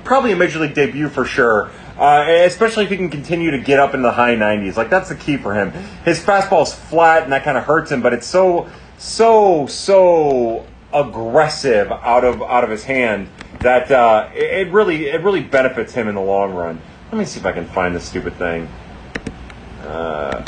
[0.03, 1.71] Probably a major league debut for sure.
[1.97, 4.77] Uh, especially if he can continue to get up in the high 90s.
[4.77, 5.71] Like that's the key for him.
[6.03, 10.65] His fastball is flat and that kind of hurts him, but it's so so so
[10.91, 13.29] aggressive out of out of his hand
[13.59, 16.81] that uh, it, it, really it really benefits him in the long run.
[17.11, 18.67] Let me see if I can find this stupid thing.
[19.81, 20.43] Uh,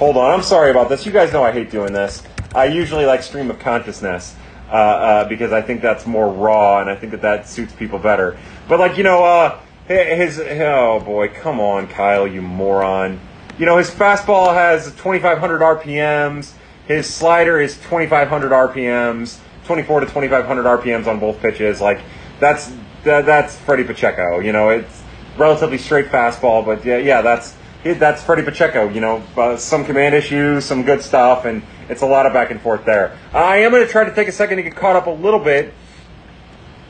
[0.00, 1.04] hold on, I'm sorry about this.
[1.04, 2.22] You guys know I hate doing this.
[2.54, 4.34] I usually like stream of consciousness
[4.70, 7.98] uh, uh because I think that's more raw and I think that that suits people
[7.98, 8.38] better.
[8.66, 13.20] But like you know, uh, his oh boy, come on, Kyle, you moron.
[13.58, 16.54] You know his fastball has 2,500 RPMs.
[16.88, 21.78] His slider is 2,500 RPMs, 24 to 2,500 RPMs on both pitches.
[21.82, 22.00] Like
[22.40, 22.72] that's
[23.04, 24.38] that, that's Freddie Pacheco.
[24.38, 25.02] You know, it's
[25.36, 28.88] relatively straight fastball, but yeah, yeah, that's that's Freddie Pacheco.
[28.88, 32.50] You know, uh, some command issues, some good stuff, and it's a lot of back
[32.50, 33.16] and forth there.
[33.32, 35.40] I am going to try to take a second to get caught up a little
[35.40, 35.74] bit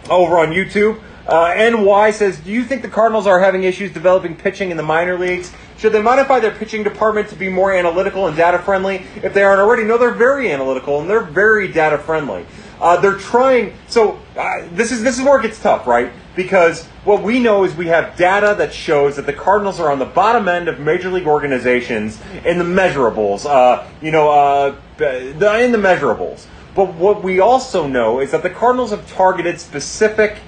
[0.08, 1.00] over on YouTube.
[1.26, 4.82] Uh, NY says, Do you think the Cardinals are having issues developing pitching in the
[4.82, 5.52] minor leagues?
[5.78, 9.42] Should they modify their pitching department to be more analytical and data friendly if they
[9.42, 9.84] aren't already?
[9.84, 12.44] No, they're very analytical and they're very data friendly.
[12.80, 13.74] Uh, they're trying.
[13.88, 16.12] So uh, this is this is where it gets tough, right?
[16.36, 19.98] Because what we know is we have data that shows that the Cardinals are on
[19.98, 23.46] the bottom end of major league organizations in the measurables.
[23.46, 26.46] Uh, you know, uh, in the measurables.
[26.74, 30.38] But what we also know is that the Cardinals have targeted specific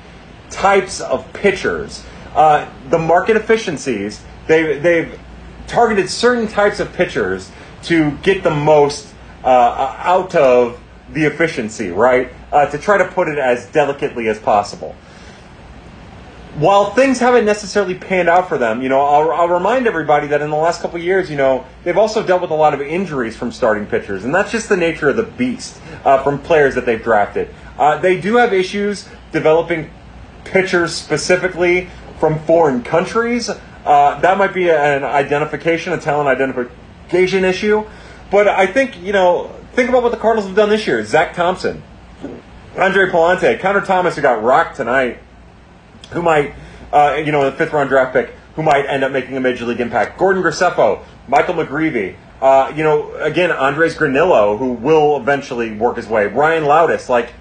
[0.51, 2.05] types of pitchers.
[2.35, 5.19] Uh, the market efficiencies, they, they've
[5.67, 7.51] targeted certain types of pitchers
[7.85, 9.13] to get the most
[9.45, 10.81] uh, out of
[11.13, 12.33] the efficiency, right?
[12.53, 14.95] Uh, to try to put it as delicately as possible.
[16.57, 20.43] While things haven't necessarily panned out for them, you know, I'll, I'll remind everybody that
[20.43, 23.37] in the last couple years, you know, they've also dealt with a lot of injuries
[23.37, 26.85] from starting pitchers, and that's just the nature of the beast uh, from players that
[26.85, 27.49] they've drafted.
[27.79, 29.91] Uh, they do have issues developing
[30.45, 31.89] pitchers specifically
[32.21, 33.49] from foreign countries.
[33.49, 37.85] Uh, that might be an identification, a talent identification issue.
[38.31, 41.03] But I think, you know, think about what the Cardinals have done this year.
[41.05, 41.83] Zach Thompson,
[42.77, 45.19] Andre Pallante, Connor Thomas, who got rocked tonight,
[46.13, 46.55] who might,
[46.93, 49.65] uh, you know, the fifth round draft pick, who might end up making a major
[49.65, 50.19] league impact.
[50.19, 56.09] Gordon Graceffo, Michael McGreevy, uh, you know, again, Andres Granillo, who will eventually work his
[56.09, 56.27] way.
[56.27, 57.33] Ryan Loutos, like,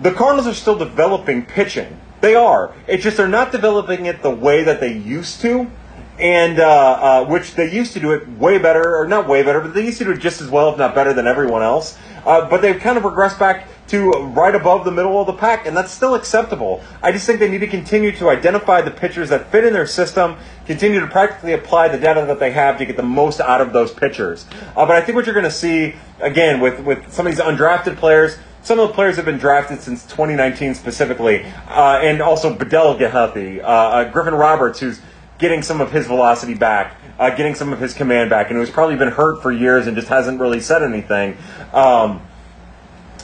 [0.00, 2.00] the Cardinals are still developing pitching.
[2.20, 2.74] They are.
[2.86, 5.70] It's just they're not developing it the way that they used to,
[6.18, 9.60] and uh, uh, which they used to do it way better, or not way better,
[9.60, 11.98] but they used to do it just as well, if not better, than everyone else.
[12.26, 15.64] Uh, but they've kind of regressed back to right above the middle of the pack,
[15.64, 16.82] and that's still acceptable.
[17.02, 19.86] I just think they need to continue to identify the pitchers that fit in their
[19.86, 23.60] system, continue to practically apply the data that they have to get the most out
[23.60, 24.44] of those pitchers.
[24.76, 27.40] Uh, but I think what you're going to see, again, with, with some of these
[27.40, 32.52] undrafted players, some of the players have been drafted since 2019 specifically, uh, and also
[32.52, 35.00] Bedell Gehathi, uh, uh, Griffin Roberts, who's
[35.38, 38.70] getting some of his velocity back, uh, getting some of his command back, and who's
[38.70, 41.36] probably been hurt for years and just hasn't really said anything.
[41.72, 42.22] Um,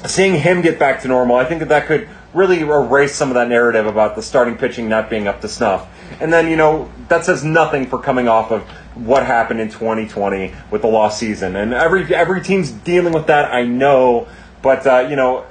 [0.06, 3.34] seeing him get back to normal, I think that that could really erase some of
[3.34, 5.88] that narrative about the starting pitching not being up to snuff.
[6.20, 8.62] And then, you know, that says nothing for coming off of
[8.94, 11.56] what happened in 2020 with the lost season.
[11.56, 14.28] And every every team's dealing with that, I know.
[14.62, 15.44] But, uh, you know,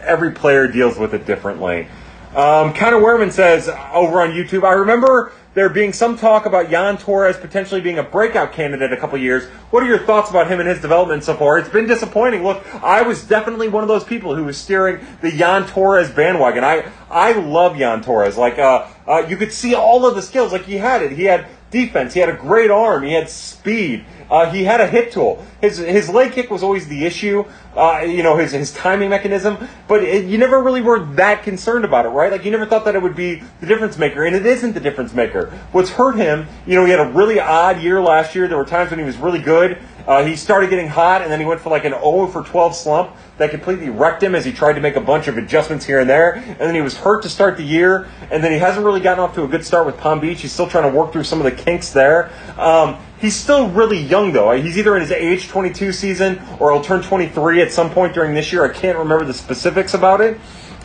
[0.00, 1.88] every player deals with it differently.
[2.34, 6.98] Um, Connor Wehrman says over on YouTube, I remember there being some talk about Jhon
[6.98, 9.44] Torres potentially being a breakout candidate a couple years.
[9.70, 11.58] What are your thoughts about him and his development so far?
[11.58, 12.42] It's been disappointing.
[12.42, 16.64] Look, I was definitely one of those people who was steering the Jhon Torres bandwagon.
[16.64, 18.36] I I love Jhon Torres.
[18.36, 20.52] Like uh, uh, you could see all of the skills.
[20.52, 21.12] Like he had it.
[21.12, 22.14] He had defense.
[22.14, 23.02] He had a great arm.
[23.04, 24.04] He had speed.
[24.30, 25.44] Uh, he had a hit tool.
[25.60, 27.44] His his leg kick was always the issue.
[27.76, 29.56] Uh, you know his his timing mechanism,
[29.88, 32.30] but it, you never really were that concerned about it, right?
[32.30, 34.80] Like you never thought that it would be the difference maker, and it isn't the
[34.80, 35.50] difference maker.
[35.72, 38.46] What's hurt him, you know, he had a really odd year last year.
[38.46, 39.78] There were times when he was really good.
[40.06, 42.76] Uh, he started getting hot, and then he went for like an 0 for 12
[42.76, 46.00] slump that completely wrecked him as he tried to make a bunch of adjustments here
[46.00, 46.34] and there.
[46.34, 49.24] And then he was hurt to start the year, and then he hasn't really gotten
[49.24, 50.42] off to a good start with Palm Beach.
[50.42, 52.30] He's still trying to work through some of the kinks there.
[52.58, 54.52] Um, he's still really young, though.
[54.52, 58.34] He's either in his age 22 season or he'll turn 23 at some point during
[58.34, 58.64] this year.
[58.64, 60.38] I can't remember the specifics about it,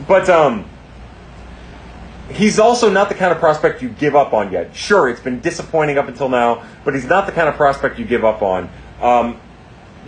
[0.07, 0.29] but.
[0.29, 0.65] Um,
[2.31, 4.75] he's also not the kind of prospect you give up on yet.
[4.75, 8.05] Sure, it's been disappointing up until now, but he's not the kind of prospect you
[8.05, 8.69] give up on.
[9.01, 9.39] Um,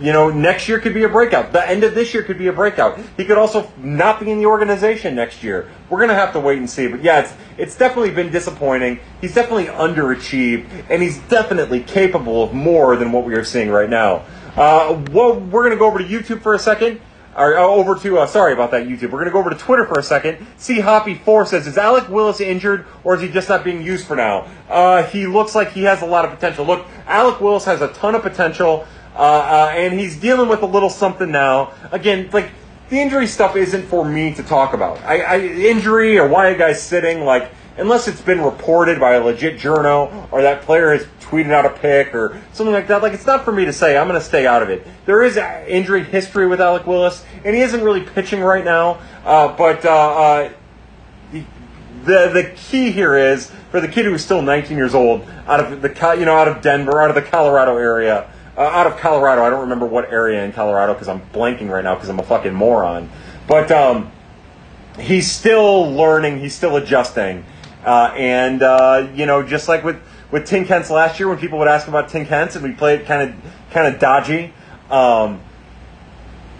[0.00, 1.52] you know, next year could be a breakout.
[1.52, 2.98] The end of this year could be a breakout.
[3.16, 5.70] He could also not be in the organization next year.
[5.90, 6.88] We're gonna have to wait and see.
[6.88, 9.00] But yeah, it's it's definitely been disappointing.
[9.20, 13.90] He's definitely underachieved, and he's definitely capable of more than what we are seeing right
[13.90, 14.24] now.
[14.56, 17.00] Uh, well, we're gonna go over to YouTube for a second.
[17.34, 19.10] Or uh, over to uh, sorry about that YouTube.
[19.10, 20.46] We're gonna go over to Twitter for a second.
[20.58, 24.06] See Hoppy Four says, "Is Alec Willis injured, or is he just not being used
[24.06, 26.66] for now?" Uh, he looks like he has a lot of potential.
[26.66, 28.86] Look, Alec Willis has a ton of potential.
[29.14, 31.72] Uh, uh, and he's dealing with a little something now.
[31.90, 32.50] Again, like
[32.88, 34.98] the injury stuff isn't for me to talk about.
[35.02, 39.24] I, I injury or why a guy's sitting, like unless it's been reported by a
[39.24, 43.02] legit journo or that player has tweeted out a pick or something like that.
[43.02, 43.96] Like it's not for me to say.
[43.96, 44.86] I'm going to stay out of it.
[45.06, 49.00] There is injury history with Alec Willis, and he isn't really pitching right now.
[49.24, 50.52] Uh, but uh, uh,
[51.32, 51.44] the,
[52.04, 55.80] the the key here is for the kid who's still 19 years old, out of
[55.80, 59.42] the you know out of Denver, out of the Colorado area uh, out of Colorado.
[59.42, 62.24] I don't remember what area in Colorado because I'm blanking right now because I'm a
[62.24, 63.10] fucking moron.
[63.46, 64.10] But um,
[64.98, 66.40] he's still learning.
[66.40, 67.44] He's still adjusting.
[67.84, 71.58] Uh, and uh, you know, just like with with Tink Hence last year, when people
[71.58, 74.52] would ask about Tink Hence and we played kind of kind of dodgy.
[74.90, 75.40] Um,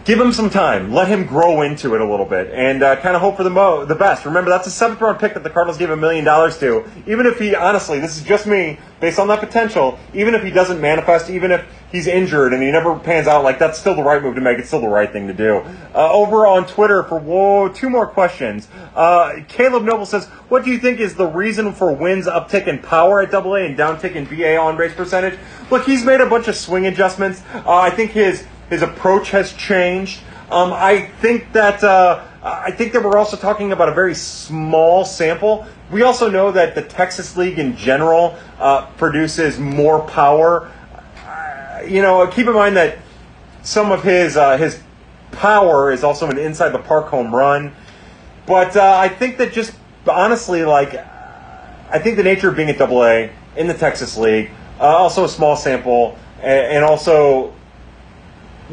[0.04, 0.92] give him some time.
[0.92, 3.50] Let him grow into it a little bit, and uh, kind of hope for the
[3.50, 4.24] mo- the best.
[4.24, 6.84] Remember, that's a seventh round pick that the Cardinals gave a million dollars to.
[7.06, 9.98] Even if he, honestly, this is just me, based on that potential.
[10.14, 13.58] Even if he doesn't manifest, even if he's injured and he never pans out, like
[13.58, 14.58] that's still the right move to make.
[14.58, 15.58] It's still the right thing to do.
[15.94, 18.68] Uh, over on Twitter for whoa, two more questions.
[18.94, 22.78] Uh, Caleb Noble says, "What do you think is the reason for Winn's uptick in
[22.80, 25.38] power at AA and downtick in BA on base percentage?"
[25.70, 27.42] Look, he's made a bunch of swing adjustments.
[27.54, 30.20] Uh, I think his his approach has changed.
[30.50, 35.04] Um, I think that uh, I think that we're also talking about a very small
[35.04, 35.66] sample.
[35.90, 40.70] We also know that the Texas League in general uh, produces more power.
[41.24, 42.98] Uh, you know, keep in mind that
[43.62, 44.82] some of his uh, his
[45.30, 47.72] power is also an inside the park home run.
[48.46, 49.74] But uh, I think that just
[50.06, 54.50] honestly, like, I think the nature of being at Double A in the Texas League,
[54.80, 57.54] uh, also a small sample, and, and also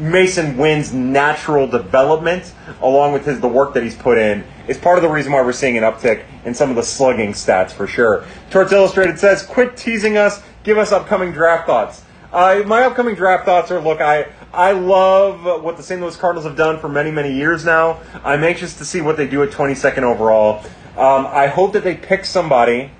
[0.00, 4.96] Masyn Winn's natural development, along with his the work that he's put in, is part
[4.96, 7.86] of the reason why we're seeing an uptick in some of the slugging stats for
[7.86, 8.24] sure.
[8.50, 10.42] Torts Illustrated says, "Quit teasing us.
[10.64, 15.62] Give us upcoming draft thoughts." Uh, my upcoming draft thoughts are: Look, I I love
[15.62, 16.00] what the St.
[16.00, 18.00] Louis Cardinals have done for many many years now.
[18.24, 20.64] I'm anxious to see what they do at 22nd overall.
[20.96, 22.90] Um, I hope that they pick somebody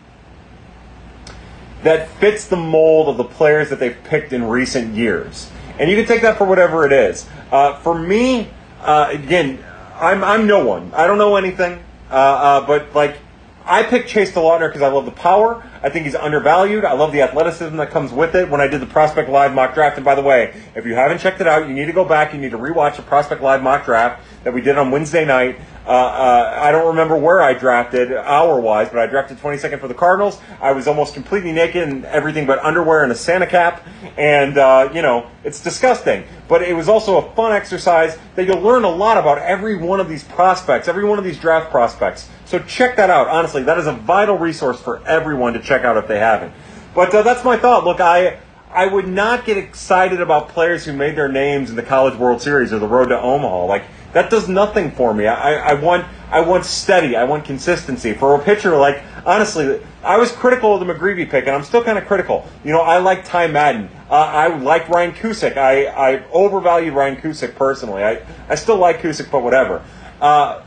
[1.82, 5.50] that fits the mold of the players that they've picked in recent years.
[5.80, 7.26] And you can take that for whatever it is.
[7.50, 8.48] Uh, for me,
[8.82, 9.64] uh, again,
[9.94, 10.92] I'm, I'm no one.
[10.92, 11.82] I don't know anything.
[12.10, 13.16] Uh, uh but, like,
[13.64, 15.64] I picked Chase DeLauter because I love the power.
[15.82, 16.84] I think he's undervalued.
[16.84, 18.50] I love the athleticism that comes with it.
[18.50, 21.18] When I did the Prospect Live mock draft, and by the way, if you haven't
[21.18, 22.34] checked it out, you need to go back.
[22.34, 25.58] You need to rewatch the Prospect Live mock draft that we did on Wednesday night.
[25.86, 29.88] Uh, uh, I don't remember where I drafted hour wise, but I drafted 22nd for
[29.88, 30.40] the Cardinals.
[30.60, 33.86] I was almost completely naked and everything but underwear and a Santa cap,
[34.16, 36.24] and uh, you know it's disgusting.
[36.48, 40.00] But it was also a fun exercise that you'll learn a lot about every one
[40.00, 42.28] of these prospects, every one of these draft prospects.
[42.44, 43.28] So check that out.
[43.28, 46.52] Honestly, that is a vital resource for everyone to check out if they haven't.
[46.94, 47.84] But uh, that's my thought.
[47.84, 48.38] Look, I.
[48.72, 52.40] I would not get excited about players who made their names in the College World
[52.40, 53.64] Series or the Road to Omaha.
[53.64, 53.82] Like
[54.12, 55.26] that does nothing for me.
[55.26, 57.16] I, I want I want steady.
[57.16, 58.12] I want consistency.
[58.12, 61.82] For a pitcher, like honestly, I was critical of the McGreevy pick, and I'm still
[61.82, 62.46] kind of critical.
[62.64, 63.90] You know, I like Ty Madden.
[64.08, 65.56] Uh, I like Ryan Cusick.
[65.56, 68.02] I, I overvalued Ryan Cusick personally.
[68.02, 69.84] I, I still like Cusick, but whatever.
[70.20, 70.62] Uh,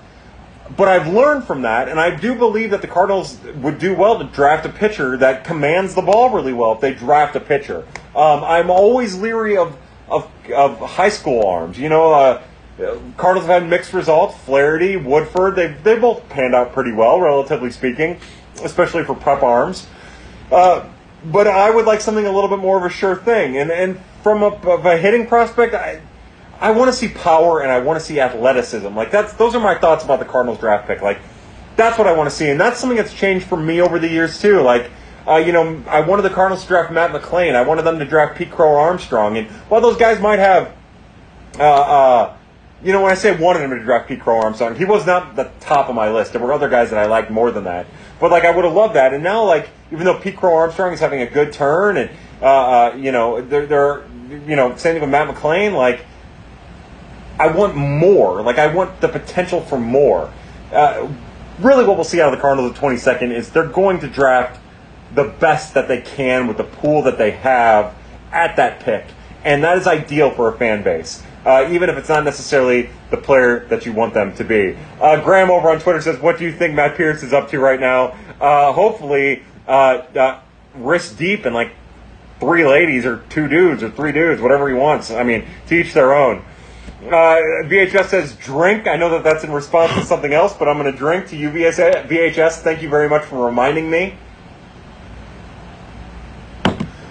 [0.77, 4.17] but I've learned from that, and I do believe that the Cardinals would do well
[4.19, 7.85] to draft a pitcher that commands the ball really well if they draft a pitcher.
[8.15, 9.77] Um, I'm always leery of,
[10.07, 11.77] of, of high school arms.
[11.77, 12.41] You know, uh,
[12.77, 14.35] Cardinals have had mixed results.
[14.45, 18.19] Flaherty, Woodford, they they both panned out pretty well, relatively speaking,
[18.63, 19.87] especially for prep arms.
[20.51, 20.87] Uh,
[21.23, 23.57] but I would like something a little bit more of a sure thing.
[23.57, 26.01] And and from a, a hitting prospect, I
[26.59, 28.95] I want to see power and I want to see athleticism.
[28.95, 31.01] Like that's those are my thoughts about the Cardinals draft pick.
[31.01, 31.19] Like
[31.75, 34.09] that's what I want to see, and that's something that's changed for me over the
[34.09, 34.61] years too.
[34.61, 34.89] Like.
[35.25, 37.55] Uh, you know, I wanted the Cardinals to draft Matt McLain.
[37.55, 39.37] I wanted them to draft Pete Crow Armstrong.
[39.37, 40.75] And while those guys might have
[41.57, 42.37] uh, uh,
[42.83, 45.35] you know, when I say wanted him to draft Pete Crow Armstrong, he was not
[45.35, 46.33] the top of my list.
[46.33, 47.87] There were other guys that I liked more than that.
[48.19, 49.13] But like, I would have loved that.
[49.13, 52.09] And now, like, even though Pete Crow Armstrong is having a good turn, and
[52.41, 55.73] uh, uh, you know, they're, they're, you know, same thing with Matt McLain.
[55.73, 56.05] Like,
[57.39, 58.41] I want more.
[58.41, 60.31] Like, I want the potential for more.
[60.71, 61.09] Uh,
[61.59, 64.59] really, what we'll see out of the Cardinals the 22nd is they're going to draft
[65.15, 67.95] the best that they can with the pool that they have
[68.31, 69.05] at that pick,
[69.45, 73.17] and that is ideal for a fan base uh, even if it's not necessarily the
[73.17, 74.77] player that you want them to be.
[74.99, 77.59] Uh, Graham over on Twitter says, "What do you think Matt Pierce is up to
[77.59, 78.15] right now?
[78.39, 80.39] Uh, hopefully, uh, uh,
[80.75, 81.71] wrist deep in like
[82.39, 85.11] three ladies or two dudes or three dudes, whatever he wants.
[85.11, 86.43] I mean, to each their own."
[87.05, 88.87] Uh, VHS says drink.
[88.87, 91.35] I know that that's in response to something else, but I'm going to drink to
[91.35, 92.61] you, VHS.
[92.61, 94.15] Thank you very much for reminding me.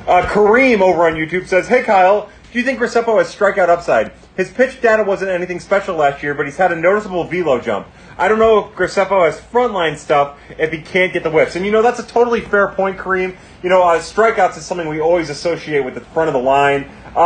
[0.07, 4.13] Uh, Kareem over on YouTube says, Hey Kyle, do you think Graceffo has strikeout upside?
[4.37, 7.87] His pitch data wasn't anything special last year, but he's had a noticeable velo jump.
[8.17, 11.55] I don't know if Graceffo has frontline stuff if he can't get the whiffs.
[11.55, 13.37] And you know, that's a totally fair point, Kareem.
[13.63, 16.91] You know, uh, strikeouts is something we always associate with the front of the line.
[17.15, 17.21] Uh,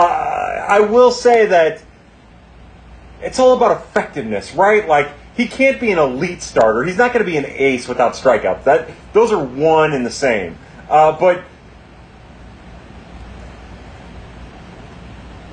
[0.68, 1.82] I will say that
[3.20, 4.86] it's all about effectiveness, right?
[4.88, 6.82] Like, he can't be an elite starter.
[6.82, 8.64] He's not going to be an ace without strikeouts.
[8.64, 10.58] That Those are one and the same.
[10.88, 11.44] Uh, but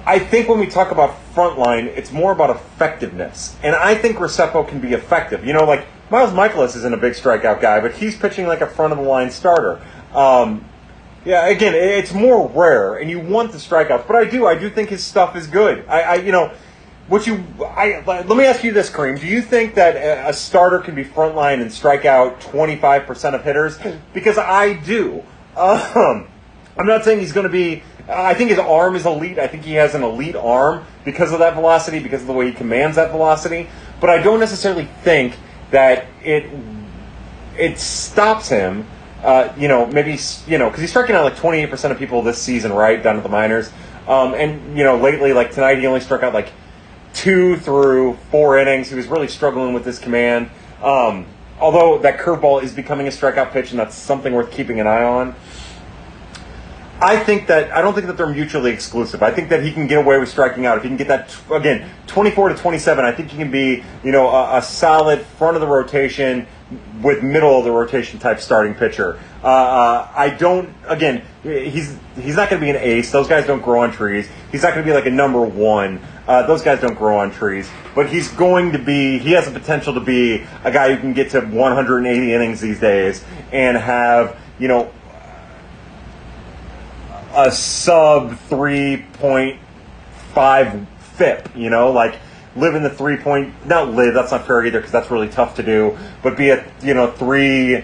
[0.05, 3.55] I think when we talk about frontline, it's more about effectiveness.
[3.63, 5.45] And I think Graceffo can be effective.
[5.45, 8.67] You know, like Miles Mikolas isn't a big strikeout guy, but he's pitching like a
[8.67, 9.81] front of the line starter.
[10.13, 10.65] Um,
[11.25, 14.05] yeah, again, it's more rare, and you want the strikeouts.
[14.05, 15.85] But I do, I do think his stuff is good.
[15.87, 16.51] I, I you know,
[17.07, 19.19] what you, I let me ask you this, Kareem.
[19.19, 19.95] Do you think that
[20.29, 23.77] a starter can be frontline and strike out twenty five percent of hitters?
[24.13, 25.23] Because I do.
[25.55, 26.27] Um,
[26.77, 29.39] I'm not saying he's going to be I think his arm is elite.
[29.39, 32.47] I think he has an elite arm because of that velocity, because of the way
[32.47, 33.69] he commands that velocity.
[34.01, 35.37] But I don't necessarily think
[35.71, 36.49] that it
[37.57, 38.85] it stops him.
[39.23, 42.21] Uh, you know, maybe you know because he's striking out like 28 percent of people
[42.21, 43.71] this season, right down at the minors.
[44.07, 46.51] Um, and you know, lately, like tonight, he only struck out like
[47.13, 48.89] two through four innings.
[48.89, 50.49] He was really struggling with his command.
[50.81, 51.25] Um,
[51.59, 55.03] although that curveball is becoming a strikeout pitch, and that's something worth keeping an eye
[55.03, 55.35] on.
[57.03, 59.21] I think that I don't think that they're mutually exclusive.
[59.21, 61.35] I think that he can get away with striking out if he can get that
[61.51, 63.03] again, 24 to 27.
[63.03, 66.47] I think he can be, you know, a, a solid front of the rotation
[67.01, 69.19] with middle of the rotation type starting pitcher.
[69.43, 70.73] Uh, uh, I don't.
[70.87, 73.11] Again, he's he's not going to be an ace.
[73.11, 74.29] Those guys don't grow on trees.
[74.53, 75.99] He's not going to be like a number one.
[76.25, 77.69] Uh, those guys don't grow on trees.
[77.95, 79.17] But he's going to be.
[79.17, 82.79] He has the potential to be a guy who can get to 180 innings these
[82.79, 84.89] days and have you know
[87.35, 92.15] a sub 3.5 FIP, you know, like
[92.55, 95.55] live in the three point, not live, that's not fair either because that's really tough
[95.55, 97.83] to do, but be a, you know, three,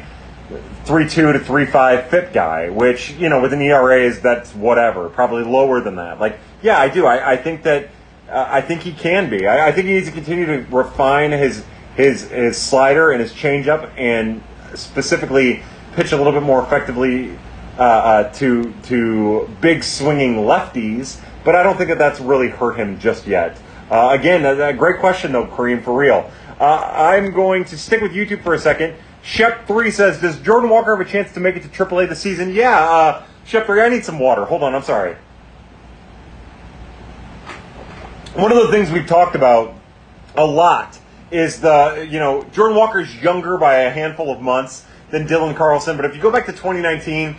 [0.85, 4.53] three two to three five FIP guy, which, you know, with an ERA is that's
[4.53, 6.19] whatever, probably lower than that.
[6.19, 7.05] Like, yeah, I do.
[7.05, 7.89] I, I think that,
[8.29, 9.47] uh, I think he can be.
[9.47, 13.33] I, I think he needs to continue to refine his, his, his slider and his
[13.33, 14.43] changeup and
[14.75, 17.37] specifically pitch a little bit more effectively
[17.79, 22.73] uh, uh, to to big swinging lefties, but I don't think that that's really hurt
[22.73, 23.57] him just yet.
[23.89, 26.29] Uh, again, a, a, great question though, Kareem, for real.
[26.59, 28.95] Uh, I'm going to stick with YouTube for a second.
[29.23, 32.53] Shep3 says, Does Jordan Walker have a chance to make it to AAA this season?
[32.53, 34.43] Yeah, uh, Shep3, I need some water.
[34.43, 35.15] Hold on, I'm sorry.
[38.33, 39.73] One of the things we've talked about
[40.35, 40.99] a lot
[41.31, 45.95] is the, you know, Jordan Walker's younger by a handful of months than Dylan Carlson,
[45.95, 47.35] but if you go back to 2019,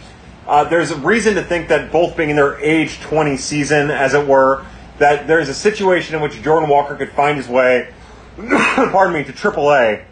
[0.46, 4.14] uh, there's a reason to think that both being in their age 20 season, as
[4.14, 4.64] it were,
[4.98, 7.92] that there's a situation in which Jordan Walker could find his way,
[8.36, 10.04] pardon me, to AAA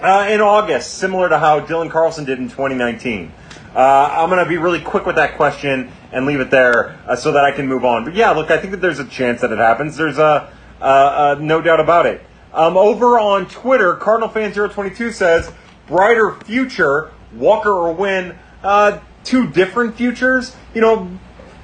[0.00, 3.32] uh, in August, similar to how Dylan Carlson did in 2019.
[3.74, 7.16] Uh, I'm going to be really quick with that question and leave it there uh,
[7.16, 8.04] so that I can move on.
[8.04, 9.96] But yeah, look, I think that there's a chance that it happens.
[9.96, 10.50] There's a
[10.80, 12.24] no doubt about it.
[12.52, 15.52] Um, over on Twitter, Cardinal fan 022 says,
[15.86, 18.98] brighter future, Walker or Winn." Uh,
[19.28, 20.56] two different futures.
[20.74, 21.10] You know,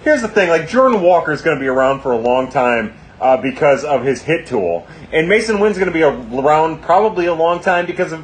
[0.03, 2.95] here's the thing: like Jordan Walker is going to be around for a long time
[3.21, 7.35] uh, because of his hit tool, and Masyn Winn's going to be around probably a
[7.35, 8.23] long time because of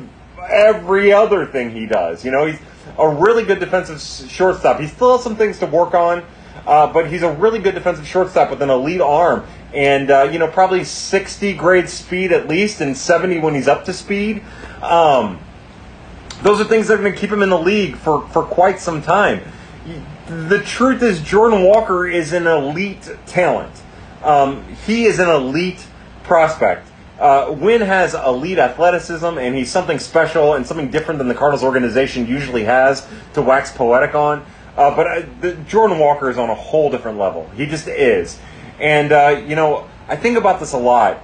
[0.49, 2.25] every other thing he does.
[2.25, 2.59] You know, he's
[2.99, 4.79] a really good defensive shortstop.
[4.79, 6.23] He still has some things to work on,
[6.67, 9.47] uh, but he's a really good defensive shortstop with an elite arm.
[9.73, 13.85] And, uh, you know, probably 60 grade speed at least, and 70 when he's up
[13.85, 14.43] to speed.
[14.83, 15.39] Um,
[16.43, 18.79] those are things that are going to keep him in the league for, for quite
[18.79, 19.43] some time.
[20.27, 23.73] The truth is, Jordan Walker is an elite talent.
[24.23, 25.85] Um, he is an elite
[26.23, 26.87] prospect.
[27.19, 31.63] Uh, Winn has elite athleticism, and he's something special and something different than the Cardinals
[31.63, 34.45] organization usually has to wax poetic on.
[34.77, 37.49] Uh, but uh, the, Jordan Walker is on a whole different level.
[37.57, 38.39] He just is.
[38.79, 41.23] And uh, you know, I think about this a lot.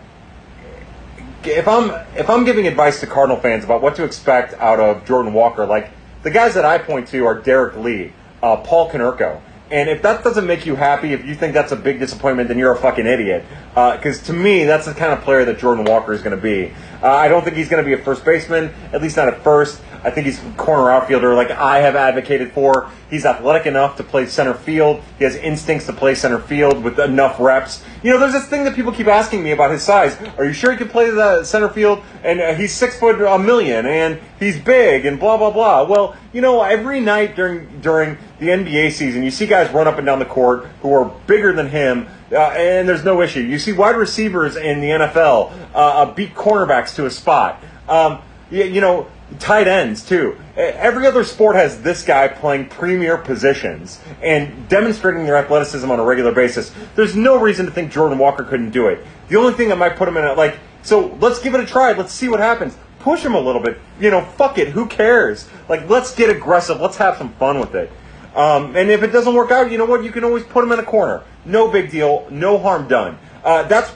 [1.47, 5.05] If I'm if I'm giving advice to Cardinal fans about what to expect out of
[5.05, 5.91] Jordan Walker, like
[6.23, 9.41] the guys that I point to are Derrek Lee, uh, Paul Konerko.
[9.71, 12.59] And if that doesn't make you happy, if you think that's a big disappointment, then
[12.59, 13.45] you're a fucking idiot.
[13.71, 16.43] Because uh, to me, that's the kind of player that Jordan Walker is going to
[16.43, 16.73] be.
[17.03, 19.43] Uh, I don't think he's going to be a first baseman, at least not at
[19.43, 19.81] first.
[20.07, 22.91] I think he's a corner outfielder like I have advocated for.
[23.11, 25.03] He's athletic enough to play center field.
[25.19, 27.83] He has instincts to play center field with enough reps.
[28.05, 30.17] You know, there's this thing that people keep asking me about his size.
[30.39, 32.03] Are you sure he can play the center field?
[32.23, 35.83] And uh, he's six foot a million, and he's big, and blah blah blah.
[35.85, 39.99] Well, you know, every night during during the NBA season, you see guys run up
[39.99, 42.07] and down the court who are bigger than him.
[42.33, 43.41] Uh, and there's no issue.
[43.41, 47.63] You see wide receivers in the NFL uh, uh, beat cornerbacks to a spot.
[47.89, 48.21] Um,
[48.51, 49.07] you, you know,
[49.39, 50.37] tight ends too.
[50.57, 56.05] Every other sport has this guy playing premier positions and demonstrating their athleticism on a
[56.05, 56.73] regular basis.
[56.95, 59.05] There's no reason to think Jordan Walker couldn't do it.
[59.29, 61.67] The only thing that might put him in a like so let's give it a
[61.67, 61.93] try.
[61.93, 62.77] Let's see what happens.
[63.01, 63.79] Push him a little bit.
[64.01, 64.69] You know, fuck it.
[64.69, 65.49] Who cares?
[65.69, 66.81] Like, let's get aggressive.
[66.81, 67.91] Let's have some fun with it.
[68.37, 70.05] Um, and if it doesn't work out, you know what?
[70.05, 71.25] You can always put him in a corner.
[71.47, 72.27] No big deal.
[72.31, 73.19] No harm done.
[73.43, 73.93] Uh, that's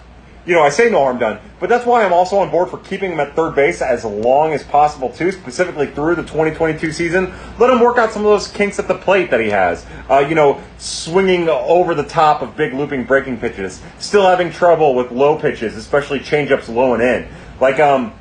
[0.47, 2.79] you know, I say no harm done, but that's why I'm also on board for
[2.79, 7.33] keeping him at third base as long as possible too, specifically through the 2022 season.
[7.59, 9.85] Let him work out some of those kinks at the plate that he has.
[10.09, 14.95] Uh, you know, swinging over the top of big looping breaking pitches, still having trouble
[14.95, 17.29] with low pitches, especially changeups low and in.
[17.61, 18.15] Like, um,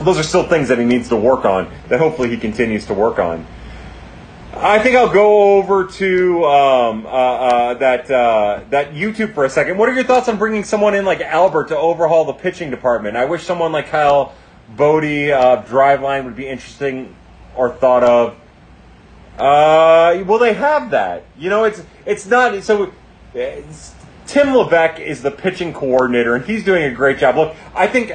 [0.00, 1.72] those are still things that he needs to work on.
[1.88, 3.46] That hopefully he continues to work on.
[4.56, 9.50] I think I'll go over to um, uh, uh, that uh, that YouTube for a
[9.50, 9.78] second.
[9.78, 13.16] What are your thoughts on bringing someone in like Albert to overhaul the pitching department?
[13.16, 14.32] I wish someone like Kyle
[14.76, 17.16] Boddy, uh, Driveline would be interesting
[17.56, 18.36] or thought of.
[19.36, 21.24] Uh, well, they have that.
[21.36, 22.92] You know, it's it's not so.
[23.34, 23.94] It's,
[24.26, 27.36] Tim Leveille is the pitching coordinator, and he's doing a great job.
[27.36, 28.12] Look, I think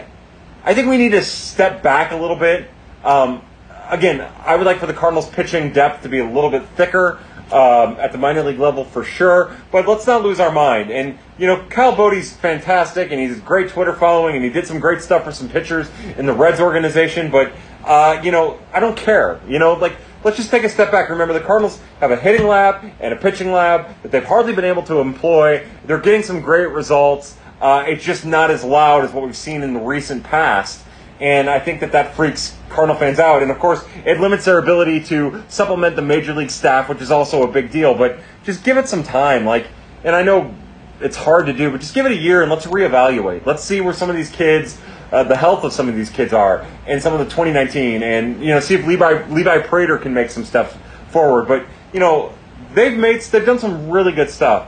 [0.64, 2.70] I think we need to step back a little bit.
[3.04, 3.42] Um,
[3.90, 7.20] again, I would like for the Cardinals pitching depth to be a little bit thicker
[7.52, 9.56] um, at the minor league level for sure.
[9.72, 10.92] But let's not lose our mind.
[10.92, 14.68] And you know, Kyle Boddy's fantastic, and he's a great Twitter following, and he did
[14.68, 17.32] some great stuff for some pitchers in the Reds organization.
[17.32, 17.52] But
[17.86, 19.40] uh, you know, I don't care.
[19.48, 21.10] You know, like let's just take a step back.
[21.10, 24.66] Remember, the Cardinals have a hitting lab and a pitching lab that they've hardly been
[24.66, 25.66] able to employ.
[25.86, 27.38] They're getting some great results.
[27.62, 30.86] Uh, it's just not as loud as what we've seen in the recent past.
[31.20, 33.42] And I think that that freaks Cardinal fans out.
[33.42, 37.12] And of course, it limits their ability to supplement the major league staff, which is
[37.12, 37.94] also a big deal.
[37.94, 39.46] But just give it some time.
[39.46, 39.68] Like,
[40.04, 40.54] and I know
[41.02, 43.46] it's hard to do, but just give it a year and let's reevaluate.
[43.46, 44.80] Let's see where some of these kids,
[45.12, 48.42] uh, the health of some of these kids are, and some of the 2019, and
[48.42, 50.76] you know, see if Levi Levi Prater can make some steps
[51.10, 51.48] forward.
[51.48, 52.34] But you know,
[52.74, 54.68] they've made they've done some really good stuff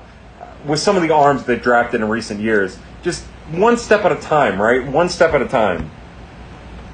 [0.65, 2.77] with some of the arms they've drafted in recent years.
[3.03, 4.85] Just one step at a time, right?
[4.85, 5.91] One step at a time.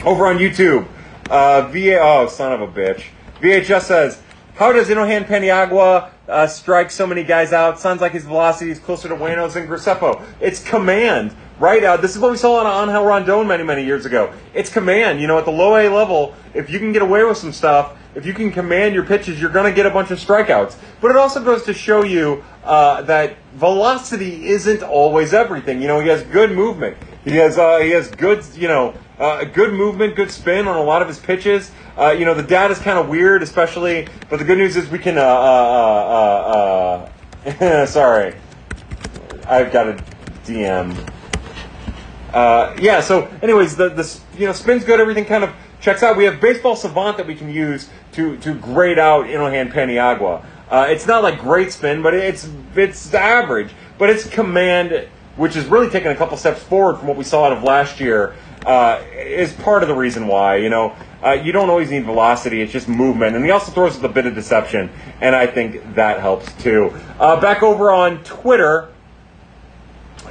[0.05, 0.87] Over on YouTube,
[1.29, 3.05] uh, VA, oh, son of a bitch.
[3.41, 4.21] VHS says,
[4.53, 7.79] how does Inohan Paniagua uh, strike so many guys out?
[7.79, 10.23] Sounds like his velocity is closer to Waino's than Graceffo.
[10.39, 11.83] It's command, right?
[11.83, 14.31] Uh, this is what we saw on Angel Rondon many, many years ago.
[14.53, 15.19] It's command.
[15.19, 17.97] You know, at the low A level, if you can get away with some stuff,
[18.13, 20.75] if you can command your pitches, you're going to get a bunch of strikeouts.
[21.01, 25.81] But it also goes to show you uh, that velocity isn't always everything.
[25.81, 26.97] You know, he has good movement.
[27.27, 30.81] He has uh, he has good, you know, uh, good movement, good spin on a
[30.81, 31.71] lot of his pitches.
[31.97, 34.07] Uh, you know, the data is kind of weird, especially.
[34.29, 35.17] But the good news is we can.
[35.17, 37.09] Uh, uh,
[37.45, 38.33] uh sorry,
[39.45, 40.03] I've got a
[40.45, 40.95] DM.
[42.79, 43.01] yeah.
[43.01, 45.01] So, anyways, the the you know spin's good.
[45.01, 46.15] Everything kind of checks out.
[46.15, 50.45] We have Baseball Savant that we can use to to grade out Inohan Paniagua.
[50.89, 53.71] it's not like great spin, but it's it's average.
[53.97, 57.45] But it's command which is really taking a couple steps forward from what we saw
[57.45, 58.35] out of last year,
[58.65, 60.57] uh, is part of the reason why.
[60.57, 63.95] You know, uh, you don't always need velocity; it's just movement, and he also throws
[63.95, 64.89] with a bit of deception,
[65.21, 66.93] and I think that helps too.
[67.19, 68.89] Uh, back over on Twitter,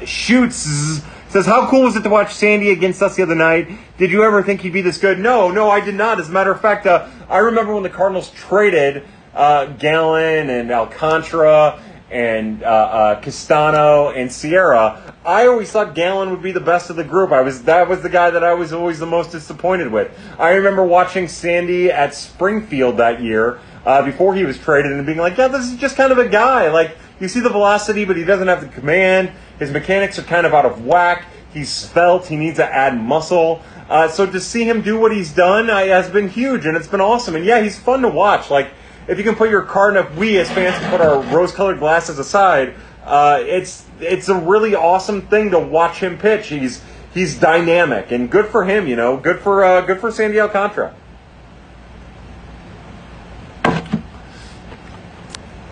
[0.04, 3.68] shoots says, How cool was it to watch Sandy against us the other night?
[3.98, 5.18] Did you ever think he'd be this good?
[5.18, 6.18] No, no, I did not.
[6.18, 9.04] As a matter of fact, uh, I remember when the Cardinals traded
[9.34, 15.14] uh, Gallen and Alcantara and uh, uh, Castano and Sierra.
[15.24, 17.32] I always thought Gallen would be the best of the group.
[17.32, 20.16] I was that was the guy that I was always the most disappointed with.
[20.38, 25.18] I remember watching Sandy at Springfield that year uh, before he was traded and being
[25.18, 26.70] like, yeah, this is just kind of a guy.
[26.70, 29.32] Like you see the velocity, but he doesn't have the command.
[29.58, 31.26] His mechanics are kind of out of whack.
[31.52, 32.26] He's svelte.
[32.26, 33.62] He needs to add muscle.
[33.88, 36.88] Uh, so to see him do what he's done uh, has been huge, and it's
[36.88, 37.36] been awesome.
[37.36, 38.50] And yeah, he's fun to watch.
[38.50, 38.70] Like
[39.08, 42.18] if you can put your card up, we as fans can put our rose-colored glasses
[42.18, 42.74] aside.
[43.04, 46.48] Uh, it's it's a really awesome thing to watch him pitch.
[46.48, 46.82] He's
[47.14, 48.88] he's dynamic and good for him.
[48.88, 50.94] You know, good for uh, good for Sandy Alcantara.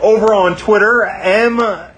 [0.00, 1.92] Over on Twitter, MDM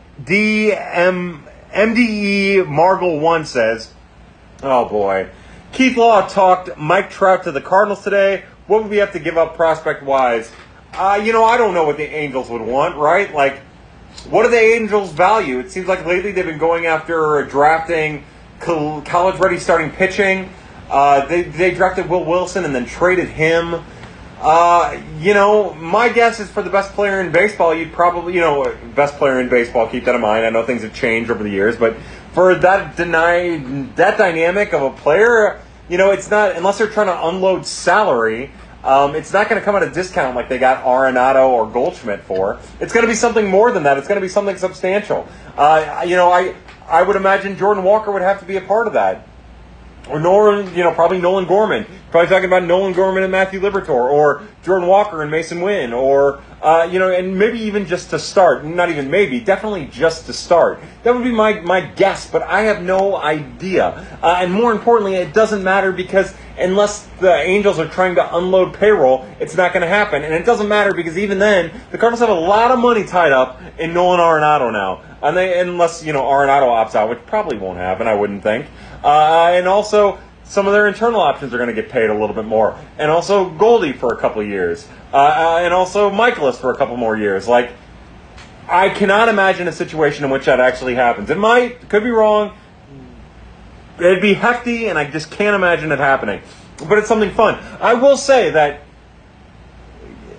[1.75, 3.93] MDE Margle One says,
[4.63, 5.29] "Oh boy."
[5.73, 8.45] Keith Law talked Mike Trout to the Cardinals today.
[8.67, 10.51] What would we have to give up prospect wise?
[10.97, 13.33] Uh, you know, I don't know what the Angels would want, right?
[13.35, 13.59] Like,
[14.31, 15.59] what do the Angels value?
[15.59, 18.25] It seems like lately they've been going after drafting
[18.61, 20.49] college ready starting pitching.
[20.89, 23.85] Uh, they, they drafted Will Wilson and then traded him.
[24.41, 28.41] Uh, you know, my guess is for the best player in baseball, you'd probably, you
[28.41, 30.47] know, best player in baseball, keep that in mind.
[30.47, 31.97] I know things have changed over the years, but
[32.33, 33.59] for that deny,
[33.97, 38.51] that dynamic of a player, you know, it's not, unless they're trying to unload salary,
[38.85, 42.21] um, it's not going to come at a discount like they got Arenado or Goldschmidt
[42.21, 42.61] for.
[42.81, 43.99] It's going to be something more than that.
[43.99, 45.27] It's going to be something substantial.
[45.57, 46.55] Uh, you know, I
[46.89, 49.27] I would imagine Jordan Walker would have to be a part of that
[50.09, 51.87] or Nolan, you know, probably Nolan Gorman.
[52.17, 56.43] Probably talking about Nolan Gorman and Matthew Liberatore, or Jordan Walker and Masyn Winn, or
[56.63, 58.65] uh, you know, and maybe even just to start.
[58.65, 60.81] Not even maybe, definitely just to start.
[61.03, 64.19] That would be my my guess, but I have no idea.
[64.23, 68.73] Uh, and more importantly, it doesn't matter because unless the Angels are trying to unload
[68.73, 70.25] payroll, it's not going to happen.
[70.25, 73.33] And it doesn't matter because even then, the Cardinals have a lot of money tied
[73.33, 77.59] up in Nolan Arenado now, and they unless you know Arenado opts out, which probably
[77.59, 78.65] won't happen, I wouldn't think.
[79.05, 82.35] Uh, and also, some of their internal options are going to get paid a little
[82.35, 82.79] bit more.
[82.99, 84.87] And also Goldie for a couple years.
[85.13, 87.49] Uh, uh, and also Mikolas for a couple more years.
[87.49, 87.73] Like,
[88.69, 91.31] I cannot imagine a situation in which that actually happens.
[91.31, 92.57] It might, could be wrong.
[93.99, 96.43] It'd be hefty, and I just can't imagine it happening.
[96.89, 97.59] But it's something fun.
[97.81, 98.83] I will say that,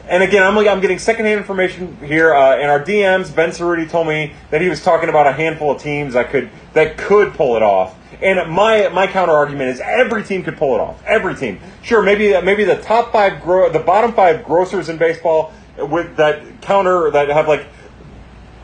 [0.07, 2.33] and again, I'm, I'm getting secondhand information here.
[2.33, 5.71] Uh, in our DMs, Ben Cerruti told me that he was talking about a handful
[5.71, 7.96] of teams that could that could pull it off.
[8.21, 11.01] And my my counter argument is every team could pull it off.
[11.05, 11.59] Every team.
[11.83, 16.61] Sure, maybe maybe the top five, gro- the bottom five grocers in baseball with that
[16.61, 17.65] counter that have like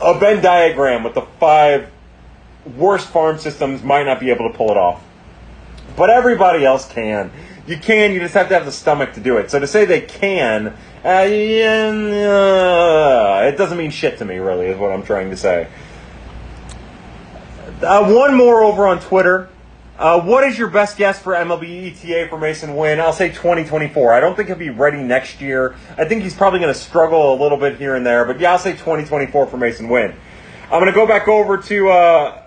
[0.02, 1.89] a Venn diagram with the five
[2.78, 5.04] worst farm systems might not be able to pull it off.
[5.96, 7.32] But everybody else can.
[7.68, 8.14] You can.
[8.14, 9.52] You just have to have the stomach to do it.
[9.52, 10.68] So to say they can,
[11.06, 14.38] uh, yeah, it doesn't mean shit to me.
[14.38, 15.68] Really, is what I'm trying to say.
[17.84, 19.50] Uh, one more over on Twitter.
[19.98, 23.00] Uh, what is your best guess for MLB ETA for Masyn Winn?
[23.00, 24.14] I'll say 2024.
[24.14, 25.76] I don't think he'll be ready next year.
[25.98, 28.54] I think he's probably going to struggle a little bit here and there, but yeah,
[28.54, 30.16] I'll say 2024 for Masyn Winn.
[30.66, 32.43] I'm going to go back over to uh,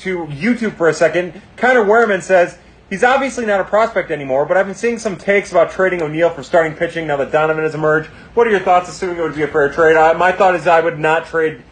[0.00, 1.40] to YouTube for a second.
[1.56, 2.58] Connor Wehrman says
[2.90, 6.28] he's obviously not a prospect anymore, but I've been seeing some takes about trading O'Neill
[6.28, 8.08] for starting pitching now that Donovan has emerged.
[8.34, 9.96] What are your thoughts, assuming it would be a fair trade?
[9.96, 11.62] Uh, my thought is I would not trade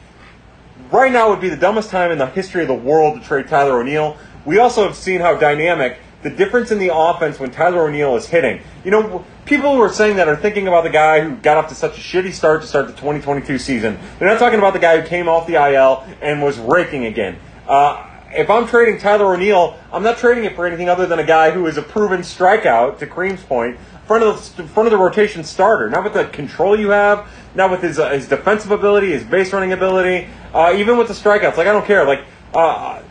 [0.93, 3.49] right now would be the dumbest time in the history of the world to trade
[3.49, 4.17] Tyler O'Neill.
[4.45, 8.27] We also have seen how dynamic the difference in the offense when Tyler O'Neill is
[8.27, 8.61] hitting.
[8.85, 11.69] You know, people who are saying that are thinking about the guy who got off
[11.69, 13.99] to such a shitty start to start the 2022 season.
[14.19, 17.39] They're not talking about the guy who came off the IL and was raking again.
[17.67, 21.25] Uh, if I'm trading Tyler O'Neill, I'm not trading it for anything other than a
[21.25, 23.77] guy who is a proven strikeout, to Kareem's point,
[24.11, 25.89] front of the front of the rotation starter.
[25.89, 29.53] Not with the control you have, not with his uh, his defensive ability, his base
[29.53, 31.57] running ability, uh, even with the strikeouts.
[31.57, 32.05] Like I don't care.
[32.05, 33.03] Like uh,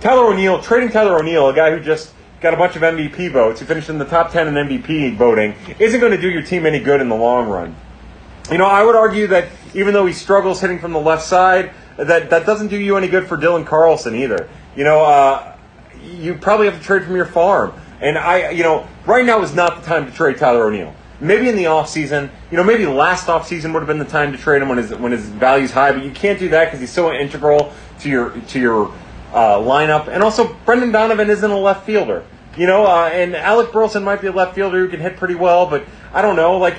[0.00, 3.60] Tyler O'Neill, trading Tyler O'Neill, a guy who just got a bunch of MVP votes,
[3.60, 6.66] who finished in the top ten in MVP voting, isn't going to do your team
[6.66, 7.76] any good in the long run.
[8.50, 11.70] You know, I would argue that even though he struggles hitting from the left side,
[11.98, 14.50] that that doesn't do you any good for Dylan Carlson either.
[14.74, 15.56] You know, uh,
[16.02, 17.79] you probably have to trade from your farm.
[18.00, 20.94] And I, you know, right now is not the time to trade Tyler O'Neill.
[21.20, 24.06] Maybe in the off season, you know, maybe last off season would have been the
[24.06, 25.92] time to trade him when his when his value's high.
[25.92, 28.86] But you can't do that because he's so integral to your to your
[29.32, 30.08] uh, lineup.
[30.08, 32.24] And also, Brendan Donovan isn't a left fielder.
[32.56, 35.36] You know, uh, and Alec Burleson might be a left fielder who can hit pretty
[35.36, 36.56] well, but I don't know.
[36.56, 36.76] Like,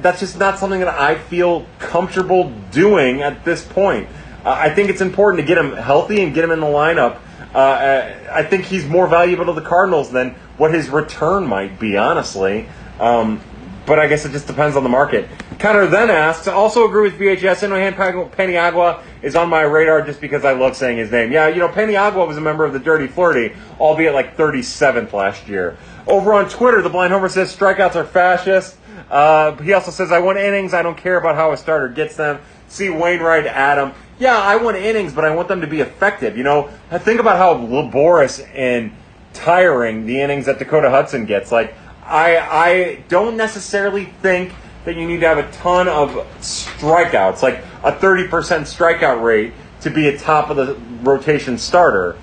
[0.00, 4.08] that's just not something that I feel comfortable doing at this point.
[4.44, 7.20] Uh, I think it's important to get him healthy and get him in the lineup.
[7.54, 11.96] Uh, I think he's more valuable to the Cardinals than what his return might be,
[11.96, 12.68] honestly.
[13.00, 13.40] Um,
[13.86, 15.28] but I guess it just depends on the market.
[15.58, 20.44] Connor then asks, also agree with VHS, Inohan Paniagua is on my radar just because
[20.44, 21.32] I love saying his name.
[21.32, 25.48] Yeah, you know, Paniagua was a member of the Dirty Flirty, albeit like 37th last
[25.48, 25.76] year.
[26.06, 28.76] Over on Twitter, the Blind Homer says strikeouts are fascist.
[29.10, 30.74] Uh, he also says, I want innings.
[30.74, 32.40] I don't care about how a starter gets them.
[32.68, 33.92] See Wainwright, Adam.
[34.18, 36.36] Yeah, I want innings, but I want them to be effective.
[36.36, 38.92] You know, think about how laborious and
[39.34, 41.52] tiring the innings that Dakota Hudson gets.
[41.52, 41.74] Like,
[42.04, 44.52] I, I don't necessarily think
[44.84, 49.90] that you need to have a ton of strikeouts, like a 30% strikeout rate to
[49.90, 52.16] be a top of the rotation starter.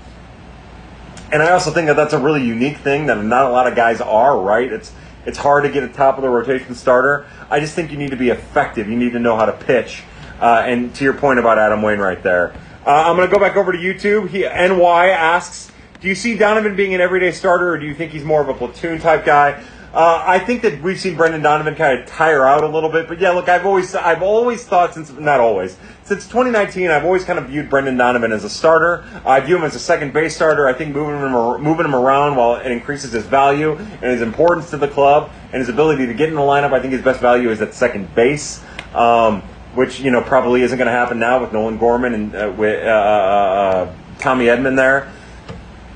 [1.32, 3.74] And I also think that that's a really unique thing that not a lot of
[3.74, 4.70] guys are, right?
[4.70, 4.92] It's
[5.24, 7.26] it's hard to get a top of the rotation starter.
[7.48, 8.88] I just think you need to be effective.
[8.88, 10.02] You need to know how to pitch.
[10.40, 12.52] Uh, and to your point about Adam Wainwright there,
[12.84, 14.28] uh, I'm going to go back over to YouTube.
[14.28, 15.70] He, NY asks,
[16.02, 18.48] do you see Donovan being an everyday starter, or do you think he's more of
[18.48, 19.62] a platoon type guy?
[19.94, 23.06] Uh, I think that we've seen Brendan Donovan kind of tire out a little bit,
[23.06, 27.24] but yeah, look, I've always, I've always thought since, not always, since 2019, I've always
[27.24, 29.04] kind of viewed Brendan Donovan as a starter.
[29.24, 30.66] I view him as a second base starter.
[30.66, 34.70] I think moving him, moving him around while it increases his value and his importance
[34.70, 37.20] to the club and his ability to get in the lineup, I think his best
[37.20, 38.60] value is at second base.
[38.92, 39.42] Um,
[39.74, 42.84] which you know probably isn't going to happen now with Nolan Gorman and uh, with
[42.84, 45.10] uh, uh, uh Tommy Edman there.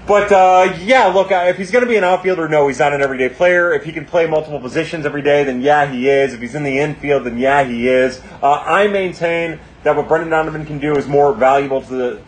[0.07, 2.93] But uh, yeah, look, uh, if he's going to be an outfielder, no, he's not
[2.93, 3.73] an everyday player.
[3.73, 6.33] If he can play multiple positions every day, then yeah, he is.
[6.33, 8.21] If he's in the infield, then yeah, he is.
[8.41, 12.23] Uh, I maintain that what Brendan Donovan can do is more valuable to the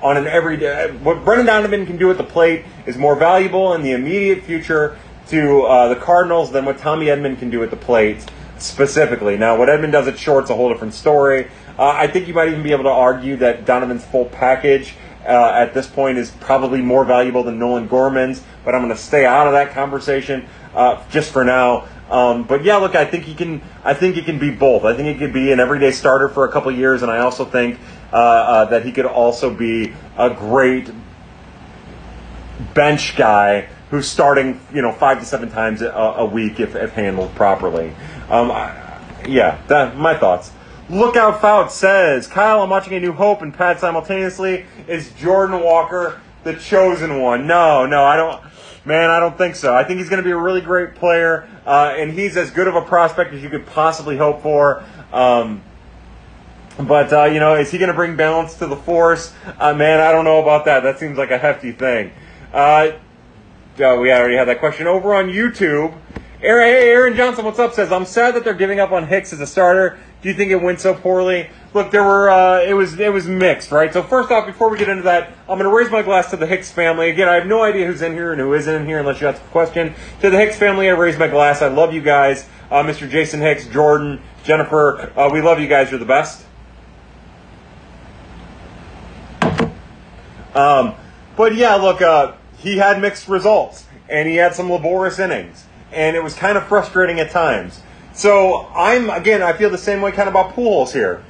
[0.00, 0.90] on an everyday.
[0.90, 4.96] What Brendan Donovan can do at the plate is more valuable in the immediate future
[5.28, 8.24] to uh, the Cardinals than what Tommy Edman can do at the plate
[8.58, 9.36] specifically.
[9.36, 11.48] Now, what Edman does at short's a whole different story.
[11.78, 14.94] Uh, I think you might even be able to argue that Donovan's full package
[15.26, 19.00] uh, at this point is probably more valuable than Nolan Gorman's, but I'm going to
[19.00, 21.88] stay out of that conversation uh, just for now.
[22.10, 23.60] Um, but yeah, look, I think he can.
[23.84, 24.84] I think he can be both.
[24.84, 27.44] I think he could be an everyday starter for a couple years, and I also
[27.44, 27.78] think
[28.12, 30.90] uh, uh, that he could also be a great
[32.72, 36.92] bench guy who's starting, you know, five to seven times a, a week if, if
[36.92, 37.88] handled properly.
[38.28, 40.50] Um, I, yeah, that, my thoughts.
[40.90, 44.64] Lookout Fout says, Kyle, I'm watching A New Hope and Pat simultaneously.
[44.86, 47.46] Is Jordan Walker the chosen one?
[47.46, 48.42] No, no, I don't.
[48.86, 49.74] Man, I don't think so.
[49.74, 52.68] I think he's going to be a really great player, uh, and he's as good
[52.68, 54.82] of a prospect as you could possibly hope for.
[55.12, 55.60] Um,
[56.78, 59.34] but uh, you know, is he going to bring balance to the force?
[59.58, 60.84] Uh, man, I don't know about that.
[60.84, 62.12] That seems like a hefty thing.
[62.50, 62.92] Uh,
[63.78, 65.94] oh, we already had that question over on YouTube.
[66.40, 67.74] Aaron, hey, Aaron Johnson, what's up?
[67.74, 69.98] Says I'm sad that they're giving up on Hicks as a starter.
[70.20, 71.48] Do you think it went so poorly?
[71.74, 73.92] Look, there were uh, it was it was mixed, right?
[73.92, 76.36] So first off, before we get into that, I'm going to raise my glass to
[76.36, 77.10] the Hicks family.
[77.10, 79.28] Again, I have no idea who's in here and who isn't in here, unless you
[79.28, 79.94] ask a question.
[80.22, 81.62] To the Hicks family, I raise my glass.
[81.62, 83.08] I love you guys, uh, Mr.
[83.08, 85.12] Jason Hicks, Jordan, Jennifer.
[85.16, 85.90] Uh, we love you guys.
[85.90, 86.44] You're the best.
[90.54, 90.94] Um,
[91.36, 96.16] but yeah, look, uh, he had mixed results, and he had some laborious innings, and
[96.16, 97.82] it was kind of frustrating at times.
[98.18, 101.22] So I'm again, I feel the same way kind of about Pujols here.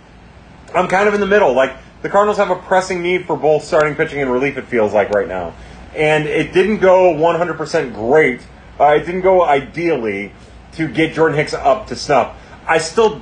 [0.74, 1.52] I'm kind of in the middle.
[1.52, 4.56] Like the Cardinals have a pressing need for both starting pitching and relief.
[4.56, 5.52] It feels like right now,
[5.94, 8.40] and it didn't go 100% great.
[8.80, 10.32] Uh, it didn't go ideally
[10.72, 12.34] to get Jordan Hicks up to snuff.
[12.66, 13.20] I still,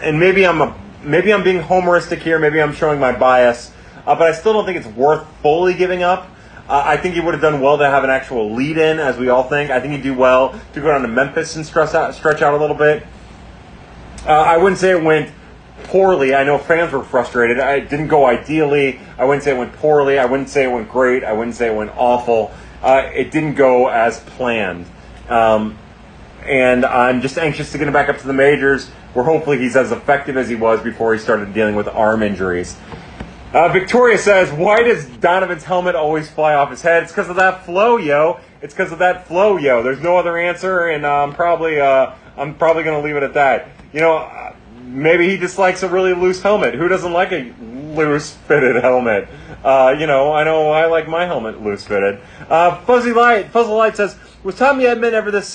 [0.00, 2.38] and maybe I'm a maybe I'm being homeristic here.
[2.38, 3.72] Maybe I'm showing my bias,
[4.06, 6.30] uh, but I still don't think it's worth fully giving up.
[6.68, 9.16] Uh, I think he would have done well to have an actual lead in, as
[9.16, 9.70] we all think.
[9.70, 12.54] I think he'd do well to go down to Memphis and stretch out, stretch out
[12.54, 13.06] a little bit.
[14.26, 15.30] Uh, I wouldn't say it went
[15.84, 16.34] poorly.
[16.34, 17.60] I know fans were frustrated.
[17.60, 18.98] I didn't go ideally.
[19.16, 20.18] I wouldn't say it went poorly.
[20.18, 21.22] I wouldn't say it went great.
[21.22, 22.52] I wouldn't say it went awful.
[22.82, 24.86] Uh, it didn't go as planned.
[25.28, 25.78] Um,
[26.44, 29.76] and I'm just anxious to get him back up to the majors, where hopefully he's
[29.76, 32.76] as effective as he was before he started dealing with arm injuries.
[33.56, 37.04] Uh, Victoria says, "Why does Donovan's helmet always fly off his head?
[37.04, 38.38] It's because of that flow, yo.
[38.60, 39.82] It's because of that flow, yo.
[39.82, 43.32] There's no other answer, and uh, I'm probably uh, I'm probably gonna leave it at
[43.32, 43.68] that.
[43.94, 46.74] You know, uh, maybe he just likes a really loose helmet.
[46.74, 49.26] Who doesn't like a loose fitted helmet?
[49.64, 52.20] Uh, you know, I know I like my helmet loose fitted.
[52.50, 55.48] Uh, Fuzzy Light, Fuzzy Light says, was Tommy Edman ever this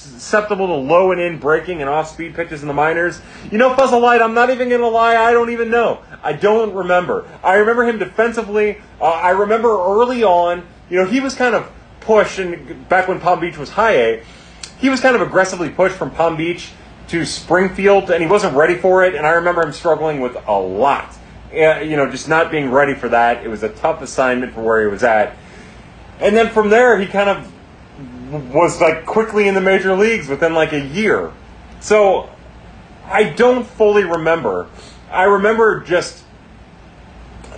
[0.00, 3.20] susceptible to low and in breaking and off speed pitches in the minors?
[3.50, 6.02] You know, Fuzzle Light, I'm not even going to lie, I don't even know.
[6.22, 7.28] I don't remember.
[7.42, 8.80] I remember him defensively.
[9.00, 11.70] Uh, I remember early on, you know, he was kind of
[12.00, 14.24] pushed, and back when Palm Beach was high A,
[14.78, 16.72] he was kind of aggressively pushed from Palm Beach
[17.08, 19.14] to Springfield, and he wasn't ready for it.
[19.14, 21.16] And I remember him struggling with a lot.
[21.52, 23.44] You know, just not being ready for that.
[23.44, 25.36] It was a tough assignment for where he was at.
[26.20, 27.50] And then from there, he kind of
[28.30, 31.32] was like quickly in the major leagues within like a year.
[31.80, 32.30] So
[33.06, 34.68] I don't fully remember.
[35.10, 36.24] I remember just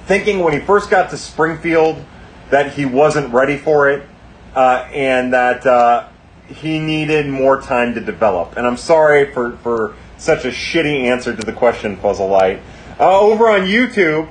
[0.06, 2.02] thinking when he first got to Springfield
[2.50, 4.06] that he wasn't ready for it
[4.54, 6.08] uh, and that uh,
[6.48, 8.56] he needed more time to develop.
[8.56, 12.60] And I'm sorry for, for such a shitty answer to the question, Puzzle Light.
[12.98, 14.28] Uh, over on YouTube,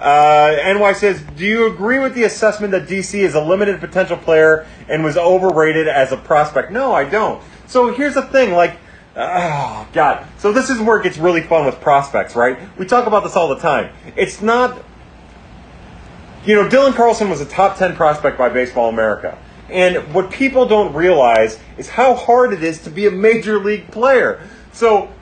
[0.00, 4.16] uh, NY says, Do you agree with the assessment that DC is a limited potential
[4.16, 6.72] player and was overrated as a prospect?
[6.72, 7.42] No, I don't.
[7.66, 8.78] So here's the thing like,
[9.14, 10.26] oh, God.
[10.38, 12.58] So this is where it gets really fun with prospects, right?
[12.78, 13.92] We talk about this all the time.
[14.16, 14.82] It's not.
[16.46, 19.36] You know, Dylan Carlson was a top 10 prospect by Baseball America.
[19.68, 23.90] And what people don't realize is how hard it is to be a major league
[23.90, 24.40] player.
[24.72, 25.12] So,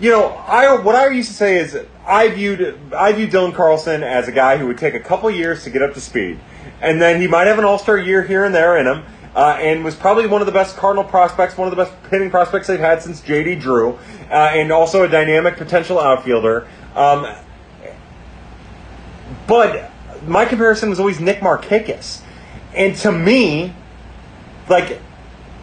[0.00, 4.02] you know, I what I used to say is I viewed I viewed Dylan Carlson
[4.02, 6.38] as a guy who would take a couple years to get up to speed,
[6.80, 9.04] and then he might have an All Star year here and there in him,
[9.34, 12.30] uh, and was probably one of the best Cardinal prospects, one of the best hitting
[12.30, 13.56] prospects they've had since J.D.
[13.56, 13.98] Drew,
[14.30, 16.68] uh, and also a dynamic potential outfielder.
[16.94, 17.26] Um,
[19.46, 19.90] but
[20.26, 22.20] my comparison was always Nick Markakis.
[22.74, 23.74] And to me,
[24.68, 25.00] like,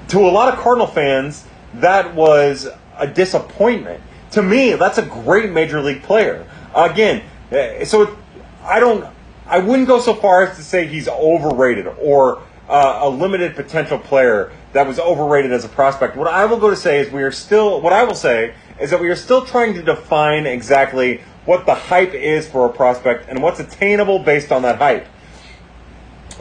[0.10, 1.46] to a lot of Cardinal fans,
[1.76, 4.02] that was a disappointment.
[4.32, 6.48] To me, that's a great major league player.
[6.76, 8.18] Again, eh, so
[8.64, 9.06] I don't,
[9.46, 14.00] I wouldn't go so far as to say he's overrated or uh, a limited potential
[14.00, 16.16] player that was overrated as a prospect.
[16.16, 18.90] What I will go to say is we are still, what I will say is
[18.92, 23.28] that we are still trying to define exactly what the hype is for a prospect
[23.28, 25.08] and what's attainable based on that hype.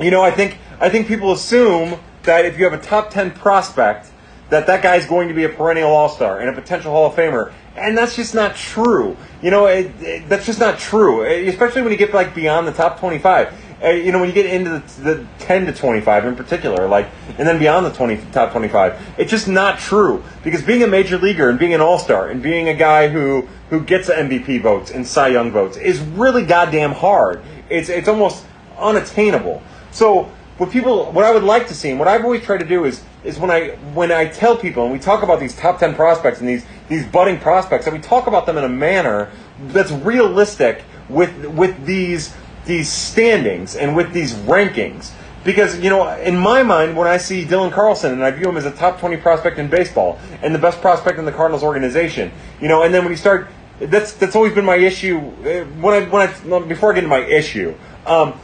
[0.01, 3.33] You know, I think I think people assume that if you have a top 10
[3.33, 4.11] prospect,
[4.49, 7.53] that that guy's going to be a perennial all-star and a potential Hall of Famer.
[7.77, 9.17] And that's just not true.
[9.43, 12.73] You know, it, it, that's just not true, especially when you get like beyond the
[12.73, 13.55] top 25.
[13.83, 17.09] Uh, you know, when you get into the, the, 10 to 25 in particular, like,
[17.39, 20.23] and then beyond the 20, top 25, it's just not true.
[20.45, 23.81] Because being a major leaguer and being an all-star and being a guy who, who
[23.81, 27.43] gets MVP votes and Cy Young votes is really goddamn hard.
[27.71, 28.45] It's, it's almost
[28.79, 29.63] unattainable.
[29.93, 30.31] So
[30.61, 32.85] what people, what I would like to see, and what I've always tried to do
[32.85, 35.95] is, is when I when I tell people and we talk about these top ten
[35.95, 39.31] prospects and these these budding prospects, that we talk about them in a manner
[39.69, 45.13] that's realistic with with these these standings and with these rankings.
[45.45, 48.59] Because, you know, in my mind, when I see Dylan Carlson and I view him
[48.59, 52.31] as a top 20 prospect in baseball and the best prospect in the Cardinals organization,
[52.61, 55.17] you know, and then when you start, that's that's always been my issue.
[55.17, 57.75] Uh, when I, when I, before I get into my issue,
[58.05, 58.39] um,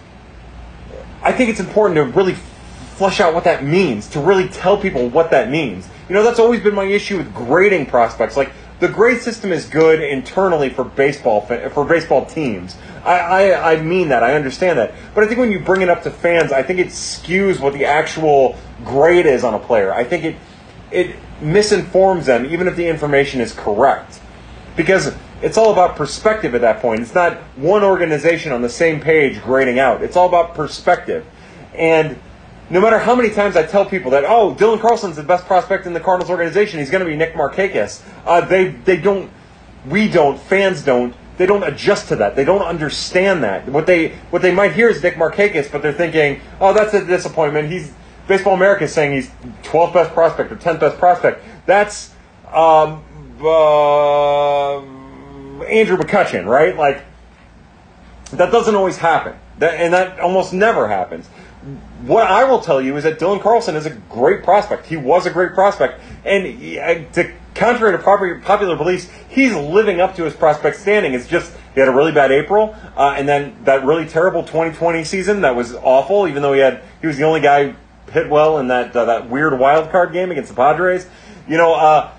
[1.23, 2.35] I think it's important to really
[2.97, 5.89] flesh out what that means, to really tell people what that means.
[6.09, 8.37] You know, that's always been my issue with grading prospects.
[8.37, 12.77] Like, the grade system is good internally for baseball for baseball teams.
[13.05, 14.23] I, I, I mean that.
[14.23, 14.95] I understand that.
[15.15, 17.73] But I think when you bring it up to fans, I think it skews what
[17.73, 19.93] the actual grade is on a player.
[19.93, 20.37] I think it
[20.91, 24.21] it misinforms them, even if the information is correct,
[24.77, 27.01] because it's all about perspective at that point.
[27.01, 30.03] It's not one organization on the same page grading out.
[30.03, 31.27] It's all about perspective.
[31.75, 32.19] And
[32.71, 35.87] no matter how many times I tell people that, oh, Dylan Carlson's the best prospect
[35.87, 39.31] in the Cardinals organization, he's going to be Nick Markakis, uh, they, they don't,
[39.87, 42.35] we don't, fans don't, they don't adjust to that.
[42.35, 43.69] They don't understand that.
[43.69, 47.05] What they, what they might hear is Nick Markakis, but they're thinking, oh, that's a
[47.05, 47.71] disappointment.
[47.71, 47.93] He's,
[48.27, 49.29] Baseball America is saying he's
[49.63, 51.45] 12th best prospect or 10th best prospect.
[51.67, 52.13] That's,
[52.53, 53.05] um,
[53.41, 54.36] uh,
[55.67, 56.77] Andrew McCutchen, right?
[56.77, 57.05] Like,
[58.33, 59.37] that doesn't always happen.
[59.59, 61.27] That, and that almost never happens.
[62.03, 64.87] What I will tell you is that Dylan Carlson is a great prospect.
[64.87, 66.01] He was a great prospect.
[66.25, 66.45] And
[67.15, 68.03] to, contrary to
[68.43, 71.15] popular beliefs, he's living up to his prospect standing.
[71.15, 75.05] It's just he had a really bad April, uh, and then that really terrible 2020
[75.05, 76.29] season that was awful.
[76.29, 77.75] Even though he had, he was the only guy
[78.13, 81.07] hit well in that uh, that weird wild card game against the Padres.
[81.49, 82.13] You know, uh,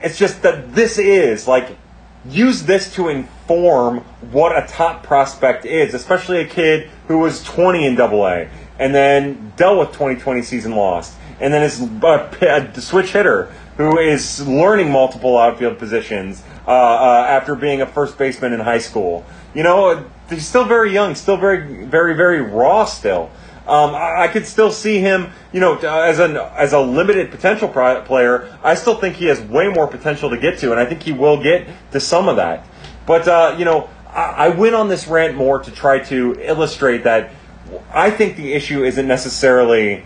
[0.00, 1.76] it's just that this is like
[2.28, 3.98] use this to inform
[4.30, 8.48] what a top prospect is, especially a kid who was 20 in Double A
[8.78, 13.98] and then dealt with 2020 season lost, and then is a, a switch hitter who
[13.98, 19.24] is learning multiple outfield positions uh, uh, after being a first baseman in high school.
[19.54, 23.30] You know, he's still very young, still very, very, very raw still.
[23.66, 27.66] Um, I, I, could still see him, you know, as an as a limited potential
[27.68, 28.58] player.
[28.62, 31.12] I still think he has way more potential to get to, and I think he
[31.12, 32.66] will get to some of that.
[33.06, 37.04] But uh, you know, I, I went on this rant more to try to illustrate
[37.04, 37.30] that
[37.90, 40.04] I think the issue isn't necessarily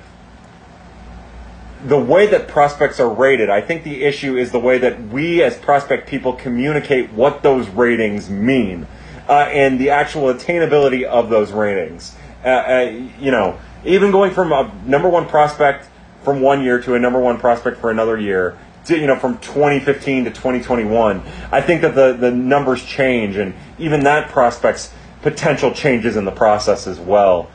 [1.84, 3.50] the way that prospects are rated.
[3.50, 7.68] I think the issue is the way that we as prospect people communicate what those
[7.68, 8.86] ratings mean
[9.28, 12.16] uh, and the actual attainability of those ratings.
[12.44, 15.88] Uh, uh, you know, even going from a number one prospect
[16.22, 18.58] from one year to a number one prospect for another year.
[18.86, 23.54] To, you know, from 2015 to 2021, I think that the, the numbers change, and
[23.78, 27.50] even that prospect's potential changes in the process as well.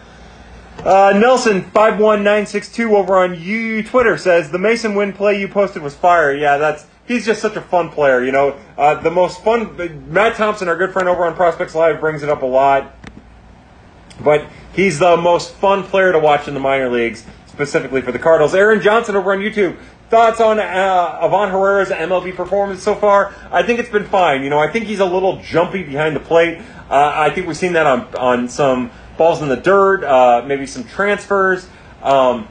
[0.79, 5.13] Uh, Nelson five one nine six two over on you Twitter says the Masyn Winn
[5.13, 6.35] play you posted was fire.
[6.35, 8.23] Yeah, that's he's just such a fun player.
[8.23, 10.11] You know, uh, the most fun.
[10.11, 12.95] Matt Thompson, our good friend over on Prospects Live, brings it up a lot.
[14.21, 18.19] But he's the most fun player to watch in the minor leagues, specifically for the
[18.19, 18.53] Cardinals.
[18.53, 19.77] Aaron Johnson over on YouTube.
[20.09, 23.33] Thoughts on uh, Ivan Herrera's MLB performance so far?
[23.51, 24.43] I think it's been fine.
[24.43, 26.59] You know, I think he's a little jumpy behind the plate.
[26.89, 30.67] Uh, I think we've seen that on on some balls in the dirt, uh, maybe
[30.67, 31.67] some transfers.
[32.01, 32.47] Um,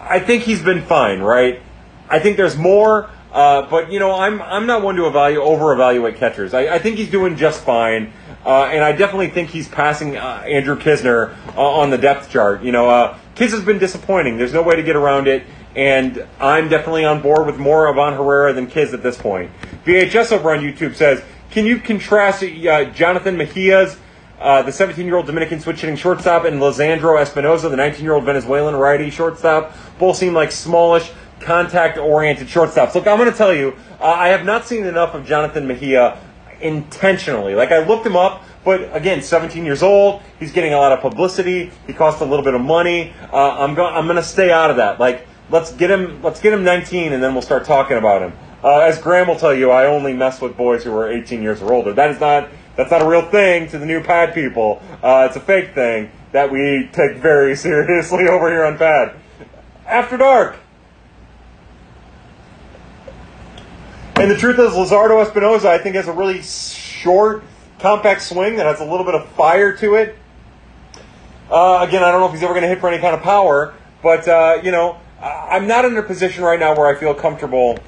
[0.00, 1.62] I think he's been fine, right?
[2.08, 5.72] I think there's more, uh, but you know, I'm I'm not one to evaluate over
[5.72, 6.54] evaluate catchers.
[6.54, 8.12] I, I, think he's doing just fine,
[8.44, 12.62] uh, and I definitely think he's passing uh, Andrew Knizner uh, on the depth chart.
[12.62, 14.38] You know, uh, Kiz has been disappointing.
[14.38, 15.44] There's no way to get around it.
[15.76, 19.52] And I'm definitely on board with more of Ivan Herrera than Kiz at this point.
[19.84, 23.96] VHS over on YouTube says, can you contrast uh, Jonathan Mejia's
[24.40, 28.14] uh, the 17 year old Dominican switch hitting shortstop, and Lisandro Espinosa, the 19 year
[28.14, 29.76] old Venezuelan righty shortstop.
[29.98, 31.10] Both seem like smallish,
[31.40, 32.94] contact oriented shortstops.
[32.94, 36.18] Look, I'm going to tell you, uh, I have not seen enough of Jonathan Mejia
[36.60, 37.54] intentionally.
[37.54, 38.44] Like, I looked him up.
[38.62, 41.70] But again, 17 years old, he's getting a lot of publicity.
[41.86, 43.14] He costs a little bit of money.
[43.32, 43.94] Uh, I'm going.
[43.94, 45.00] I'm going to stay out of that.
[45.00, 46.22] Like, let's get him.
[46.22, 48.34] Let's get him 19, and then we'll start talking about him.
[48.62, 51.62] Uh, as Graham will tell you, I only mess with boys who are 18 years
[51.62, 51.94] or older.
[51.94, 54.82] That is not that's not a real thing to the new pad people.
[55.02, 59.16] Uh, it's a fake thing that we take very seriously over here on pad.
[59.86, 60.56] After dark.
[64.20, 67.42] And the truth is, Luzardo Espinosa, I think, has a really short,
[67.78, 70.14] compact swing that has a little bit of fire to it.
[71.50, 73.22] Uh, again, I don't know if he's ever going to hit for any kind of
[73.22, 73.72] power,
[74.02, 77.78] but, uh, you know, I'm not in a position right now where I feel comfortable.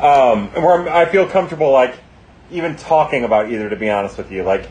[0.00, 1.94] Um, where I'm, I feel comfortable, like,
[2.50, 4.42] even talking about either, to be honest with you.
[4.42, 4.68] Like,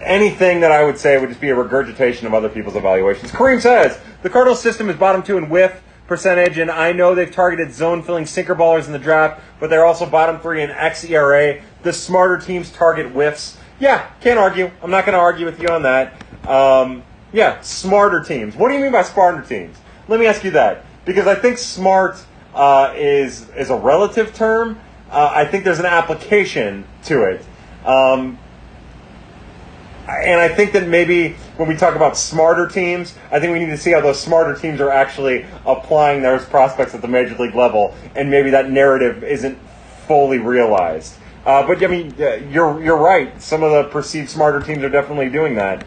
[0.00, 3.32] anything that I would say would just be a regurgitation of other people's evaluations.
[3.32, 7.30] Kareem says the Cardinals system is bottom two in whiff percentage, and I know they've
[7.30, 11.62] targeted zone filling sinker ballers in the draft, but they're also bottom three in xERA.
[11.82, 13.58] The smarter teams target whiffs.
[13.78, 14.70] Yeah, can't argue.
[14.82, 16.14] I'm not going to argue with you on that.
[16.48, 17.02] Um,
[17.32, 18.56] yeah, smarter teams.
[18.56, 19.76] What do you mean by smarter teams?
[20.08, 22.24] Let me ask you that because I think smart
[22.54, 24.78] uh, is is a relative term
[25.10, 27.44] uh, I think there's an application to it.
[27.84, 28.38] Um,
[30.08, 33.70] and I think that maybe when we talk about smarter teams, I think we need
[33.70, 37.54] to see how those smarter teams are actually applying those prospects at the major league
[37.54, 39.58] level, and maybe that narrative isn't
[40.06, 41.14] fully realized.
[41.44, 43.40] Uh, but I mean, uh, you're you're right.
[43.40, 45.84] Some of the perceived smarter teams are definitely doing that.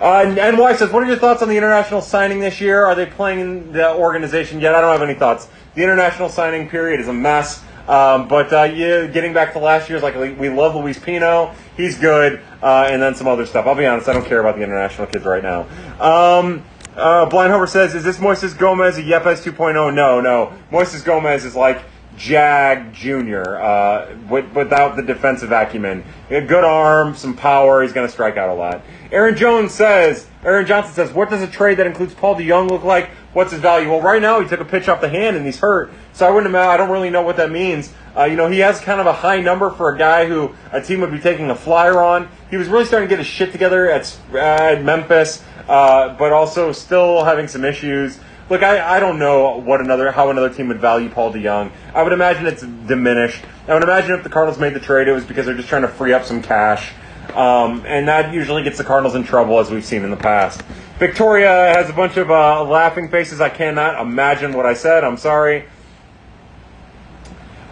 [0.00, 2.84] Uh, and NY says, "What are your thoughts on the international signing this year?
[2.84, 5.48] Are they playing in the organization yet?" I don't have any thoughts.
[5.74, 7.62] The international signing period is a mess.
[7.88, 11.96] Um, but uh, yeah, getting back to last year's, like we love Luis Pino, he's
[11.96, 13.66] good, uh, and then some other stuff.
[13.66, 15.62] I'll be honest, I don't care about the international kids right now.
[15.98, 16.62] Um,
[16.94, 20.52] uh, Blind Homer says, "Is this Moises Gomez a Yepez 2.0?" No, no.
[20.70, 21.80] Moises Gomez is like
[22.18, 23.56] Jag Jr.
[23.56, 26.04] Uh, with, without the defensive acumen.
[26.28, 27.82] Good arm, some power.
[27.82, 28.82] He's going to strike out a lot.
[29.12, 32.84] Aaron Jones says, Aaron Johnson says, what does a trade that includes Paul DeJong look
[32.84, 33.08] like?
[33.32, 33.88] What's his value?
[33.88, 36.30] Well, right now he took a pitch off the hand and he's hurt, so I
[36.30, 36.52] wouldn't.
[36.52, 37.94] I don't really know what that means.
[38.16, 40.82] Uh, you know, he has kind of a high number for a guy who a
[40.82, 42.28] team would be taking a flyer on.
[42.50, 46.72] He was really starting to get his shit together at, at Memphis, uh, but also
[46.72, 48.18] still having some issues.
[48.50, 51.70] Look, I, I don't know what another how another team would value Paul DeJong.
[51.94, 53.44] I would imagine it's diminished.
[53.68, 55.82] I would imagine if the Cardinals made the trade, it was because they're just trying
[55.82, 56.90] to free up some cash.
[57.34, 60.62] Um, and that usually gets the Cardinals in trouble, as we've seen in the past.
[60.98, 63.40] Victoria has a bunch of uh, laughing faces.
[63.40, 65.04] I cannot imagine what I said.
[65.04, 65.64] I'm sorry.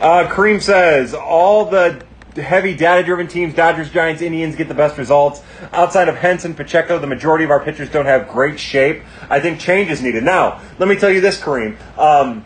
[0.00, 2.04] Uh, Kareem says all the
[2.36, 5.42] heavy data-driven teams, Dodgers, Giants, Indians, get the best results.
[5.72, 9.02] Outside of Henson, Pacheco, the majority of our pitchers don't have great shape.
[9.30, 10.22] I think change is needed.
[10.22, 11.76] Now, let me tell you this, Kareem.
[11.98, 12.44] Um,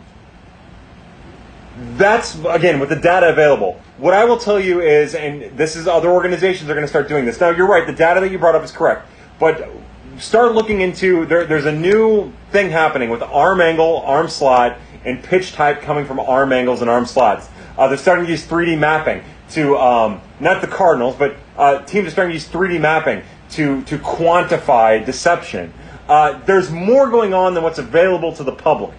[1.97, 3.81] that's again with the data available.
[3.97, 7.07] What I will tell you is, and this is other organizations are going to start
[7.07, 7.39] doing this.
[7.39, 7.85] Now, you're right.
[7.85, 9.07] The data that you brought up is correct,
[9.39, 9.69] but
[10.17, 15.23] start looking into there, there's a new thing happening with arm angle, arm slot, and
[15.23, 17.49] pitch type coming from arm angles and arm slots.
[17.77, 19.23] Uh, they're starting to use 3D mapping.
[19.51, 23.83] to um, not the Cardinals, but uh, teams are starting to use 3D mapping to
[23.83, 25.73] to quantify deception.
[26.07, 28.95] Uh, there's more going on than what's available to the public.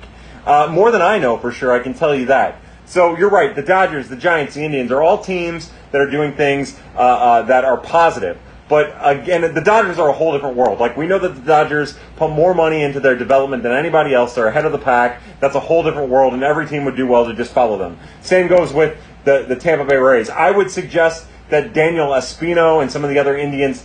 [0.46, 2.60] Uh, more than I know for sure, I can tell you that.
[2.84, 3.54] So you're right.
[3.54, 7.42] The Dodgers, the Giants, the Indians are all teams that are doing things uh, uh,
[7.42, 8.38] that are positive.
[8.72, 10.80] But again, the Dodgers are a whole different world.
[10.80, 14.34] Like we know that the Dodgers put more money into their development than anybody else.
[14.34, 15.20] They're ahead of the pack.
[15.40, 17.98] That's a whole different world, and every team would do well to just follow them.
[18.22, 20.30] Same goes with the, the Tampa Bay Rays.
[20.30, 23.84] I would suggest that Daniel Espino and some of the other Indians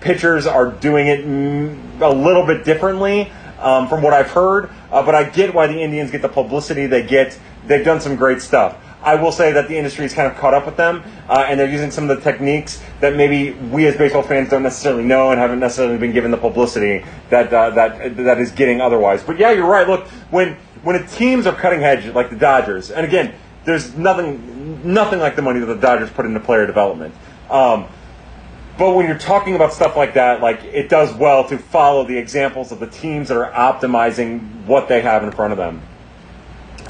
[0.00, 1.20] pitchers are doing it
[2.02, 3.30] a little bit differently
[3.60, 4.68] um, from what I've heard.
[4.90, 7.38] Uh, but I get why the Indians get the publicity they get.
[7.68, 8.83] They've done some great stuff.
[9.04, 11.60] I will say that the industry is kind of caught up with them, uh, and
[11.60, 15.30] they're using some of the techniques that maybe we as baseball fans don't necessarily know
[15.30, 19.22] and haven't necessarily been given the publicity that uh, that that is getting otherwise.
[19.22, 19.86] But yeah, you're right.
[19.86, 25.20] Look, when when teams are cutting edge like the Dodgers, and again, there's nothing nothing
[25.20, 27.14] like the money that the Dodgers put into player development.
[27.50, 27.86] Um,
[28.76, 32.16] but when you're talking about stuff like that, like it does well to follow the
[32.16, 35.82] examples of the teams that are optimizing what they have in front of them.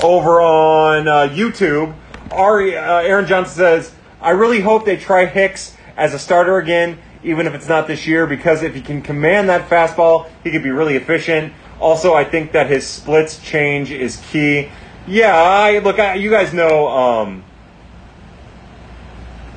[0.03, 1.95] Over on uh, YouTube,
[2.31, 6.99] Ari, uh, Aaron Johnson says, I really hope they try Hicks as a starter again,
[7.23, 10.63] even if it's not this year, because if he can command that fastball, he could
[10.63, 11.53] be really efficient.
[11.81, 14.71] Also, I think that his splits change is key.
[15.07, 15.99] Yeah, I look.
[15.99, 16.89] I, you guys know.
[16.89, 17.45] Um,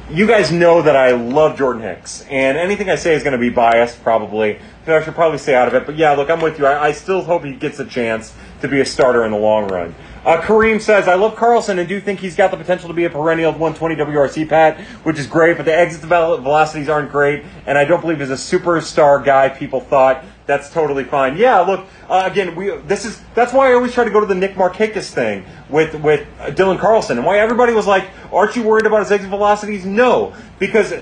[0.09, 3.37] you guys know that I love Jordan Hicks, and anything I say is going to
[3.37, 4.59] be biased, probably.
[4.85, 5.85] So I should probably stay out of it.
[5.85, 6.65] But yeah, look, I'm with you.
[6.65, 9.67] I, I still hope he gets a chance to be a starter in the long
[9.67, 9.93] run.
[10.27, 13.05] Uh, Kareem says, I love Carlson and do think he's got the potential to be
[13.05, 17.77] a perennial 120 WRC Pat, which is great, but the exit velocities aren't great, and
[17.77, 20.25] I don't believe he's a superstar guy people thought.
[20.45, 21.37] That's totally fine.
[21.37, 24.25] Yeah, look, uh, again, we this is that's why I always try to go to
[24.25, 28.57] the Nick Markakis thing with with uh, Dylan Carlson, and why everybody was like, "Aren't
[28.57, 30.93] you worried about his exit velocities?" No, because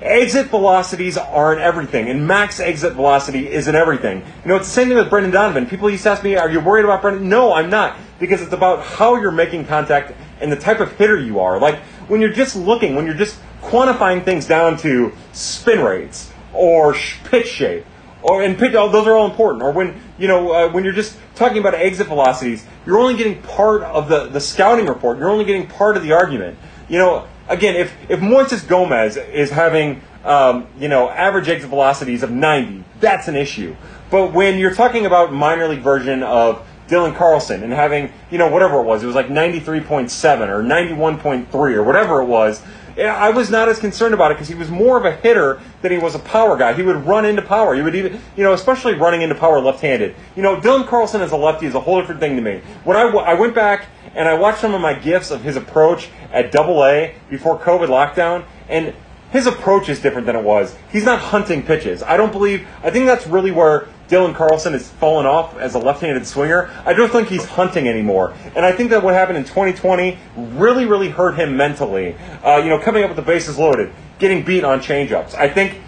[0.00, 4.18] exit velocities aren't everything, and max exit velocity isn't everything.
[4.18, 5.66] You know, it's the same thing with Brendan Donovan.
[5.66, 8.52] People used to ask me, "Are you worried about Brendan?" No, I'm not, because it's
[8.52, 11.58] about how you're making contact and the type of hitter you are.
[11.58, 16.94] Like when you're just looking, when you're just quantifying things down to spin rates or
[17.24, 17.84] pitch shape
[18.22, 19.64] or and pitch, oh, those are all important.
[19.64, 23.42] Or when you know uh, when you're just talking about exit velocities, you're only getting
[23.42, 25.18] part of the the scouting report.
[25.18, 26.56] You're only getting part of the argument.
[26.88, 32.22] You know, again, if if Moises Gomez is having um, you know average exit velocities
[32.22, 33.74] of 90, that's an issue.
[34.12, 38.48] But when you're talking about minor league version of Dylan Carlson and having, you know,
[38.48, 42.62] whatever it was, it was like 93.7 or 91.3 or whatever it was,
[42.98, 45.58] eh, I was not as concerned about it because he was more of a hitter
[45.80, 46.74] than he was a power guy.
[46.74, 47.74] He would run into power.
[47.74, 50.14] He would even, you know, especially running into power left-handed.
[50.36, 52.60] You know, Dylan Carlson as a lefty is a whole different thing to me.
[52.84, 56.10] When I, I went back and I watched some of my gifs of his approach
[56.30, 58.94] at Double A before COVID lockdown, and
[59.30, 60.76] his approach is different than it was.
[60.90, 62.02] He's not hunting pitches.
[62.02, 62.66] I don't believe.
[62.82, 66.68] I think that's really where Dylan Carlson has fallen off as a left-handed swinger.
[66.84, 70.84] I don't think he's hunting anymore, and I think that what happened in 2020 really,
[70.84, 72.14] really hurt him mentally.
[72.44, 75.34] Uh, you know, coming up with the bases loaded, getting beat on changeups.
[75.34, 75.80] I think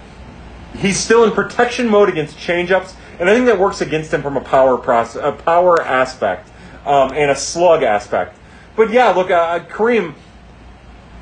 [0.75, 4.39] he's still in protection mode against changeups, and I think that works against him from
[4.39, 6.49] a power process, a power aspect,
[6.87, 8.39] um, and a slug aspect.
[8.75, 10.15] But yeah, look, uh, Kareem.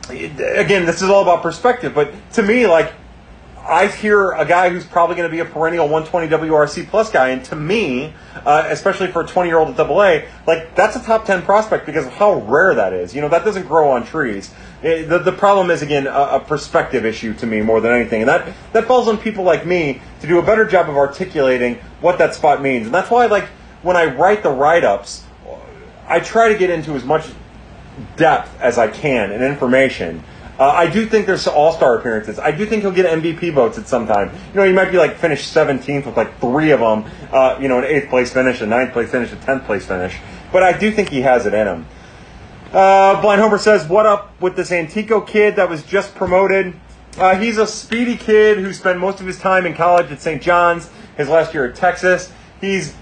[0.09, 2.93] Again, this is all about perspective, but to me, like
[3.65, 7.29] I hear a guy who's probably going to be a perennial 120 WRC plus guy,
[7.29, 8.13] and to me,
[8.45, 11.43] uh, especially for a 20 year old at Double A, like that's a top 10
[11.43, 13.15] prospect because of how rare that is.
[13.15, 14.53] You know, that doesn't grow on trees.
[14.83, 18.23] It, the, the problem is again a, a, perspective issue to me more than anything,
[18.23, 21.77] and that that falls on people like me to do a better job of articulating
[22.01, 23.45] what that spot means, and that's why like
[23.83, 25.25] when I write the write ups,
[26.09, 27.27] I try to get into as much
[28.17, 30.25] depth as I can and information
[30.63, 32.39] uh, I do think there's all star appearances.
[32.39, 34.31] I do think he'll get MVP votes at some time.
[34.51, 37.05] You know, he might be like finish 17th with like three of them.
[37.33, 40.17] Uh, you know, an eighth place finish, a ninth place finish, a tenth place finish.
[40.53, 41.87] But I do think he has it in him.
[42.73, 46.75] Uh, Blind Homer says, "What up with this Antico kid that was just promoted?"
[47.19, 50.41] Uh, he's a speedy kid who spent most of his time in college at St.
[50.41, 50.89] John's.
[51.17, 52.31] His last year at Texas.
[52.61, 52.95] He's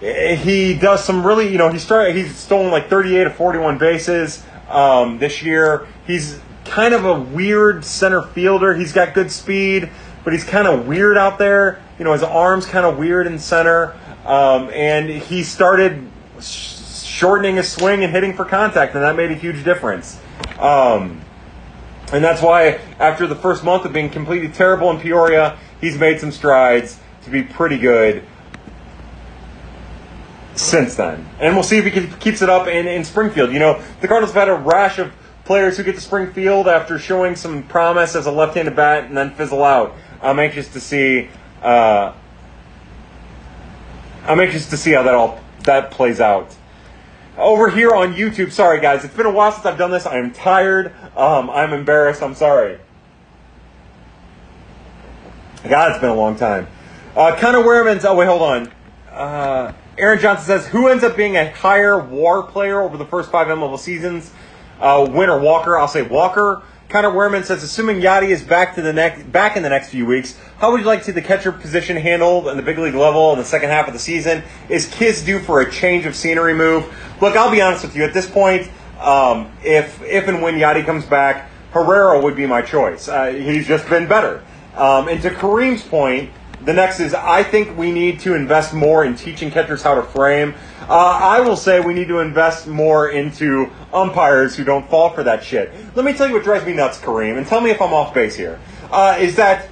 [0.00, 2.16] he does some really, you know, he started.
[2.16, 5.86] He's stolen like 38 of 41 bases um, this year.
[6.04, 8.74] He's kind of a weird center fielder.
[8.74, 9.90] He's got good speed,
[10.24, 11.82] but he's kind of weird out there.
[11.98, 13.94] You know, his arms kind of weird in center.
[14.24, 16.08] Um, and he started
[16.40, 20.20] sh- shortening his swing and hitting for contact, and that made a huge difference.
[20.58, 21.22] Um,
[22.12, 26.20] and that's why, after the first month of being completely terrible in Peoria, he's made
[26.20, 28.24] some strides to be pretty good
[30.54, 31.28] since then.
[31.40, 33.52] And we'll see if he keeps it up in, in Springfield.
[33.52, 35.12] You know, the Cardinals have had a rash of
[35.46, 39.32] players who get to Springfield after showing some promise as a left-handed bat and then
[39.34, 39.94] fizzle out.
[40.20, 41.28] I'm anxious to see.
[41.62, 42.12] Uh,
[44.24, 46.54] I'm anxious to see how that all that plays out.
[47.38, 50.06] Over here on YouTube, sorry guys, it's been a while since I've done this.
[50.06, 50.92] I'm tired.
[51.16, 52.22] Um, I'm embarrassed.
[52.22, 52.78] I'm sorry.
[55.68, 56.66] God, it's been a long time.
[57.14, 58.04] Uh, Connor Wehrman's.
[58.04, 58.72] Oh wait, hold on.
[59.10, 63.30] Uh, Aaron Johnson says, "Who ends up being a higher WAR player over the first
[63.30, 64.32] five MLB seasons?
[64.80, 65.76] Uh, Winter Walker.
[65.76, 69.64] I'll say Walker." Connor Wehrman says, assuming Yadi is back to the next back in
[69.64, 72.56] the next few weeks, how would you like to see the catcher position handled in
[72.56, 74.42] the big league level in the second half of the season?
[74.68, 76.84] Is Kiz due for a change of scenery move?
[77.20, 78.04] Look, I'll be honest with you.
[78.04, 78.70] At this point,
[79.00, 83.08] um, if if and when Yadi comes back, Herrera would be my choice.
[83.08, 84.44] Uh, he's just been better.
[84.76, 86.30] Um, and to Kareem's point,
[86.64, 90.02] the next is I think we need to invest more in teaching catchers how to
[90.02, 90.54] frame.
[90.88, 95.22] Uh, I will say we need to invest more into umpires who don't fall for
[95.24, 95.72] that shit.
[95.94, 98.14] Let me tell you what drives me nuts, Kareem, and tell me if I'm off
[98.14, 98.60] base here.
[98.90, 99.68] Uh, is that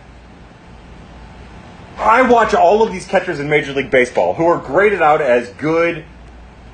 [1.97, 5.51] I watch all of these catchers in Major League Baseball who are graded out as
[5.51, 6.05] good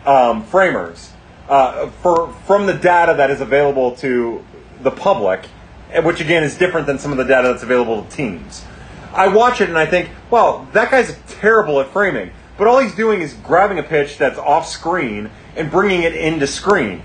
[0.07, 1.12] um, framers
[1.49, 4.45] uh, for from the data that is available to
[4.82, 5.45] the public,
[6.03, 8.65] which again is different than some of the data that's available to teams.
[9.12, 12.31] I watch it and I think, well, that guy's terrible at framing.
[12.57, 16.47] But all he's doing is grabbing a pitch that's off screen and bringing it into
[16.47, 17.03] screen.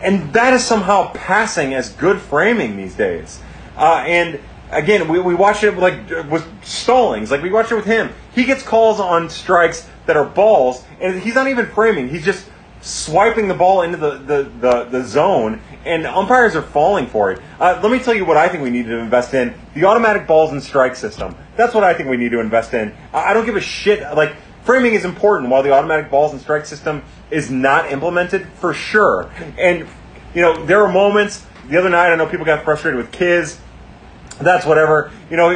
[0.00, 3.40] And that is somehow passing as good framing these days.
[3.76, 4.40] Uh, and
[4.70, 8.10] again, we, we watch it like with Stallings, like we watch it with him.
[8.34, 12.08] He gets calls on strikes that are balls, and he's not even framing.
[12.08, 12.48] He's just
[12.80, 17.40] swiping the ball into the, the, the, the zone, and umpires are falling for it.
[17.58, 20.26] Uh, let me tell you what I think we need to invest in the automatic
[20.26, 21.34] balls and strike system.
[21.56, 22.94] That's what I think we need to invest in.
[23.12, 24.00] I don't give a shit.
[24.14, 24.34] Like,
[24.64, 29.30] framing is important while the automatic balls and strike system is not implemented for sure.
[29.58, 29.86] And,
[30.34, 33.58] you know, there are moments, the other night, I know people got frustrated with Kiz
[34.40, 35.10] that's whatever.
[35.30, 35.50] You know,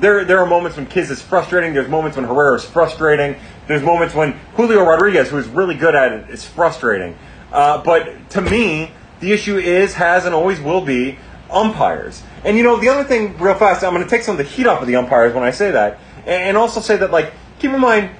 [0.00, 1.74] there there are moments when Kiz is frustrating.
[1.74, 3.36] There's moments when Herrera is frustrating.
[3.66, 7.16] There's moments when Julio Rodriguez, who is really good at it, is frustrating.
[7.52, 8.90] Uh, but to me,
[9.20, 11.18] the issue is, has, and always will be
[11.50, 12.22] umpires.
[12.44, 14.44] And you know, the other thing, real fast, I'm going to take some of the
[14.44, 17.70] heat off of the umpires when I say that, and also say that, like, keep
[17.70, 18.10] in mind,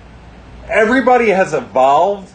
[0.68, 2.32] everybody has evolved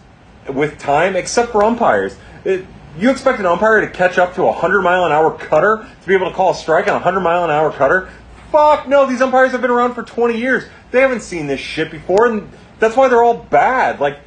[0.47, 2.17] with time except for umpires.
[2.43, 2.65] It,
[2.97, 6.07] you expect an umpire to catch up to a 100 mile an hour cutter to
[6.07, 8.09] be able to call a strike on a 100 mile an hour cutter?
[8.51, 10.65] Fuck no, these umpires have been around for 20 years.
[10.91, 14.01] They haven't seen this shit before, and that's why they're all bad.
[14.01, 14.19] Like,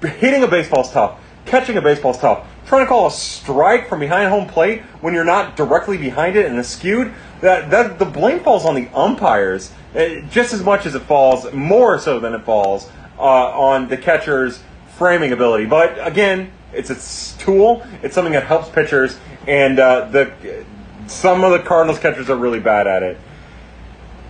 [0.00, 2.46] hitting a baseball's tough, catching a baseball's tough.
[2.66, 6.46] Trying to call a strike from behind home plate when you're not directly behind it
[6.46, 10.86] and it's skewed, that, that the blame falls on the umpires eh, just as much
[10.86, 14.62] as it falls, more so than it falls, uh, on the catcher's
[14.96, 15.66] framing ability.
[15.66, 17.86] But again, it's a tool.
[18.02, 20.64] It's something that helps pitchers, and uh, the
[21.06, 23.18] some of the Cardinals catchers are really bad at it.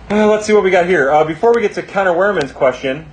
[0.09, 1.09] Uh, let's see what we got here.
[1.09, 3.07] Uh, before we get to Connor Wehrman's question,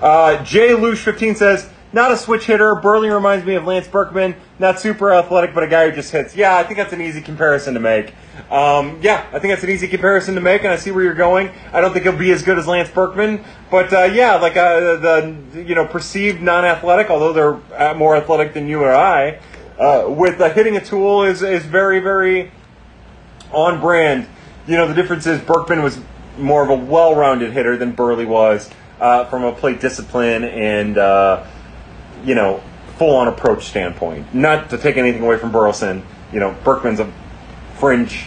[0.00, 2.74] uh, Jay Lush 15 says, not a switch hitter.
[2.76, 4.36] Burley reminds me of Lance Berkman.
[4.58, 6.36] Not super athletic, but a guy who just hits.
[6.36, 8.14] Yeah, I think that's an easy comparison to make.
[8.50, 11.14] Um, yeah, I think that's an easy comparison to make, and I see where you're
[11.14, 11.50] going.
[11.72, 14.96] I don't think he'll be as good as Lance Berkman, but uh, yeah, like uh,
[14.96, 19.40] the you know perceived non-athletic, although they're uh, more athletic than you or I,
[19.78, 22.50] uh, with uh, hitting a tool is is very very
[23.52, 24.26] on brand.
[24.66, 25.98] You know the difference is Berkman was
[26.38, 30.96] more of a well-rounded hitter than Burley was uh, from a plate discipline and
[32.24, 32.62] you know
[32.98, 34.34] full-on approach standpoint.
[34.34, 37.12] Not to take anything away from Burleson, you know Berkman's a
[37.78, 38.26] fringe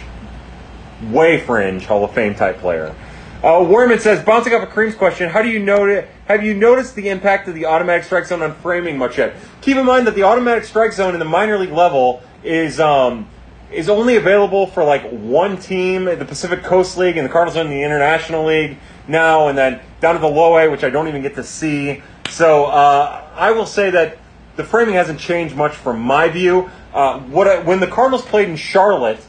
[1.10, 2.94] way fringe Hall of Fame type player.
[3.42, 6.08] Uh, says, bouncing off a Kareem's question, how do you notice?
[6.28, 9.36] Have you noticed the impact of the automatic strike zone on framing much yet?
[9.60, 13.28] Keep in mind that the automatic strike zone in the minor league level is um,
[13.70, 17.60] is only available for like one team, the Pacific Coast League, and the Cardinals are
[17.60, 21.08] in the International League now, and then down to the low A, which I don't
[21.08, 22.02] even get to see.
[22.34, 24.18] So uh, I will say that
[24.56, 26.68] the framing hasn't changed much from my view.
[26.92, 29.20] Uh, what I, when the Cardinals played in Charlotte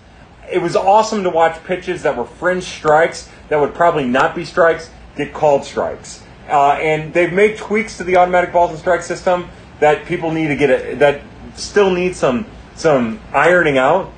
[0.52, 4.46] it was awesome to watch pitches that were fringe strikes that would probably not be
[4.46, 6.24] strikes get called strikes.
[6.50, 9.50] Uh, and they've made tweaks to the automatic balls and strike system
[9.80, 11.22] that people need to get it, that
[11.56, 12.46] still need some
[12.76, 14.12] some ironing out.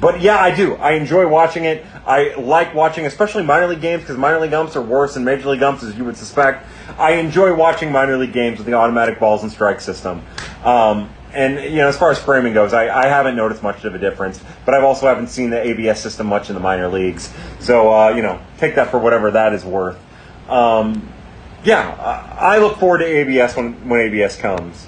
[0.00, 0.74] But yeah, I do.
[0.76, 1.84] I enjoy watching it.
[2.06, 5.50] I like watching, especially minor league games, because minor league umps are worse than major
[5.50, 6.66] league umps, as you would suspect.
[6.98, 10.22] I enjoy watching minor league games with the automatic balls and strike system.
[10.64, 13.94] Um, and you know, as far as framing goes, I, I haven't noticed much of
[13.94, 17.32] a difference, but I've also haven't seen the ABS system much in the minor leagues.
[17.60, 19.98] So uh, you know, take that for whatever that is worth.
[20.48, 21.08] Um,
[21.64, 24.84] yeah, I, I look forward to ABS when when ABS comes.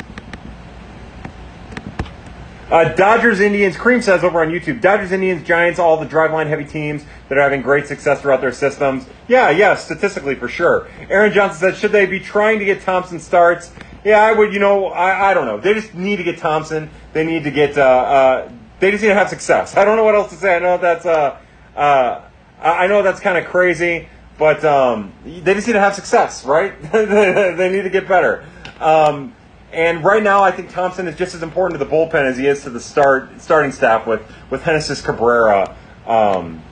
[2.75, 6.65] Uh, Dodgers, Indians, Cream says over on YouTube, Dodgers, Indians, Giants, all the driveline heavy
[6.65, 9.07] teams that are having great success throughout their systems.
[9.29, 10.89] Yeah, yeah, statistically for sure.
[11.09, 13.71] Aaron Johnson said, should they be trying to get Thompson starts?
[14.05, 15.61] Yeah, I would, you know, I, I don't know.
[15.61, 16.91] They just need to get Thompson.
[17.13, 19.77] They need to get, uh, uh, they just need to have success.
[19.77, 20.57] I don't know what else to say.
[20.57, 21.39] I know that's, uh,
[21.77, 22.23] uh,
[22.61, 26.75] I know that's kind of crazy, but um, they just need to have success, right?
[26.91, 28.45] they need to get better.
[28.81, 29.33] Um,
[29.75, 32.47] and right now, I think Thompson is just as important to the bullpen as he
[32.47, 35.77] is to the start starting staff with with Genesis Cabrera.
[36.07, 36.63] Um,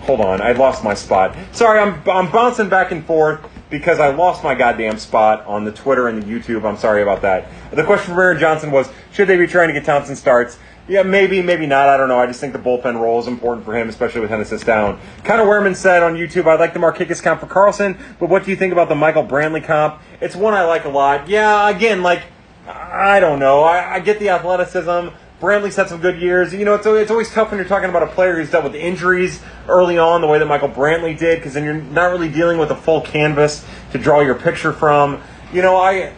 [0.00, 1.36] hold on, I lost my spot.
[1.52, 3.40] Sorry, I'm I'm bouncing back and forth
[3.70, 6.64] because I lost my goddamn spot on the Twitter and the YouTube.
[6.64, 7.48] I'm sorry about that.
[7.72, 10.58] The question from Aaron Johnson was, should they be trying to get Thompson starts?
[10.88, 11.90] Yeah, maybe, maybe not.
[11.90, 12.18] I don't know.
[12.18, 14.98] I just think the bullpen role is important for him, especially with Hennessy down.
[15.22, 18.50] Connor Wehrman said on YouTube, I like the Markakis comp for Carlson, but what do
[18.50, 20.00] you think about the Michael Brantley comp?
[20.22, 21.28] It's one I like a lot.
[21.28, 22.22] Yeah, again, like,
[22.66, 23.62] I don't know.
[23.64, 25.14] I, I get the athleticism.
[25.42, 26.54] Brantley's had some good years.
[26.54, 28.74] You know, it's, it's always tough when you're talking about a player who's dealt with
[28.74, 32.56] injuries early on, the way that Michael Brantley did, because then you're not really dealing
[32.56, 33.62] with a full canvas
[33.92, 35.22] to draw your picture from.
[35.52, 36.14] You know, I,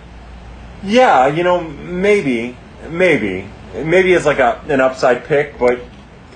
[0.84, 2.56] yeah, you know, maybe,
[2.88, 5.80] maybe maybe as like a an upside pick, but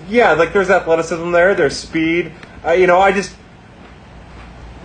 [0.09, 2.33] yeah, like there's athleticism there, there's speed.
[2.65, 3.35] Uh, you know, I just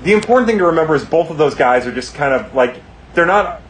[0.04, 2.82] the important thing to remember is both of those guys are just kind of like
[3.14, 3.62] they're not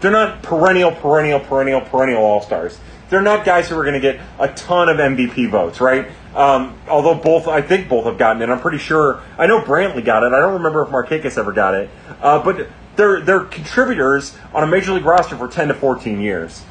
[0.00, 2.78] they're not perennial, perennial, perennial, perennial all stars.
[3.08, 6.08] They're not guys who are going to get a ton of MVP votes, right?
[6.34, 8.48] Um, although both, I think both have gotten it.
[8.48, 9.20] I'm pretty sure.
[9.38, 10.32] I know Brantley got it.
[10.32, 11.90] I don't remember if Markakis ever got it.
[12.20, 16.64] Uh, but they're they're contributors on a major league roster for 10 to 14 years.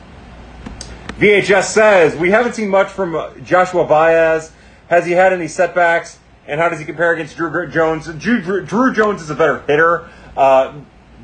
[1.22, 4.52] VHS says, we haven't seen much from uh, Joshua Baez.
[4.88, 6.18] Has he had any setbacks?
[6.48, 8.08] And how does he compare against Druw Jones?
[8.08, 10.74] Druw, Druw, Druw Jones is a better hitter uh,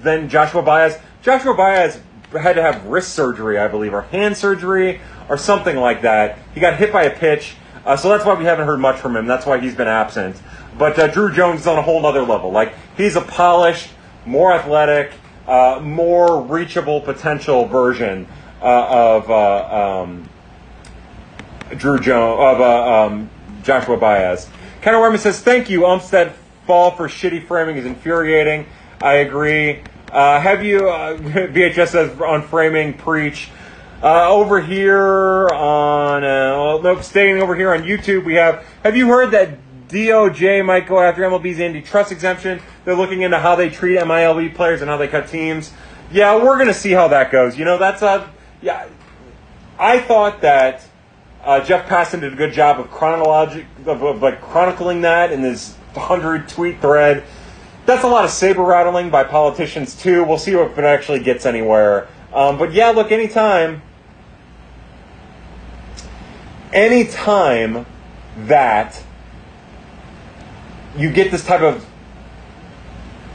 [0.03, 0.99] than Joshua Baez.
[1.23, 1.99] Joshua Baez
[2.31, 6.37] had to have wrist surgery, I believe, or hand surgery, or something like that.
[6.53, 9.15] He got hit by a pitch, uh, so that's why we haven't heard much from
[9.15, 9.25] him.
[9.25, 10.39] That's why he's been absent.
[10.77, 12.51] But uh, Druw Jones is on a whole other level.
[12.51, 13.89] Like he's a polished,
[14.27, 15.13] more athletic,
[15.47, 18.27] uh, more reachable potential version
[18.61, 20.29] uh, of uh, um,
[21.71, 23.29] Druw Jones of uh, um,
[23.63, 24.49] Joshua Baez.
[24.81, 26.33] Ken Wehrman says, "Thank you, Umstead.
[26.65, 28.65] Fall for shitty framing is infuriating.
[29.01, 29.81] I agree.
[30.11, 33.49] Uh, have you uh, VHS says on framing preach."
[34.01, 38.63] Uh, over here on, uh, nope, staying over here on YouTube, we have.
[38.83, 39.57] Have you heard that
[39.87, 42.61] DOJ might go after MLB's antitrust exemption?
[42.85, 45.73] They're looking into how they treat MILB players and how they cut teams.
[46.11, 47.57] Yeah, we're gonna see how that goes.
[47.57, 48.31] You know, that's a
[48.61, 48.87] yeah,
[49.77, 50.83] I thought that
[51.43, 55.41] uh, Jeff Passan did a good job of chronologic of, of like chronicling that in
[55.41, 57.23] his hundred tweet thread.
[57.85, 60.23] That's a lot of saber rattling by politicians too.
[60.23, 62.07] We'll see if it actually gets anywhere.
[62.33, 63.81] Um, but yeah, look, anytime,
[66.73, 67.85] anytime
[68.39, 69.01] that
[70.97, 71.85] you get this type of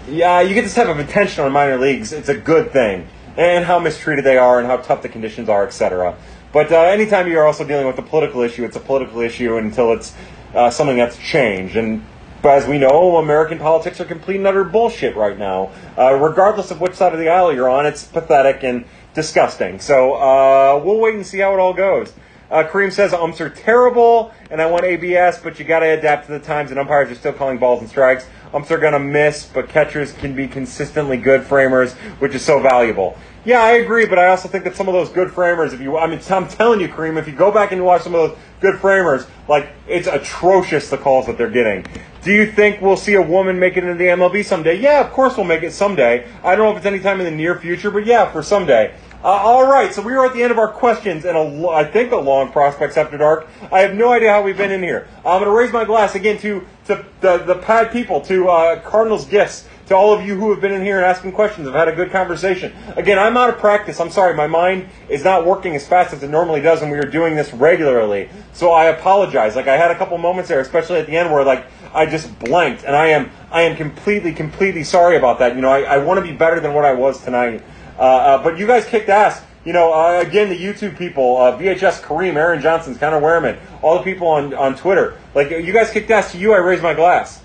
[0.08, 3.06] yeah, you get this type of attention on minor leagues, it's a good thing
[3.36, 6.16] and how mistreated they are and how tough the conditions are, etc.
[6.52, 9.92] But uh, anytime you're also dealing with a political issue, it's a political issue until
[9.92, 10.14] it's
[10.54, 11.76] uh, something that's changed.
[11.76, 12.04] And
[12.44, 15.70] as we know, American politics are complete and utter bullshit right now.
[15.96, 18.84] Uh, regardless of which side of the aisle you're on, it's pathetic and
[19.14, 19.78] disgusting.
[19.78, 22.12] So uh, we'll wait and see how it all goes.
[22.52, 26.26] Uh, Kareem says umps are terrible, and I want ABS, but you got to adapt
[26.26, 28.26] to the times, and umpires are still calling balls and strikes.
[28.52, 32.60] Umps are going to miss, but catchers can be consistently good framers, which is so
[32.60, 33.16] valuable.
[33.46, 35.96] Yeah, I agree, but I also think that some of those good framers, if you,
[35.96, 38.38] I mean, I'm telling you, Kareem, if you go back and watch some of those
[38.60, 41.86] good framers, like, it's atrocious the calls that they're getting.
[42.22, 44.78] Do you think we'll see a woman make it into the MLB someday?
[44.78, 46.28] Yeah, of course we'll make it someday.
[46.44, 48.94] I don't know if it's anytime in the near future, but yeah, for someday.
[49.22, 51.84] Uh, all right, so we are at the end of our questions and a, I
[51.84, 53.46] think a long prospects after dark.
[53.70, 55.06] I have no idea how we've been in here.
[55.18, 58.80] I'm going to raise my glass again to, to the, the pad people, to uh,
[58.80, 61.68] Cardinals gifts, to all of you who have been in here and asking questions.
[61.68, 62.72] I've had a good conversation.
[62.96, 64.00] Again, I'm out of practice.
[64.00, 66.98] I'm sorry, my mind is not working as fast as it normally does, and we
[66.98, 68.28] are doing this regularly.
[68.52, 69.54] So I apologize.
[69.54, 72.36] Like I had a couple moments there, especially at the end, where like I just
[72.40, 75.54] blanked, and I am I am completely completely sorry about that.
[75.54, 77.62] You know, I, I want to be better than what I was tonight.
[78.02, 79.40] Uh, uh, but you guys kicked ass.
[79.64, 84.02] You know, uh, again, the YouTube people, VHS, Kareem, Aaron Johnson's, Connor Wehrman, all the
[84.02, 85.16] people on, on Twitter.
[85.36, 86.32] Like, you guys kicked ass.
[86.32, 87.40] To you, I raise my glass.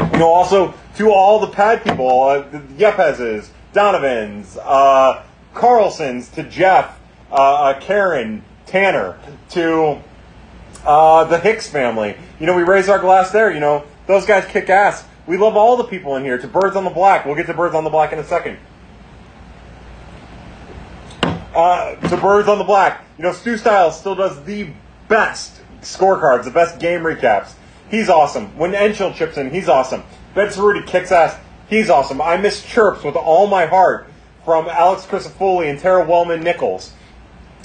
[0.00, 5.22] You know, also to all the pad people, uh, the Yepez's, Donovan's, uh,
[5.54, 6.98] Carlson's, to Jeff,
[7.30, 9.16] uh, Karen, Tanner,
[9.50, 10.02] to
[10.84, 12.16] the Hicks family.
[12.40, 13.52] You know, we raise our glass there.
[13.52, 15.04] You know, those guys kick ass.
[15.26, 16.38] We love all the people in here.
[16.38, 17.24] To Birds on the Black.
[17.24, 18.58] We'll get to Birds on the Black in a second.
[21.22, 23.04] Uh, to Birds on the Black.
[23.18, 24.70] You know, Stu Styles still does the
[25.08, 27.52] best scorecards, the best game recaps.
[27.90, 28.56] He's awesome.
[28.56, 30.02] When Enchil chips in, he's awesome.
[30.34, 31.38] Ben Cerruti kicks ass.
[31.68, 32.20] He's awesome.
[32.20, 34.08] I miss chirps with all my heart
[34.44, 36.92] from Alex Crisafulli and Tara Wellman Nichols.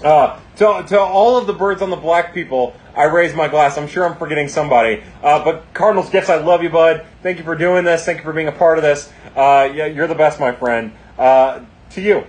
[0.03, 3.77] Uh, to, to all of the birds on the black people, I raise my glass.
[3.77, 5.03] I'm sure I'm forgetting somebody.
[5.21, 7.05] Uh, but Cardinals gifts, I love you, bud.
[7.21, 8.05] Thank you for doing this.
[8.05, 9.11] Thank you for being a part of this.
[9.35, 10.91] Uh, yeah, you're the best, my friend.
[11.17, 11.61] Uh,
[11.91, 12.23] to you.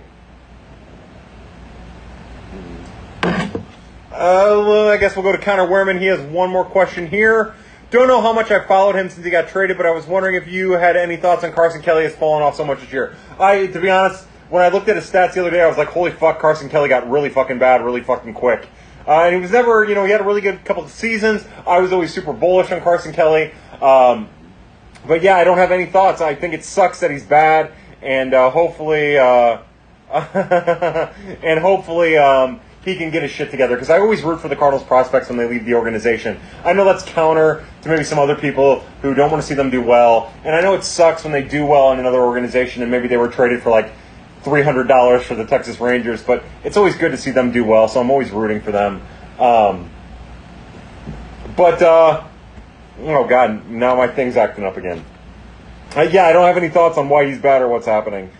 [3.23, 3.47] Uh,
[4.11, 5.99] well, I guess we'll go to Connor Wehrman.
[5.99, 7.55] He has one more question here.
[7.89, 10.35] Don't know how much I followed him since he got traded, but I was wondering
[10.35, 13.15] if you had any thoughts on Carson Kelly has fallen off so much this year.
[13.39, 15.77] I, to be honest, when I looked at his stats the other day, I was
[15.77, 18.67] like, holy fuck, Carson Kelly got really fucking bad, really fucking quick.
[19.07, 21.45] Uh, and he was never, you know, he had a really good couple of seasons.
[21.65, 23.51] I was always super bullish on Carson Kelly.
[23.81, 24.29] Um,
[25.07, 26.21] but yeah, I don't have any thoughts.
[26.21, 27.71] I think it sucks that he's bad,
[28.01, 29.59] and uh, hopefully, uh,
[30.11, 34.55] and hopefully, um, he can get his shit together because I always root for the
[34.55, 36.39] Cardinals prospects when they leave the organization.
[36.63, 39.69] I know that's counter to maybe some other people who don't want to see them
[39.69, 42.91] do well, and I know it sucks when they do well in another organization and
[42.91, 43.91] maybe they were traded for like
[44.49, 47.63] three hundred dollars for the Texas Rangers, but it's always good to see them do
[47.63, 49.01] well, so I'm always rooting for them.
[49.37, 49.89] Um,
[51.55, 52.23] but uh,
[53.01, 55.05] oh god, now my thing's acting up again.
[55.95, 58.31] Uh, yeah, I don't have any thoughts on why he's bad or what's happening.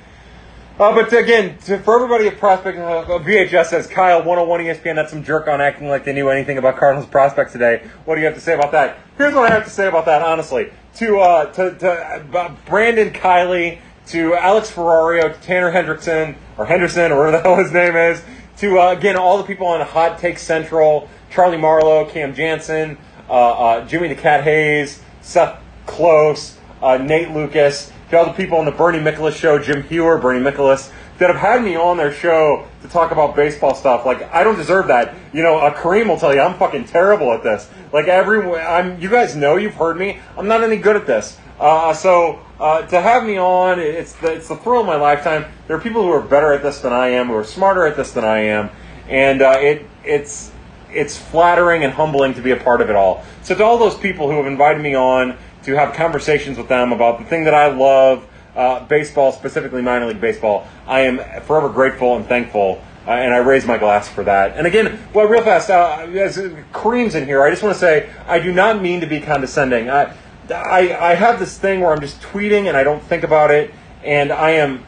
[0.80, 4.95] Uh, but again, to, for everybody at Prospect, uh, VHS says Kyle 101 ESPN.
[4.95, 7.86] That's some jerk on acting like they knew anything about Cardinals prospects today.
[8.06, 8.98] What do you have to say about that?
[9.18, 10.72] Here's what I have to say about that, honestly.
[10.95, 13.80] To uh, to, to uh, Brandon Kiley,
[14.10, 18.22] to Alex Ferrario, to Tanner Hendrickson or Henderson or whatever the hell his name is.
[18.57, 22.98] To uh, again all the people on Hot Take Central, Charlie Marlowe, Cam Janssen,
[23.30, 28.57] uh, uh, Jimmy the Cat Hayes, Seth Close, uh, Nate Lucas to all the people
[28.57, 32.11] on the Bernie Miklasz show, Jim Hewer, Bernie Miklasz, that have had me on their
[32.11, 34.06] show to talk about baseball stuff.
[34.06, 35.14] Like, I don't deserve that.
[35.31, 37.69] You know, uh, Kareem will tell you I'm fucking terrible at this.
[37.94, 40.19] Like, every, I'm, you guys know, you've heard me.
[40.38, 41.38] I'm not any good at this.
[41.60, 45.45] Uh, so, uh, to have me on, it's the, it's the thrill of my lifetime.
[45.68, 47.95] There are people who are better at this than I am, who are smarter at
[47.95, 48.69] this than I am,
[49.07, 50.52] and uh, it, it's,
[50.91, 53.23] it's flattering and humbling to be a part of it all.
[53.44, 56.91] So, to all those people who have invited me on, to have conversations with them
[56.91, 58.26] about the thing that I love,
[58.56, 60.68] uh, baseball, specifically minor league baseball.
[60.88, 64.57] I am forever grateful and thankful, uh, and I raise my glass for that.
[64.57, 66.38] And again, well, real fast, uh, as
[66.73, 69.90] Kareem's in here, I just want to say I do not mean to be condescending.
[69.90, 70.14] I,
[70.51, 73.73] I, I have this thing where I'm just tweeting and I don't think about it,
[74.03, 74.85] and I am.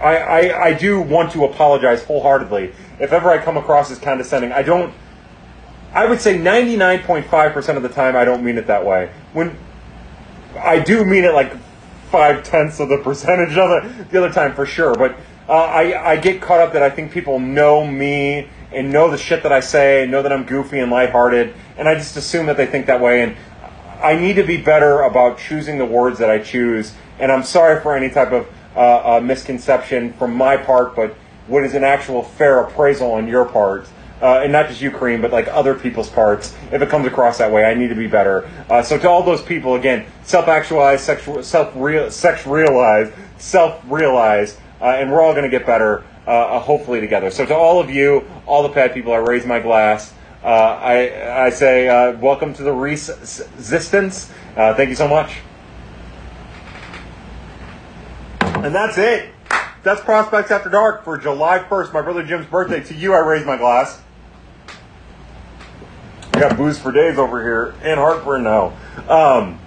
[0.00, 4.52] I, I, I do want to apologize wholeheartedly if ever I come across as condescending.
[4.52, 4.94] I don't.
[5.92, 9.10] I would say 99.5% of the time I don't mean it that way.
[9.32, 9.56] When
[10.56, 11.52] I do mean it like
[12.10, 14.94] five tenths of the percentage of the other time for sure.
[14.94, 15.16] But
[15.48, 19.16] uh, I, I get caught up that I think people know me and know the
[19.16, 22.46] shit that I say, and know that I'm goofy and lighthearted, and I just assume
[22.46, 23.22] that they think that way.
[23.22, 23.34] And
[24.02, 26.94] I need to be better about choosing the words that I choose.
[27.18, 28.46] And I'm sorry for any type of
[28.76, 31.16] uh, uh, misconception from my part, but
[31.46, 33.88] what is an actual fair appraisal on your part
[34.20, 36.54] uh, and not just Kareem, but like other people's parts.
[36.72, 38.48] If it comes across that way, I need to be better.
[38.68, 45.22] Uh, so to all those people, again, self-actualized, sexual, self-real, sex-realized, self-realized, uh, and we're
[45.22, 47.30] all going to get better, uh, hopefully together.
[47.30, 50.12] So to all of you, all the bad people, I raise my glass.
[50.48, 54.32] Uh, I I say welcome to the resistance.
[54.54, 55.40] thank you so much.
[58.40, 59.28] And that's it.
[59.82, 62.82] That's Prospects After Dark for July 1st, my brother Jim's birthday.
[62.82, 64.00] To you, I raise my glass.
[66.32, 68.68] I got booze for days over here and heartburn now.
[69.06, 69.60] Um,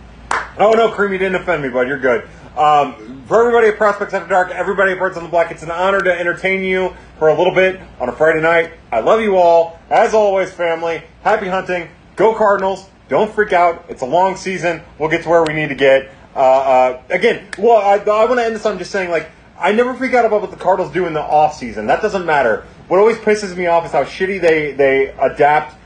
[0.58, 1.88] oh no, Creamy didn't offend me, bud.
[1.88, 2.28] You're good.
[2.58, 5.72] Um, for everybody at Prospects After Dark, everybody at Birds on the Black, it's an
[5.72, 8.74] honor to entertain you for a little bit on a Friday night.
[8.92, 9.80] I love you all.
[9.90, 11.88] As always, family, happy hunting.
[12.18, 12.90] Go Cardinals.
[13.08, 13.86] Don't freak out.
[13.88, 14.82] It's a long season.
[15.00, 16.12] We'll get to where we need to get.
[16.36, 19.72] Uh, uh, again, well, I, I want to end this on just saying, like, I
[19.72, 21.88] never freak out about what the Cardinals do in the off season.
[21.88, 22.66] That doesn't matter.
[22.90, 25.78] What always pisses me off is how shitty they, they adapt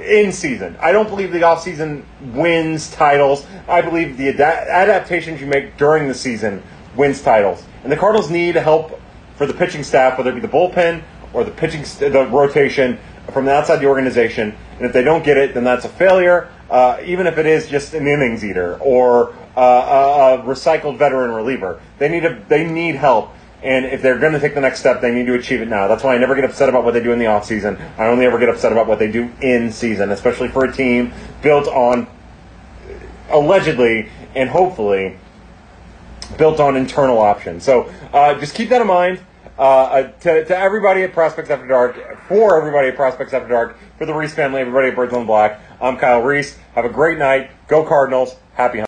[0.00, 0.76] in season.
[0.80, 3.46] I don't believe the offseason wins titles.
[3.68, 6.62] I believe the ad- adaptations you make during the season
[6.96, 7.64] wins titles.
[7.82, 9.00] And the Cardinals need help
[9.36, 11.02] for the pitching staff, whether it be the bullpen
[11.32, 12.98] or the pitching st- the rotation
[13.32, 14.54] from the outside the organization.
[14.76, 16.48] And if they don't get it, then that's a failure.
[16.70, 21.32] Uh, even if it is just an innings eater or uh, a, a recycled veteran
[21.32, 23.30] reliever, they need a, they need help.
[23.64, 25.88] And if they're going to take the next step, they need to achieve it now.
[25.88, 27.80] That's why I never get upset about what they do in the offseason.
[27.98, 31.14] I only ever get upset about what they do in season, especially for a team
[31.40, 32.06] built on
[33.30, 35.16] allegedly and hopefully
[36.36, 37.64] built on internal options.
[37.64, 39.20] So uh, just keep that in mind.
[39.58, 44.04] Uh, to, to everybody at Prospects After Dark, for everybody at Prospects After Dark, for
[44.04, 46.58] the Reis family, everybody at Birds on Black, I'm Kyle Reis.
[46.74, 47.50] Have a great night.
[47.68, 48.36] Go Cardinals.
[48.54, 48.80] Happy